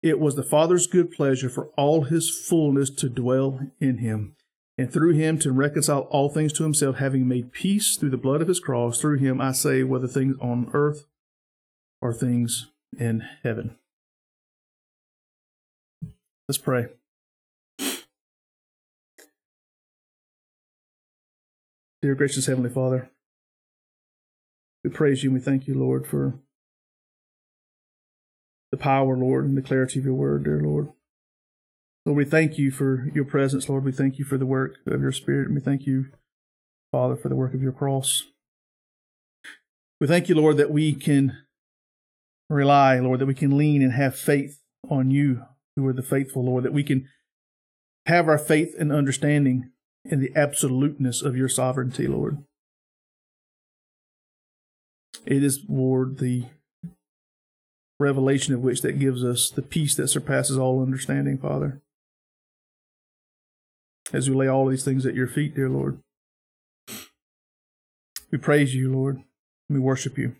it 0.02 0.18
was 0.18 0.34
the 0.34 0.42
Father's 0.42 0.86
good 0.86 1.10
pleasure 1.10 1.50
for 1.50 1.66
all 1.76 2.04
his 2.04 2.30
fullness 2.30 2.88
to 2.88 3.10
dwell 3.10 3.60
in 3.80 3.98
him, 3.98 4.34
and 4.78 4.90
through 4.90 5.12
him 5.12 5.38
to 5.40 5.52
reconcile 5.52 6.08
all 6.10 6.30
things 6.30 6.54
to 6.54 6.62
himself, 6.62 6.96
having 6.96 7.28
made 7.28 7.52
peace 7.52 7.98
through 7.98 8.08
the 8.08 8.16
blood 8.16 8.40
of 8.40 8.48
his 8.48 8.60
cross. 8.60 8.98
Through 8.98 9.18
him, 9.18 9.42
I 9.42 9.52
say, 9.52 9.82
whether 9.82 10.08
things 10.08 10.36
on 10.40 10.70
earth 10.72 11.04
or 12.00 12.14
things 12.14 12.68
in 12.98 13.22
heaven. 13.42 13.76
Let's 16.48 16.56
pray. 16.56 16.86
Dear 22.00 22.14
gracious 22.14 22.46
Heavenly 22.46 22.70
Father, 22.70 23.10
we 24.84 24.90
praise 24.90 25.22
you 25.22 25.30
and 25.30 25.38
we 25.38 25.44
thank 25.44 25.66
you, 25.66 25.74
Lord, 25.74 26.06
for 26.06 26.38
the 28.70 28.76
power, 28.76 29.16
Lord, 29.16 29.44
and 29.44 29.56
the 29.56 29.62
clarity 29.62 29.98
of 29.98 30.04
your 30.04 30.14
word, 30.14 30.44
dear 30.44 30.60
Lord. 30.60 30.88
Lord, 32.06 32.16
we 32.16 32.24
thank 32.24 32.56
you 32.56 32.70
for 32.70 33.08
your 33.14 33.24
presence, 33.24 33.68
Lord. 33.68 33.84
We 33.84 33.92
thank 33.92 34.18
you 34.18 34.24
for 34.24 34.38
the 34.38 34.46
work 34.46 34.76
of 34.86 35.02
your 35.02 35.12
Spirit, 35.12 35.46
and 35.46 35.54
we 35.54 35.60
thank 35.60 35.86
you, 35.86 36.06
Father, 36.92 37.16
for 37.16 37.28
the 37.28 37.36
work 37.36 37.52
of 37.52 37.62
your 37.62 37.72
cross. 37.72 38.24
We 40.00 40.06
thank 40.06 40.28
you, 40.28 40.34
Lord, 40.34 40.56
that 40.56 40.70
we 40.70 40.94
can 40.94 41.36
rely, 42.48 42.98
Lord, 43.00 43.20
that 43.20 43.26
we 43.26 43.34
can 43.34 43.56
lean 43.56 43.82
and 43.82 43.92
have 43.92 44.16
faith 44.16 44.60
on 44.88 45.10
you, 45.10 45.42
who 45.76 45.86
are 45.86 45.92
the 45.92 46.02
faithful, 46.02 46.44
Lord, 46.44 46.64
that 46.64 46.72
we 46.72 46.82
can 46.82 47.06
have 48.06 48.28
our 48.28 48.38
faith 48.38 48.74
and 48.78 48.90
understanding 48.90 49.70
in 50.04 50.20
the 50.20 50.32
absoluteness 50.34 51.20
of 51.20 51.36
your 51.36 51.48
sovereignty, 51.48 52.06
Lord. 52.06 52.38
It 55.26 55.44
is, 55.44 55.60
Lord, 55.68 56.18
the 56.18 56.46
revelation 57.98 58.54
of 58.54 58.60
which 58.60 58.80
that 58.82 58.98
gives 58.98 59.22
us 59.22 59.50
the 59.50 59.62
peace 59.62 59.94
that 59.96 60.08
surpasses 60.08 60.56
all 60.56 60.82
understanding, 60.82 61.38
Father. 61.38 61.82
As 64.12 64.28
we 64.28 64.34
lay 64.34 64.48
all 64.48 64.66
these 64.66 64.84
things 64.84 65.06
at 65.06 65.14
your 65.14 65.28
feet, 65.28 65.54
dear 65.54 65.68
Lord, 65.68 65.98
we 68.32 68.38
praise 68.38 68.74
you, 68.74 68.90
Lord. 68.90 69.22
We 69.68 69.78
worship 69.78 70.18
you. 70.18 70.34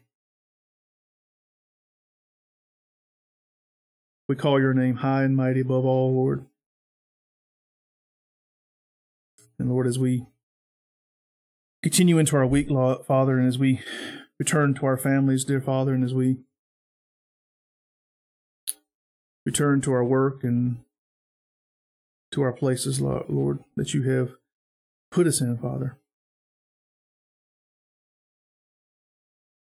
We 4.28 4.37
call 4.37 4.61
your 4.61 4.74
name 4.74 4.97
high 4.97 5.24
and 5.24 5.37
mighty 5.37 5.61
above 5.61 5.85
all, 5.85 6.14
Lord. 6.14 6.47
And 9.59 9.68
Lord, 9.68 9.87
as 9.87 9.99
we 9.99 10.26
continue 11.83 12.18
into 12.18 12.37
our 12.37 12.47
week, 12.47 12.68
Father, 13.07 13.39
and 13.39 13.47
as 13.47 13.59
we 13.59 13.81
return 14.41 14.72
to 14.72 14.86
our 14.86 14.97
families, 14.97 15.45
dear 15.45 15.61
Father, 15.61 15.93
and 15.93 16.03
as 16.03 16.14
we 16.14 16.38
return 19.45 19.82
to 19.82 19.93
our 19.93 20.03
work 20.03 20.43
and 20.43 20.78
to 22.32 22.41
our 22.41 22.53
places, 22.53 23.03
Lord, 23.03 23.59
that 23.76 23.93
you 23.93 24.03
have 24.11 24.30
put 25.11 25.26
us 25.26 25.43
in, 25.43 25.59
Father. 25.59 25.99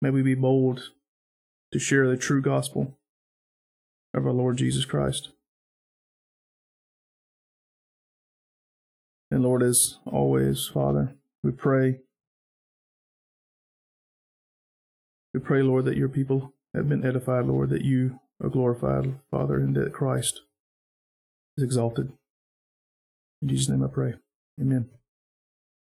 May 0.01 0.09
we 0.09 0.21
be 0.21 0.35
bold 0.35 0.91
to 1.71 1.79
share 1.79 2.09
the 2.09 2.17
true 2.17 2.41
gospel 2.41 2.97
of 4.13 4.25
our 4.25 4.33
Lord 4.33 4.57
Jesus 4.57 4.83
Christ. 4.83 5.29
And 9.31 9.43
Lord, 9.43 9.63
as 9.63 9.97
always, 10.05 10.67
Father, 10.67 11.15
we 11.41 11.51
pray. 11.51 12.01
We 15.37 15.43
pray, 15.43 15.61
Lord, 15.61 15.85
that 15.85 15.97
your 15.97 16.09
people 16.09 16.55
have 16.73 16.89
been 16.89 17.05
edified, 17.05 17.45
Lord, 17.45 17.69
that 17.69 17.85
you 17.85 18.19
are 18.43 18.49
glorified, 18.49 19.19
Father, 19.29 19.59
and 19.59 19.75
that 19.75 19.93
Christ 19.93 20.41
is 21.55 21.63
exalted. 21.63 22.11
In 23.43 23.49
Jesus' 23.49 23.69
name 23.69 23.83
I 23.83 23.87
pray. 23.87 24.15
Amen. 24.59 24.89